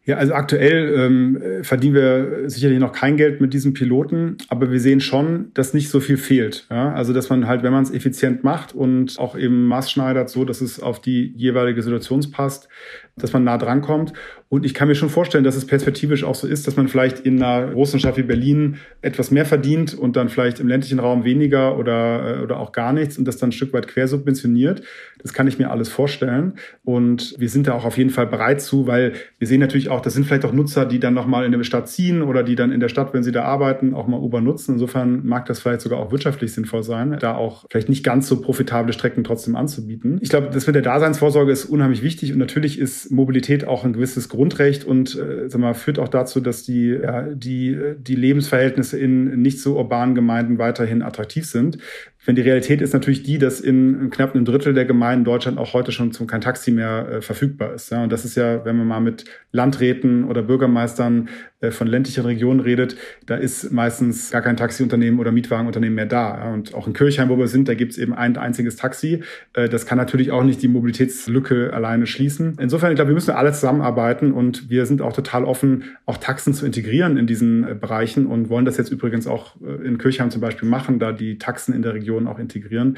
Ja, 0.06 0.16
also 0.16 0.32
aktuell 0.32 0.94
ähm, 0.98 1.62
verdienen 1.62 1.94
wir 1.94 2.48
sicherlich 2.48 2.78
noch 2.78 2.92
kein 2.92 3.18
Geld 3.18 3.40
mit 3.40 3.52
diesem 3.52 3.74
Piloten, 3.74 4.38
aber 4.48 4.72
wir 4.72 4.80
sehen 4.80 5.00
schon, 5.00 5.52
dass 5.52 5.74
nicht 5.74 5.90
so 5.90 6.00
viel 6.00 6.16
fehlt. 6.16 6.66
Ja? 6.70 6.94
Also 6.94 7.12
dass 7.12 7.28
man 7.28 7.46
halt, 7.46 7.62
wenn 7.62 7.72
man 7.72 7.82
es 7.82 7.92
effizient 7.92 8.42
macht 8.42 8.74
und 8.74 9.18
auch 9.18 9.36
eben 9.36 9.66
maßschneidert, 9.66 10.30
so 10.30 10.44
dass 10.44 10.62
es 10.62 10.80
auf 10.80 11.00
die 11.00 11.34
jeweilige 11.36 11.82
Situation 11.82 12.22
passt, 12.32 12.68
dass 13.22 13.32
man 13.32 13.44
nah 13.44 13.58
dran 13.58 13.80
kommt. 13.80 14.12
Und 14.48 14.66
ich 14.66 14.74
kann 14.74 14.88
mir 14.88 14.96
schon 14.96 15.10
vorstellen, 15.10 15.44
dass 15.44 15.54
es 15.54 15.64
perspektivisch 15.64 16.24
auch 16.24 16.34
so 16.34 16.48
ist, 16.48 16.66
dass 16.66 16.76
man 16.76 16.88
vielleicht 16.88 17.20
in 17.20 17.40
einer 17.40 17.70
großen 17.72 18.00
Stadt 18.00 18.16
wie 18.16 18.24
Berlin 18.24 18.78
etwas 19.00 19.30
mehr 19.30 19.44
verdient 19.44 19.94
und 19.94 20.16
dann 20.16 20.28
vielleicht 20.28 20.58
im 20.58 20.66
ländlichen 20.66 20.98
Raum 20.98 21.24
weniger 21.24 21.78
oder, 21.78 22.38
äh, 22.38 22.42
oder 22.42 22.58
auch 22.58 22.72
gar 22.72 22.92
nichts 22.92 23.16
und 23.16 23.26
das 23.26 23.36
dann 23.36 23.50
ein 23.50 23.52
Stück 23.52 23.72
weit 23.72 23.86
quersubventioniert. 23.86 24.82
Das 25.22 25.32
kann 25.32 25.46
ich 25.46 25.58
mir 25.58 25.70
alles 25.70 25.88
vorstellen. 25.88 26.54
Und 26.82 27.34
wir 27.38 27.48
sind 27.48 27.68
da 27.68 27.74
auch 27.74 27.84
auf 27.84 27.96
jeden 27.96 28.10
Fall 28.10 28.26
bereit 28.26 28.60
zu, 28.60 28.86
weil 28.86 29.12
wir 29.38 29.46
sehen 29.46 29.60
natürlich 29.60 29.88
auch, 29.88 30.00
das 30.00 30.14
sind 30.14 30.26
vielleicht 30.26 30.44
auch 30.44 30.52
Nutzer, 30.52 30.84
die 30.86 30.98
dann 30.98 31.14
nochmal 31.14 31.44
in 31.44 31.52
der 31.52 31.62
Stadt 31.62 31.88
ziehen 31.88 32.22
oder 32.22 32.42
die 32.42 32.56
dann 32.56 32.72
in 32.72 32.80
der 32.80 32.88
Stadt, 32.88 33.14
wenn 33.14 33.22
sie 33.22 33.32
da 33.32 33.44
arbeiten, 33.44 33.94
auch 33.94 34.06
mal 34.06 34.18
Uber 34.18 34.40
nutzen. 34.40 34.72
Insofern 34.72 35.24
mag 35.26 35.46
das 35.46 35.60
vielleicht 35.60 35.82
sogar 35.82 36.00
auch 36.00 36.10
wirtschaftlich 36.10 36.52
sinnvoll 36.52 36.82
sein, 36.82 37.16
da 37.20 37.34
auch 37.34 37.66
vielleicht 37.70 37.88
nicht 37.88 38.04
ganz 38.04 38.26
so 38.26 38.40
profitable 38.40 38.92
Strecken 38.92 39.24
trotzdem 39.24 39.56
anzubieten. 39.56 40.18
Ich 40.22 40.30
glaube, 40.30 40.50
das 40.52 40.66
mit 40.66 40.74
der 40.74 40.82
Daseinsvorsorge 40.82 41.52
ist 41.52 41.66
unheimlich 41.66 42.02
wichtig 42.02 42.32
und 42.32 42.38
natürlich 42.38 42.78
ist 42.78 43.09
Mobilität 43.10 43.66
auch 43.66 43.84
ein 43.84 43.92
gewisses 43.92 44.28
Grundrecht 44.28 44.84
und 44.84 45.16
äh, 45.16 45.48
sag 45.48 45.60
mal, 45.60 45.74
führt 45.74 45.98
auch 45.98 46.08
dazu, 46.08 46.40
dass 46.40 46.62
die, 46.62 46.88
ja, 46.88 47.22
die, 47.22 47.76
die 47.98 48.14
Lebensverhältnisse 48.14 48.98
in 48.98 49.42
nicht 49.42 49.60
so 49.60 49.76
urbanen 49.76 50.14
Gemeinden 50.14 50.58
weiterhin 50.58 51.02
attraktiv 51.02 51.46
sind. 51.46 51.78
Wenn 52.24 52.36
die 52.36 52.42
Realität 52.42 52.82
ist 52.82 52.92
natürlich 52.92 53.22
die, 53.22 53.38
dass 53.38 53.60
in 53.60 54.10
knapp 54.10 54.34
einem 54.34 54.44
Drittel 54.44 54.74
der 54.74 54.84
Gemeinden 54.84 55.20
in 55.20 55.24
Deutschland 55.24 55.58
auch 55.58 55.72
heute 55.72 55.90
schon 55.90 56.12
zum 56.12 56.26
kein 56.26 56.40
Taxi 56.40 56.70
mehr 56.70 57.08
äh, 57.10 57.20
verfügbar 57.22 57.74
ist. 57.74 57.90
Ja, 57.90 58.02
und 58.02 58.12
das 58.12 58.24
ist 58.24 58.36
ja, 58.36 58.64
wenn 58.64 58.76
man 58.76 58.86
mal 58.86 59.00
mit 59.00 59.24
Landräten 59.52 60.24
oder 60.24 60.42
Bürgermeistern 60.42 61.28
von 61.70 61.86
ländlichen 61.86 62.24
Regionen 62.24 62.60
redet, 62.60 62.96
da 63.26 63.36
ist 63.36 63.70
meistens 63.70 64.30
gar 64.30 64.40
kein 64.40 64.56
Taxiunternehmen 64.56 65.20
oder 65.20 65.30
Mietwagenunternehmen 65.30 65.94
mehr 65.94 66.06
da. 66.06 66.52
Und 66.52 66.74
auch 66.74 66.86
in 66.86 66.94
Kirchheim, 66.94 67.28
wo 67.28 67.36
wir 67.36 67.48
sind, 67.48 67.68
da 67.68 67.74
gibt 67.74 67.92
es 67.92 67.98
eben 67.98 68.14
ein 68.14 68.36
einziges 68.38 68.76
Taxi. 68.76 69.22
Äh, 69.52 69.68
das 69.68 69.84
kann 69.84 69.98
natürlich 69.98 70.30
auch 70.30 70.42
nicht 70.42 70.62
die 70.62 70.68
Mobilitätslücke 70.68 71.72
alleine 71.74 72.06
schließen. 72.06 72.56
Insofern, 72.58 72.92
ich 72.92 72.96
glaube, 72.96 73.10
wir 73.10 73.14
müssen 73.14 73.32
alle 73.32 73.52
zusammenarbeiten 73.52 74.32
und 74.32 74.70
wir 74.70 74.86
sind 74.86 75.02
auch 75.02 75.12
total 75.12 75.44
offen, 75.44 75.84
auch 76.06 76.16
Taxen 76.16 76.54
zu 76.54 76.64
integrieren 76.64 77.18
in 77.18 77.26
diesen 77.26 77.68
äh, 77.68 77.74
Bereichen 77.74 78.26
und 78.26 78.48
wollen 78.48 78.64
das 78.64 78.78
jetzt 78.78 78.90
übrigens 78.90 79.26
auch 79.26 79.56
äh, 79.60 79.86
in 79.86 79.98
Kirchheim 79.98 80.30
zum 80.30 80.40
Beispiel 80.40 80.68
machen, 80.68 80.98
da 80.98 81.12
die 81.12 81.38
Taxen 81.38 81.74
in 81.74 81.82
der 81.82 81.92
Region 81.92 82.26
auch 82.26 82.38
integrieren. 82.38 82.96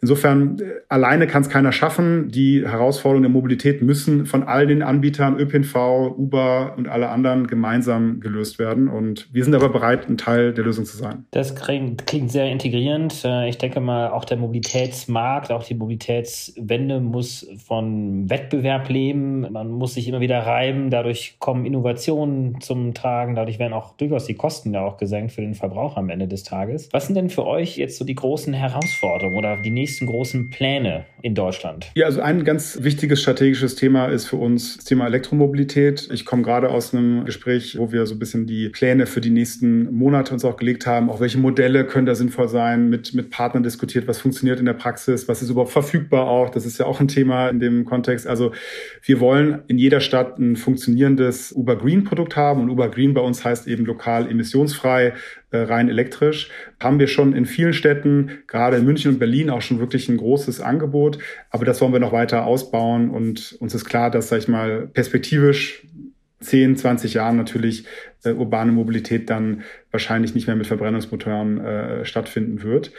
Insofern, 0.00 0.60
äh, 0.60 0.64
alleine 0.88 1.26
kann 1.26 1.42
es 1.42 1.48
keiner 1.48 1.72
schaffen. 1.72 2.28
Die 2.28 2.64
Herausforderungen 2.64 3.24
der 3.24 3.32
Mobilität 3.32 3.82
müssen 3.82 4.24
von 4.24 4.44
all 4.44 4.68
den 4.68 4.82
Anbietern, 4.82 5.36
ÖPNV, 5.38 5.74
Uber 6.16 6.74
und 6.76 6.86
alle 6.86 7.08
anderen 7.08 7.48
gemeinsam 7.48 7.87
gelöst 8.20 8.58
werden. 8.58 8.88
Und 8.88 9.28
wir 9.32 9.44
sind 9.44 9.54
aber 9.54 9.68
bereit, 9.68 10.08
ein 10.08 10.18
Teil 10.18 10.52
der 10.52 10.64
Lösung 10.64 10.84
zu 10.84 10.96
sein. 10.96 11.24
Das 11.30 11.54
klingt, 11.54 12.06
klingt 12.06 12.30
sehr 12.30 12.50
integrierend. 12.50 13.24
Äh, 13.24 13.48
ich 13.48 13.58
denke 13.58 13.80
mal, 13.80 14.10
auch 14.10 14.24
der 14.24 14.36
Mobilitätsmarkt, 14.36 15.50
auch 15.50 15.64
die 15.64 15.74
Mobilitätswende 15.74 17.00
muss 17.00 17.48
von 17.66 18.28
Wettbewerb 18.28 18.88
leben. 18.88 19.50
Man 19.52 19.70
muss 19.70 19.94
sich 19.94 20.08
immer 20.08 20.20
wieder 20.20 20.40
reiben. 20.40 20.90
Dadurch 20.90 21.36
kommen 21.38 21.64
Innovationen 21.64 22.60
zum 22.60 22.94
Tragen. 22.94 23.34
Dadurch 23.34 23.58
werden 23.58 23.72
auch 23.72 23.96
durchaus 23.96 24.26
die 24.26 24.34
Kosten 24.34 24.74
ja 24.74 24.84
auch 24.84 24.96
gesenkt 24.96 25.32
für 25.32 25.40
den 25.40 25.54
Verbraucher 25.54 25.98
am 25.98 26.10
Ende 26.10 26.28
des 26.28 26.44
Tages. 26.44 26.88
Was 26.92 27.06
sind 27.06 27.14
denn 27.14 27.30
für 27.30 27.46
euch 27.46 27.76
jetzt 27.76 27.96
so 27.98 28.04
die 28.04 28.14
großen 28.14 28.52
Herausforderungen 28.52 29.36
oder 29.36 29.56
die 29.56 29.70
nächsten 29.70 30.06
großen 30.06 30.50
Pläne 30.50 31.06
in 31.22 31.34
Deutschland? 31.34 31.90
Ja, 31.94 32.06
also 32.06 32.20
ein 32.20 32.44
ganz 32.44 32.78
wichtiges 32.82 33.22
strategisches 33.22 33.74
Thema 33.76 34.06
ist 34.06 34.26
für 34.26 34.36
uns 34.36 34.76
das 34.76 34.84
Thema 34.84 35.06
Elektromobilität. 35.06 36.08
Ich 36.12 36.24
komme 36.24 36.42
gerade 36.42 36.70
aus 36.70 36.94
einem 36.94 37.24
Gespräch, 37.24 37.77
wo 37.78 37.92
wir 37.92 38.04
so 38.06 38.14
ein 38.14 38.18
bisschen 38.18 38.46
die 38.46 38.68
Pläne 38.68 39.06
für 39.06 39.20
die 39.20 39.30
nächsten 39.30 39.92
Monate 39.92 40.34
uns 40.34 40.44
auch 40.44 40.56
gelegt 40.56 40.86
haben. 40.86 41.08
Auch 41.08 41.20
welche 41.20 41.38
Modelle 41.38 41.86
können 41.86 42.06
da 42.06 42.14
sinnvoll 42.14 42.48
sein, 42.48 42.90
mit, 42.90 43.14
mit 43.14 43.30
Partnern 43.30 43.62
diskutiert, 43.62 44.06
was 44.08 44.18
funktioniert 44.18 44.58
in 44.58 44.66
der 44.66 44.74
Praxis, 44.74 45.28
was 45.28 45.42
ist 45.42 45.50
überhaupt 45.50 45.72
verfügbar 45.72 46.28
auch. 46.28 46.50
Das 46.50 46.66
ist 46.66 46.78
ja 46.78 46.86
auch 46.86 47.00
ein 47.00 47.08
Thema 47.08 47.48
in 47.48 47.60
dem 47.60 47.84
Kontext. 47.84 48.26
Also 48.26 48.52
wir 49.02 49.20
wollen 49.20 49.60
in 49.68 49.78
jeder 49.78 50.00
Stadt 50.00 50.38
ein 50.38 50.56
funktionierendes 50.56 51.52
Uber 51.52 51.76
Green 51.76 52.04
Produkt 52.04 52.36
haben 52.36 52.62
und 52.62 52.70
Uber 52.70 52.90
Green 52.90 53.14
bei 53.14 53.20
uns 53.20 53.44
heißt 53.44 53.68
eben 53.68 53.86
lokal 53.86 54.30
emissionsfrei, 54.30 55.14
äh, 55.50 55.58
rein 55.58 55.88
elektrisch. 55.88 56.50
Haben 56.78 56.98
wir 56.98 57.06
schon 57.06 57.32
in 57.32 57.46
vielen 57.46 57.72
Städten, 57.72 58.30
gerade 58.46 58.76
in 58.76 58.84
München 58.84 59.12
und 59.12 59.18
Berlin, 59.18 59.48
auch 59.48 59.62
schon 59.62 59.78
wirklich 59.78 60.08
ein 60.08 60.18
großes 60.18 60.60
Angebot. 60.60 61.18
Aber 61.50 61.64
das 61.64 61.80
wollen 61.80 61.92
wir 61.92 62.00
noch 62.00 62.12
weiter 62.12 62.44
ausbauen 62.44 63.10
und 63.10 63.56
uns 63.58 63.74
ist 63.74 63.86
klar, 63.86 64.10
dass, 64.10 64.28
sag 64.28 64.38
ich 64.38 64.48
mal, 64.48 64.88
perspektivisch 64.88 65.86
10, 66.40 66.76
20 66.76 67.14
Jahren 67.14 67.36
natürlich 67.36 67.84
äh, 68.24 68.32
urbane 68.32 68.72
Mobilität 68.72 69.28
dann 69.30 69.62
wahrscheinlich 69.90 70.34
nicht 70.34 70.46
mehr 70.46 70.56
mit 70.56 70.66
Verbrennungsmotoren 70.66 71.58
äh, 71.58 72.04
stattfinden 72.04 72.62
wird. 72.62 72.92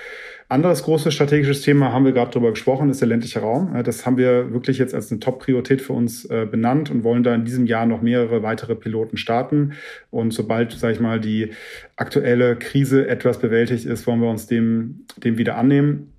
Anderes 0.49 0.81
großes 0.81 1.13
strategisches 1.13 1.61
Thema, 1.61 1.93
haben 1.93 2.05
wir 2.05 2.11
gerade 2.11 2.31
darüber 2.31 2.49
gesprochen, 2.49 2.89
ist 2.89 3.01
der 3.01 3.07
ländliche 3.07 3.39
Raum. 3.39 3.83
Das 3.83 4.07
haben 4.07 4.17
wir 4.17 4.51
wirklich 4.51 4.79
jetzt 4.79 4.95
als 4.95 5.11
eine 5.11 5.19
Top-Priorität 5.19 5.79
für 5.79 5.93
uns 5.93 6.25
äh, 6.25 6.47
benannt 6.49 6.89
und 6.89 7.03
wollen 7.03 7.21
da 7.21 7.35
in 7.35 7.45
diesem 7.45 7.67
Jahr 7.67 7.85
noch 7.85 8.01
mehrere 8.01 8.41
weitere 8.41 8.75
Piloten 8.75 9.17
starten. 9.17 9.73
Und 10.09 10.31
sobald, 10.31 10.71
sage 10.71 10.93
ich 10.93 10.99
mal, 10.99 11.19
die 11.19 11.51
aktuelle 11.97 12.55
Krise 12.55 13.07
etwas 13.07 13.39
bewältigt 13.39 13.85
ist, 13.85 14.07
wollen 14.07 14.21
wir 14.21 14.29
uns 14.29 14.47
dem, 14.47 15.05
dem 15.17 15.37
wieder 15.37 15.55
annehmen. 15.55 16.11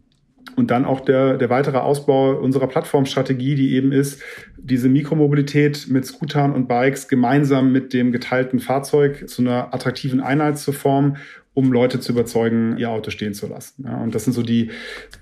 Und 0.56 0.70
dann 0.70 0.84
auch 0.84 1.00
der, 1.00 1.36
der 1.36 1.50
weitere 1.50 1.78
Ausbau 1.78 2.32
unserer 2.32 2.66
Plattformstrategie, 2.66 3.54
die 3.54 3.74
eben 3.74 3.92
ist, 3.92 4.22
diese 4.58 4.88
Mikromobilität 4.88 5.86
mit 5.88 6.04
Scootern 6.04 6.52
und 6.52 6.68
Bikes 6.68 7.08
gemeinsam 7.08 7.72
mit 7.72 7.92
dem 7.92 8.12
geteilten 8.12 8.60
Fahrzeug 8.60 9.28
zu 9.28 9.42
einer 9.42 9.72
attraktiven 9.74 10.20
Einheit 10.20 10.58
zu 10.58 10.72
formen 10.72 11.16
um 11.52 11.72
Leute 11.72 11.98
zu 12.00 12.12
überzeugen, 12.12 12.76
ihr 12.78 12.90
Auto 12.90 13.10
stehen 13.10 13.34
zu 13.34 13.48
lassen. 13.48 13.84
Ja, 13.84 14.00
und 14.00 14.14
das 14.14 14.24
sind 14.24 14.34
so 14.34 14.42
die, 14.42 14.70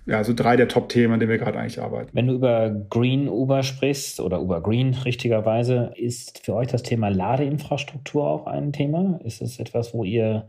ja, 0.06 0.22
so 0.24 0.34
drei 0.34 0.56
der 0.56 0.68
Top-Themen, 0.68 1.14
an 1.14 1.20
denen 1.20 1.30
wir 1.30 1.38
gerade 1.38 1.58
eigentlich 1.58 1.80
arbeiten. 1.80 2.10
Wenn 2.12 2.26
du 2.26 2.34
über 2.34 2.70
Green 2.90 3.28
Uber 3.28 3.62
sprichst 3.62 4.20
oder 4.20 4.40
Uber 4.40 4.62
Green 4.62 4.94
richtigerweise, 4.94 5.92
ist 5.96 6.44
für 6.44 6.54
euch 6.54 6.68
das 6.68 6.82
Thema 6.82 7.08
Ladeinfrastruktur 7.08 8.24
auch 8.24 8.46
ein 8.46 8.72
Thema? 8.72 9.18
Ist 9.24 9.40
es 9.40 9.58
etwas, 9.58 9.94
wo 9.94 10.04
ihr 10.04 10.48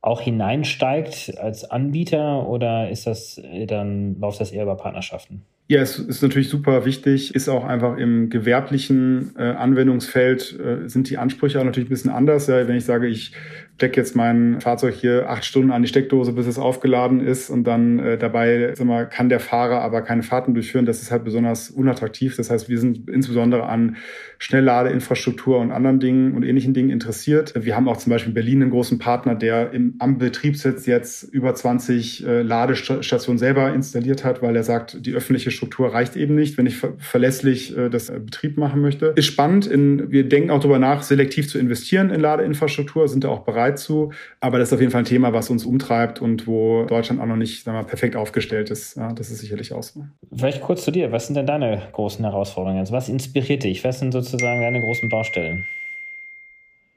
auch 0.00 0.20
hineinsteigt 0.20 1.38
als 1.38 1.68
Anbieter 1.68 2.48
oder 2.48 2.90
ist 2.90 3.06
das 3.06 3.40
dann 3.66 4.18
läuft 4.20 4.40
das 4.40 4.52
eher 4.52 4.62
über 4.62 4.76
Partnerschaften? 4.76 5.42
Ja, 5.70 5.82
es 5.82 5.98
ist 5.98 6.22
natürlich 6.22 6.48
super 6.48 6.86
wichtig, 6.86 7.34
ist 7.34 7.48
auch 7.48 7.64
einfach 7.64 7.98
im 7.98 8.30
gewerblichen 8.30 9.34
äh, 9.36 9.42
Anwendungsfeld 9.42 10.58
äh, 10.58 10.88
sind 10.88 11.10
die 11.10 11.18
Ansprüche 11.18 11.60
auch 11.60 11.64
natürlich 11.64 11.88
ein 11.88 11.90
bisschen 11.90 12.10
anders. 12.10 12.46
Ja, 12.46 12.66
wenn 12.66 12.76
ich 12.76 12.86
sage, 12.86 13.06
ich 13.06 13.32
stecke 13.78 14.00
jetzt 14.00 14.16
mein 14.16 14.60
Fahrzeug 14.60 14.92
hier 14.94 15.30
acht 15.30 15.44
Stunden 15.44 15.70
an 15.70 15.82
die 15.82 15.88
Steckdose, 15.88 16.32
bis 16.32 16.48
es 16.48 16.58
aufgeladen 16.58 17.20
ist 17.20 17.48
und 17.48 17.62
dann 17.62 18.00
äh, 18.00 18.18
dabei 18.18 18.74
mal, 18.82 19.08
kann 19.08 19.28
der 19.28 19.38
Fahrer 19.38 19.82
aber 19.82 20.02
keine 20.02 20.24
Fahrten 20.24 20.52
durchführen. 20.52 20.84
Das 20.84 21.00
ist 21.00 21.12
halt 21.12 21.22
besonders 21.22 21.70
unattraktiv. 21.70 22.34
Das 22.34 22.50
heißt, 22.50 22.68
wir 22.68 22.80
sind 22.80 23.08
insbesondere 23.08 23.66
an 23.66 23.96
Schnellladeinfrastruktur 24.38 25.60
und 25.60 25.70
anderen 25.70 26.00
Dingen 26.00 26.34
und 26.34 26.42
ähnlichen 26.42 26.74
Dingen 26.74 26.90
interessiert. 26.90 27.54
Wir 27.54 27.76
haben 27.76 27.88
auch 27.88 27.98
zum 27.98 28.10
Beispiel 28.10 28.30
in 28.30 28.34
Berlin 28.34 28.62
einen 28.62 28.72
großen 28.72 28.98
Partner, 28.98 29.36
der 29.36 29.70
im, 29.70 29.94
am 30.00 30.18
Betriebssitz 30.18 30.86
jetzt 30.86 31.22
über 31.22 31.54
20 31.54 32.26
äh, 32.26 32.42
Ladestationen 32.42 33.38
selber 33.38 33.72
installiert 33.72 34.24
hat, 34.24 34.42
weil 34.42 34.56
er 34.56 34.64
sagt, 34.64 35.06
die 35.06 35.14
öffentliche 35.14 35.52
Struktur 35.52 35.94
reicht 35.94 36.16
eben 36.16 36.34
nicht, 36.34 36.58
wenn 36.58 36.66
ich 36.66 36.78
ver 36.78 36.94
verlässlich 36.98 37.76
äh, 37.78 37.90
das 37.90 38.10
äh, 38.10 38.18
Betrieb 38.18 38.58
machen 38.58 38.80
möchte. 38.80 39.12
Ist 39.14 39.26
spannend. 39.26 39.68
In, 39.68 40.10
wir 40.10 40.28
denken 40.28 40.50
auch 40.50 40.58
darüber 40.58 40.80
nach, 40.80 41.04
selektiv 41.04 41.48
zu 41.48 41.60
investieren 41.60 42.10
in 42.10 42.20
Ladeinfrastruktur, 42.20 43.06
sind 43.06 43.22
da 43.22 43.28
auch 43.28 43.44
bereit 43.44 43.67
bereit 43.68 43.78
zu. 43.78 44.12
Aber 44.40 44.58
das 44.58 44.68
ist 44.68 44.74
auf 44.74 44.80
jeden 44.80 44.92
Fall 44.92 45.02
ein 45.02 45.06
Thema, 45.06 45.32
was 45.32 45.50
uns 45.50 45.64
umtreibt 45.64 46.20
und 46.20 46.46
wo 46.46 46.84
Deutschland 46.84 47.20
auch 47.20 47.26
noch 47.26 47.36
nicht 47.36 47.64
sagen 47.64 47.78
wir, 47.78 47.84
perfekt 47.84 48.16
aufgestellt 48.16 48.70
ist. 48.70 48.96
Ja, 48.96 49.12
das 49.12 49.30
ist 49.30 49.40
sicherlich 49.40 49.72
auch 49.72 49.82
so. 49.82 50.04
Vielleicht 50.34 50.62
kurz 50.62 50.84
zu 50.84 50.90
dir. 50.90 51.12
Was 51.12 51.26
sind 51.26 51.36
denn 51.36 51.46
deine 51.46 51.82
großen 51.92 52.24
Herausforderungen? 52.24 52.80
Also 52.80 52.92
was 52.92 53.08
inspiriert 53.08 53.64
dich? 53.64 53.84
Was 53.84 53.98
sind 53.98 54.12
sozusagen 54.12 54.60
deine 54.60 54.80
großen 54.80 55.08
Baustellen? 55.08 55.66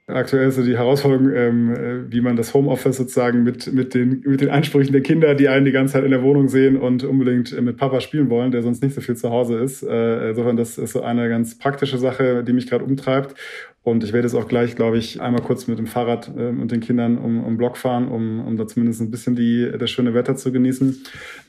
Aktuell 0.08 0.48
ist 0.48 0.56
so 0.56 0.64
die 0.64 0.76
Herausforderung, 0.76 1.32
ähm, 1.32 1.74
äh, 1.74 2.12
wie 2.12 2.20
man 2.20 2.34
das 2.36 2.52
Homeoffice 2.54 2.96
sozusagen 2.96 3.44
mit, 3.44 3.72
mit, 3.72 3.94
den, 3.94 4.22
mit 4.26 4.40
den 4.40 4.50
Ansprüchen 4.50 4.92
der 4.92 5.00
Kinder, 5.00 5.36
die 5.36 5.48
einen 5.48 5.64
die 5.64 5.70
ganze 5.70 5.94
Zeit 5.94 6.04
in 6.04 6.10
der 6.10 6.24
Wohnung 6.24 6.48
sehen 6.48 6.76
und 6.76 7.04
unbedingt 7.04 7.58
mit 7.62 7.76
Papa 7.76 8.00
spielen 8.00 8.28
wollen, 8.28 8.50
der 8.50 8.62
sonst 8.62 8.82
nicht 8.82 8.94
so 8.94 9.00
viel 9.00 9.14
zu 9.16 9.30
Hause 9.30 9.58
ist. 9.58 9.84
Äh, 9.84 10.30
insofern, 10.30 10.56
das 10.56 10.76
ist 10.76 10.92
so 10.92 11.02
eine 11.02 11.28
ganz 11.28 11.56
praktische 11.56 11.98
Sache, 11.98 12.42
die 12.42 12.52
mich 12.52 12.68
gerade 12.68 12.84
umtreibt. 12.84 13.36
Und 13.84 14.04
ich 14.04 14.12
werde 14.12 14.28
jetzt 14.28 14.36
auch 14.36 14.46
gleich, 14.46 14.76
glaube 14.76 14.96
ich, 14.96 15.20
einmal 15.20 15.42
kurz 15.42 15.66
mit 15.66 15.76
dem 15.76 15.88
Fahrrad 15.88 16.30
äh, 16.36 16.48
und 16.48 16.70
den 16.70 16.80
Kindern 16.80 17.18
um, 17.18 17.42
um 17.42 17.56
Block 17.56 17.76
fahren, 17.76 18.06
um, 18.06 18.46
um 18.46 18.56
da 18.56 18.66
zumindest 18.68 19.00
ein 19.00 19.10
bisschen 19.10 19.34
die, 19.34 19.72
das 19.76 19.90
schöne 19.90 20.14
Wetter 20.14 20.36
zu 20.36 20.52
genießen. 20.52 21.02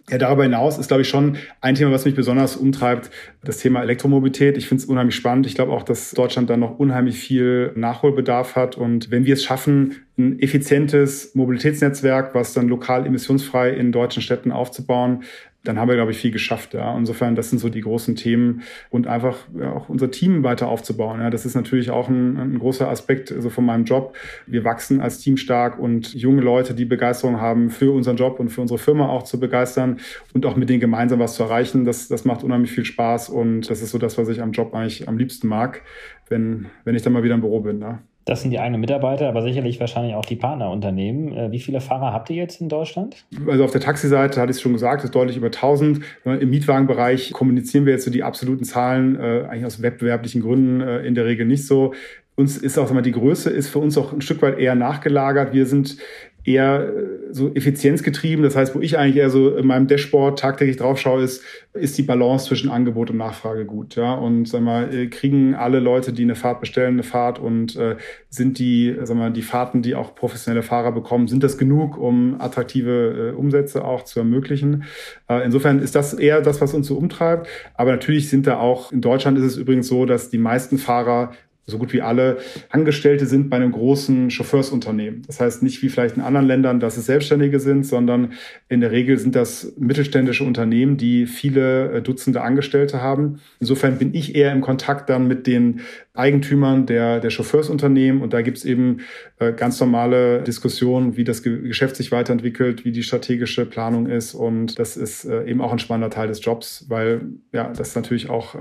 Ja, 0.10 0.18
darüber 0.18 0.42
hinaus 0.42 0.80
ist, 0.80 0.88
glaube 0.88 1.04
ich, 1.04 1.10
schon 1.10 1.38
ein 1.62 1.76
Thema, 1.76 1.92
was 1.92 2.06
mich 2.06 2.16
besonders 2.16 2.56
umtreibt, 2.56 3.12
das 3.44 3.60
Thema 3.60 3.84
Elektromobilität. 3.84 4.58
Ich 4.58 4.68
finde 4.68 4.82
es 4.82 4.90
unheimlich 4.90 5.16
spannend. 5.16 5.46
Ich 5.46 5.54
glaube 5.54 5.72
auch, 5.72 5.84
dass 5.84 6.12
Deutschland 6.12 6.50
da 6.50 6.58
noch 6.58 6.80
unheimlich 6.80 7.20
viel 7.20 7.72
Nachholbedarf 7.76 8.56
hat. 8.56 8.78
Und 8.78 9.12
wenn 9.12 9.26
wir 9.26 9.36
es 9.36 9.44
schaffen, 9.44 9.98
ein 10.18 10.40
effizientes 10.40 11.36
Mobilitätsnetzwerk, 11.36 12.34
was 12.34 12.54
dann 12.54 12.68
lokal 12.68 13.06
emissionsfrei 13.06 13.70
in 13.70 13.92
deutschen 13.92 14.24
Städten 14.24 14.52
aufzubauen, 14.52 15.24
dann 15.64 15.80
haben 15.80 15.88
wir, 15.88 15.96
glaube 15.96 16.12
ich, 16.12 16.18
viel 16.18 16.32
geschafft. 16.32 16.74
Ja. 16.74 16.96
Insofern, 16.98 17.36
das 17.36 17.50
sind 17.50 17.60
so 17.60 17.70
die 17.70 17.82
großen 17.82 18.16
Themen 18.16 18.64
und 18.90 19.08
einfach 19.08 19.38
ja, 19.58 19.72
auch 19.72 19.90
unser 19.90 20.12
Team 20.12 20.44
weiter 20.44 20.68
aufzubauen. 20.68 21.22
Ja. 21.22 21.30
Das 21.30 21.46
ist 21.46 21.56
natürlich 21.56 21.90
auch 21.90 22.10
ein, 22.10 22.38
ein 22.38 22.60
großer 22.60 22.90
Aspekt 22.90 23.32
also 23.32 23.50
von 23.50 23.66
meinem 23.66 23.86
Job. 23.86 24.16
Wir 24.46 24.66
wachsen 24.66 25.00
als 25.00 25.20
Team 25.20 25.38
stark 25.38 25.80
und 25.80 26.14
junge 26.14 26.42
Leute, 26.42 26.74
die 26.74 26.86
Begeisterung 26.86 27.40
haben 27.40 27.70
für 27.70 27.94
unseren 27.94 28.18
Job 28.18 28.40
und 28.40 28.50
für 28.50 28.62
unsere 28.62 28.78
Firma 28.78 29.08
auch 29.08 29.24
zu 29.24 29.40
begeistern 29.40 30.00
und 30.34 30.46
auch 30.46 30.58
mit 30.58 30.70
denen 30.70 30.82
gemeinsam 30.82 31.20
was 31.20 31.36
zu 31.36 31.44
erreichen, 31.44 31.86
das, 31.86 32.10
das 32.10 32.26
macht 32.26 32.44
unheimlich 32.44 32.72
viel 32.72 32.86
Spaß 32.86 33.30
und 33.30 33.70
das 33.70 33.82
ist 33.82 33.92
so 33.92 33.98
das, 33.98 34.18
was 34.18 34.28
ich 34.28 34.42
am 34.42 34.52
Job 34.52 34.74
eigentlich 34.74 35.08
am 35.08 35.18
liebsten 35.18 35.48
mag, 35.48 35.82
wenn, 36.28 36.68
wenn 36.84 36.96
ich 36.96 37.02
dann 37.02 37.14
mal 37.14 37.24
wieder 37.24 37.36
im 37.36 37.42
Büro 37.42 37.62
bin. 37.62 37.80
Ne. 37.80 38.00
Das 38.26 38.42
sind 38.42 38.52
die 38.52 38.60
eigenen 38.60 38.80
Mitarbeiter, 38.82 39.28
aber 39.28 39.42
sicherlich 39.42 39.80
wahrscheinlich 39.80 40.16
auch 40.16 40.26
die 40.26 40.36
Partnerunternehmen. 40.36 41.36
Äh, 41.36 41.52
wie 41.52 41.60
viele 41.60 41.82
Fahrer 41.82 42.14
habt 42.14 42.30
ihr 42.30 42.38
jetzt 42.38 42.62
in 42.62 42.70
Deutschland? 42.70 43.26
Also 43.48 43.64
auf 43.64 43.72
der 43.72 43.82
Taxiseite 43.82 44.40
hatte 44.40 44.52
ich 44.52 44.58
es 44.58 44.62
schon 44.62 44.74
gesagt, 44.74 45.04
ist 45.04 45.14
deutlich 45.14 45.38
über 45.38 45.48
1000. 45.48 46.00
Im 46.26 46.50
Mietwagenbereich 46.50 47.34
kommunizieren 47.34 47.86
wir 47.86 47.94
jetzt 47.94 48.06
so 48.06 48.12
die 48.12 48.24
absoluten 48.24 48.64
Zahlen, 48.64 49.20
äh, 49.20 49.46
eigentlich 49.50 49.66
aus 49.66 49.82
wettbewerblichen 49.82 50.42
Gründen 50.42 50.82
äh, 50.82 51.00
in 51.00 51.16
der 51.16 51.26
Regel 51.26 51.46
nicht 51.46 51.66
so 51.68 51.94
uns 52.36 52.58
ist 52.58 52.78
auch 52.78 52.92
mal 52.92 53.02
die 53.02 53.12
Größe 53.12 53.50
ist 53.50 53.70
für 53.70 53.80
uns 53.80 53.98
auch 53.98 54.12
ein 54.12 54.22
Stück 54.22 54.42
weit 54.42 54.58
eher 54.58 54.76
nachgelagert. 54.76 55.54
Wir 55.54 55.66
sind 55.66 55.98
eher 56.46 56.88
äh, 56.88 57.34
so 57.34 57.54
effizienzgetrieben. 57.54 58.44
Das 58.44 58.56
heißt, 58.56 58.76
wo 58.76 58.82
ich 58.82 58.98
eigentlich 58.98 59.18
eher 59.18 59.30
so 59.30 59.56
in 59.56 59.66
meinem 59.66 59.88
Dashboard 59.88 60.40
tagtäglich 60.40 60.78
drauf 60.78 61.00
schaue, 61.00 61.24
ist, 61.24 61.44
ist 61.74 61.98
die 61.98 62.04
Balance 62.04 62.48
zwischen 62.48 62.70
Angebot 62.70 63.10
und 63.10 63.18
Nachfrage 63.18 63.66
gut. 63.66 63.96
Ja? 63.96 64.14
Und 64.14 64.46
sag 64.46 64.62
mal, 64.62 64.94
äh, 64.94 65.08
kriegen 65.08 65.56
alle 65.56 65.80
Leute, 65.80 66.14
die 66.14 66.24
eine 66.24 66.36
Fahrt 66.36 66.60
bestellen, 66.60 66.94
eine 66.94 67.04
Fahrt 67.04 67.40
und 67.40 67.76
äh, 67.76 67.96
sind 68.30 68.60
die, 68.60 68.96
sag 69.04 69.18
mal, 69.18 69.32
die 69.32 69.42
Fahrten, 69.42 69.82
die 69.82 69.96
auch 69.96 70.16
professionelle 70.16 70.64
Fahrer 70.64 70.92
bekommen, 70.92 71.28
sind 71.28 71.44
das 71.44 71.58
genug, 71.58 71.98
um 71.98 72.40
attraktive 72.40 73.32
äh, 73.34 73.36
Umsätze 73.36 73.86
auch 73.86 74.04
zu 74.04 74.20
ermöglichen? 74.20 74.84
Äh, 75.30 75.46
insofern 75.46 75.80
ist 75.80 75.96
das 75.96 76.14
eher 76.14 76.42
das, 76.42 76.62
was 76.62 76.74
uns 76.74 76.88
so 76.88 76.98
umtreibt. 76.98 77.48
Aber 77.76 77.92
natürlich 77.92 78.30
sind 78.30 78.48
da 78.48 78.60
auch, 78.60 78.92
in 78.92 79.02
Deutschland 79.02 79.38
ist 79.38 79.46
es 79.46 79.58
übrigens 79.58 79.88
so, 79.88 80.06
dass 80.06 80.30
die 80.30 80.38
meisten 80.38 80.78
Fahrer 80.78 81.32
so 81.66 81.78
gut 81.78 81.94
wie 81.94 82.02
alle 82.02 82.38
Angestellte 82.70 83.26
sind 83.26 83.50
bei 83.50 83.56
einem 83.56 83.72
großen 83.72 84.30
Chauffeursunternehmen. 84.30 85.22
Das 85.28 85.40
heißt 85.40 85.64
nicht 85.64 85.82
wie 85.82 85.88
vielleicht 85.88 86.18
in 86.18 86.22
anderen 86.22 86.46
Ländern, 86.46 86.82
dass 86.82 86.98
es 86.98 87.06
Selbstständige 87.06 87.60
sind, 87.62 87.86
sondern 87.86 88.34
in 88.68 88.82
der 88.82 88.92
Regel 88.92 89.18
sind 89.18 89.34
das 89.36 89.74
mittelständische 89.78 90.44
Unternehmen, 90.44 90.98
die 90.98 91.26
viele 91.26 91.92
äh, 91.92 92.02
Dutzende 92.02 92.42
Angestellte 92.42 93.02
haben. 93.02 93.40
Insofern 93.62 93.98
bin 93.98 94.14
ich 94.14 94.36
eher 94.36 94.52
im 94.52 94.60
Kontakt 94.60 95.10
dann 95.10 95.28
mit 95.28 95.48
den 95.48 95.82
Eigentümern 96.14 96.86
der, 96.86 97.22
der 97.22 97.30
Chauffeursunternehmen 97.30 98.22
und 98.22 98.34
da 98.34 98.42
gibt's 98.42 98.66
eben 98.66 99.00
äh, 99.40 99.54
ganz 99.54 99.80
normale 99.80 100.44
Diskussionen, 100.44 101.16
wie 101.16 101.24
das 101.24 101.44
Geschäft 101.44 101.96
sich 101.96 102.12
weiterentwickelt, 102.12 102.84
wie 102.84 102.92
die 102.92 103.04
strategische 103.04 103.66
Planung 103.66 104.08
ist 104.08 104.34
und 104.34 104.78
das 104.78 104.98
ist 104.98 105.26
äh, 105.26 105.46
eben 105.46 105.62
auch 105.62 105.72
ein 105.72 105.80
spannender 105.80 106.10
Teil 106.10 106.28
des 106.28 106.44
Jobs, 106.44 106.86
weil 106.90 107.22
ja, 107.52 107.72
das 107.76 107.96
natürlich 107.96 108.30
auch 108.30 108.56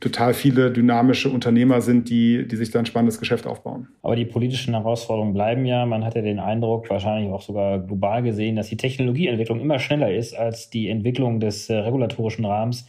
total 0.00 0.34
viele 0.34 0.70
dynamische 0.70 1.28
Unternehmer 1.28 1.80
sind, 1.80 2.08
die, 2.08 2.35
die 2.44 2.56
sich 2.56 2.70
da 2.70 2.78
ein 2.78 2.86
spannendes 2.86 3.18
Geschäft 3.18 3.46
aufbauen. 3.46 3.88
Aber 4.02 4.16
die 4.16 4.24
politischen 4.24 4.74
Herausforderungen 4.74 5.32
bleiben 5.32 5.64
ja. 5.64 5.86
Man 5.86 6.04
hat 6.04 6.14
ja 6.14 6.22
den 6.22 6.38
Eindruck, 6.38 6.90
wahrscheinlich 6.90 7.32
auch 7.32 7.42
sogar 7.42 7.78
global 7.78 8.22
gesehen, 8.22 8.56
dass 8.56 8.68
die 8.68 8.76
Technologieentwicklung 8.76 9.60
immer 9.60 9.78
schneller 9.78 10.12
ist 10.12 10.34
als 10.34 10.70
die 10.70 10.88
Entwicklung 10.88 11.40
des 11.40 11.70
äh, 11.70 11.76
regulatorischen 11.76 12.44
Rahmens. 12.44 12.86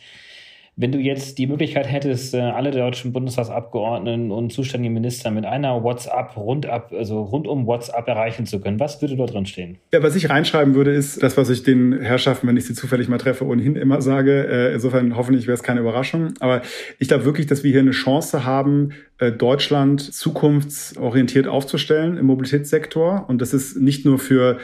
Wenn 0.80 0.92
du 0.92 1.00
jetzt 1.00 1.40
die 1.40 1.48
Möglichkeit 1.48 1.92
hättest, 1.92 2.36
äh, 2.36 2.38
alle 2.38 2.70
deutschen 2.70 3.12
Bundestagsabgeordneten 3.12 4.30
und 4.30 4.54
zuständigen 4.54 4.94
Minister 4.94 5.32
mit 5.32 5.44
einer 5.44 5.82
WhatsApp 5.82 6.38
rundab, 6.38 6.94
also 6.94 7.24
rund 7.24 7.48
um 7.48 7.66
WhatsApp 7.66 8.08
erreichen 8.08 8.46
zu 8.46 8.60
können, 8.60 8.80
was 8.80 9.02
würde 9.02 9.16
dort 9.16 9.34
drin 9.34 9.48
stehen? 9.48 9.80
Ja, 9.92 10.04
was 10.04 10.16
ich 10.16 10.30
reinschreiben 10.30 10.76
würde, 10.76 10.92
ist 10.92 11.24
das, 11.24 11.36
was 11.36 11.50
ich 11.50 11.64
den 11.64 12.00
Herrschaften, 12.00 12.48
wenn 12.48 12.58
ich 12.58 12.66
sie 12.66 12.76
zufällig 12.76 13.08
mal 13.08 13.18
treffe, 13.18 13.44
ohnehin 13.44 13.76
immer 13.76 14.02
sage. 14.04 14.48
Äh, 14.48 14.74
insofern 14.76 15.18
hoffentlich 15.18 15.48
wäre 15.48 15.56
es 15.56 15.64
keine 15.64 15.80
Überraschung. 15.80 16.36
Aber 16.42 16.62
ich 17.00 17.08
glaube 17.08 17.26
wirklich, 17.26 17.48
dass 17.48 17.64
wir 17.64 17.72
hier 17.72 17.80
eine 17.80 17.90
Chance 17.90 18.46
haben, 18.46 18.92
äh, 19.18 19.32
Deutschland 19.32 20.00
zukunftsorientiert 20.00 21.48
aufzustellen 21.48 22.18
im 22.18 22.28
Mobilitätssektor. 22.28 23.26
Und 23.28 23.42
das 23.42 23.56
ist 23.56 23.78
nicht 23.78 24.06
nur 24.06 24.20
für 24.20 24.60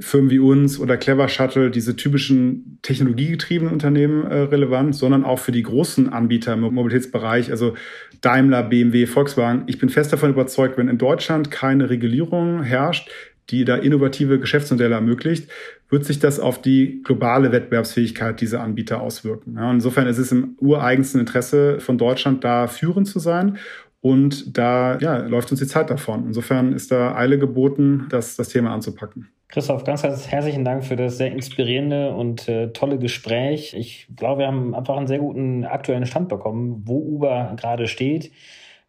Firmen 0.00 0.30
wie 0.30 0.38
uns 0.38 0.78
oder 0.78 0.96
Clever 0.96 1.28
Shuttle, 1.28 1.70
diese 1.70 1.96
typischen 1.96 2.78
technologiegetriebenen 2.82 3.72
Unternehmen 3.72 4.24
äh, 4.24 4.42
relevant, 4.42 4.94
sondern 4.94 5.24
auch 5.24 5.38
für 5.38 5.52
die 5.52 5.62
großen 5.62 6.08
Anbieter 6.08 6.54
im 6.54 6.60
Mobilitätsbereich, 6.60 7.50
also 7.50 7.74
Daimler, 8.20 8.62
BMW, 8.62 9.06
Volkswagen. 9.06 9.64
Ich 9.66 9.78
bin 9.78 9.88
fest 9.88 10.12
davon 10.12 10.30
überzeugt, 10.30 10.78
wenn 10.78 10.88
in 10.88 10.98
Deutschland 10.98 11.50
keine 11.50 11.90
Regulierung 11.90 12.62
herrscht, 12.62 13.10
die 13.50 13.64
da 13.64 13.76
innovative 13.76 14.38
Geschäftsmodelle 14.38 14.94
ermöglicht, 14.94 15.50
wird 15.88 16.04
sich 16.04 16.20
das 16.20 16.38
auf 16.38 16.62
die 16.62 17.02
globale 17.02 17.50
Wettbewerbsfähigkeit 17.50 18.40
dieser 18.40 18.62
Anbieter 18.62 19.00
auswirken. 19.00 19.56
Ja, 19.56 19.70
insofern 19.70 20.06
ist 20.06 20.18
es 20.18 20.30
im 20.30 20.56
ureigensten 20.60 21.20
Interesse 21.20 21.80
von 21.80 21.98
Deutschland, 21.98 22.44
da 22.44 22.68
führend 22.68 23.08
zu 23.08 23.18
sein. 23.18 23.58
Und 24.00 24.56
da 24.56 24.98
ja, 24.98 25.18
läuft 25.18 25.50
uns 25.50 25.60
die 25.60 25.66
Zeit 25.66 25.90
davon. 25.90 26.26
Insofern 26.26 26.72
ist 26.72 26.90
da 26.90 27.14
Eile 27.16 27.38
geboten, 27.38 28.06
das, 28.08 28.36
das 28.36 28.48
Thema 28.48 28.72
anzupacken. 28.72 29.28
Christoph, 29.50 29.82
ganz, 29.82 30.02
ganz 30.02 30.28
herzlichen 30.28 30.64
Dank 30.64 30.84
für 30.84 30.94
das 30.94 31.18
sehr 31.18 31.32
inspirierende 31.32 32.14
und 32.14 32.48
äh, 32.48 32.68
tolle 32.68 32.98
Gespräch. 32.98 33.74
Ich 33.74 34.06
glaube, 34.14 34.40
wir 34.40 34.46
haben 34.46 34.76
einfach 34.76 34.96
einen 34.96 35.08
sehr 35.08 35.18
guten 35.18 35.64
aktuellen 35.64 36.06
Stand 36.06 36.28
bekommen, 36.28 36.82
wo 36.84 36.98
Uber 36.98 37.54
gerade 37.56 37.88
steht, 37.88 38.30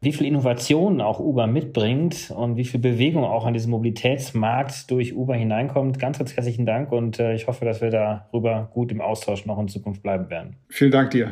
wie 0.02 0.14
viel 0.14 0.28
Innovation 0.28 1.02
auch 1.02 1.20
Uber 1.20 1.48
mitbringt 1.48 2.32
und 2.36 2.58
wie 2.58 2.66
viel 2.66 2.80
Bewegung 2.80 3.24
auch 3.24 3.46
an 3.46 3.54
diesem 3.54 3.72
Mobilitätsmarkt 3.72 4.92
durch 4.92 5.16
Uber 5.16 5.36
hineinkommt. 5.36 5.98
Ganz, 5.98 6.20
ganz 6.20 6.36
herzlichen 6.36 6.68
Dank 6.68 6.92
und 6.92 7.20
äh, 7.20 7.34
ich 7.34 7.48
hoffe, 7.48 7.66
dass 7.66 7.82
wir 7.82 7.90
darüber 7.90 8.70
gut 8.72 8.92
im 8.92 9.02
Austausch 9.02 9.48
noch 9.48 9.58
in 9.58 9.68
Zukunft 9.68 10.04
bleiben 10.04 10.30
werden. 10.30 10.58
Vielen 10.70 10.92
Dank 10.92 11.10
dir. 11.10 11.32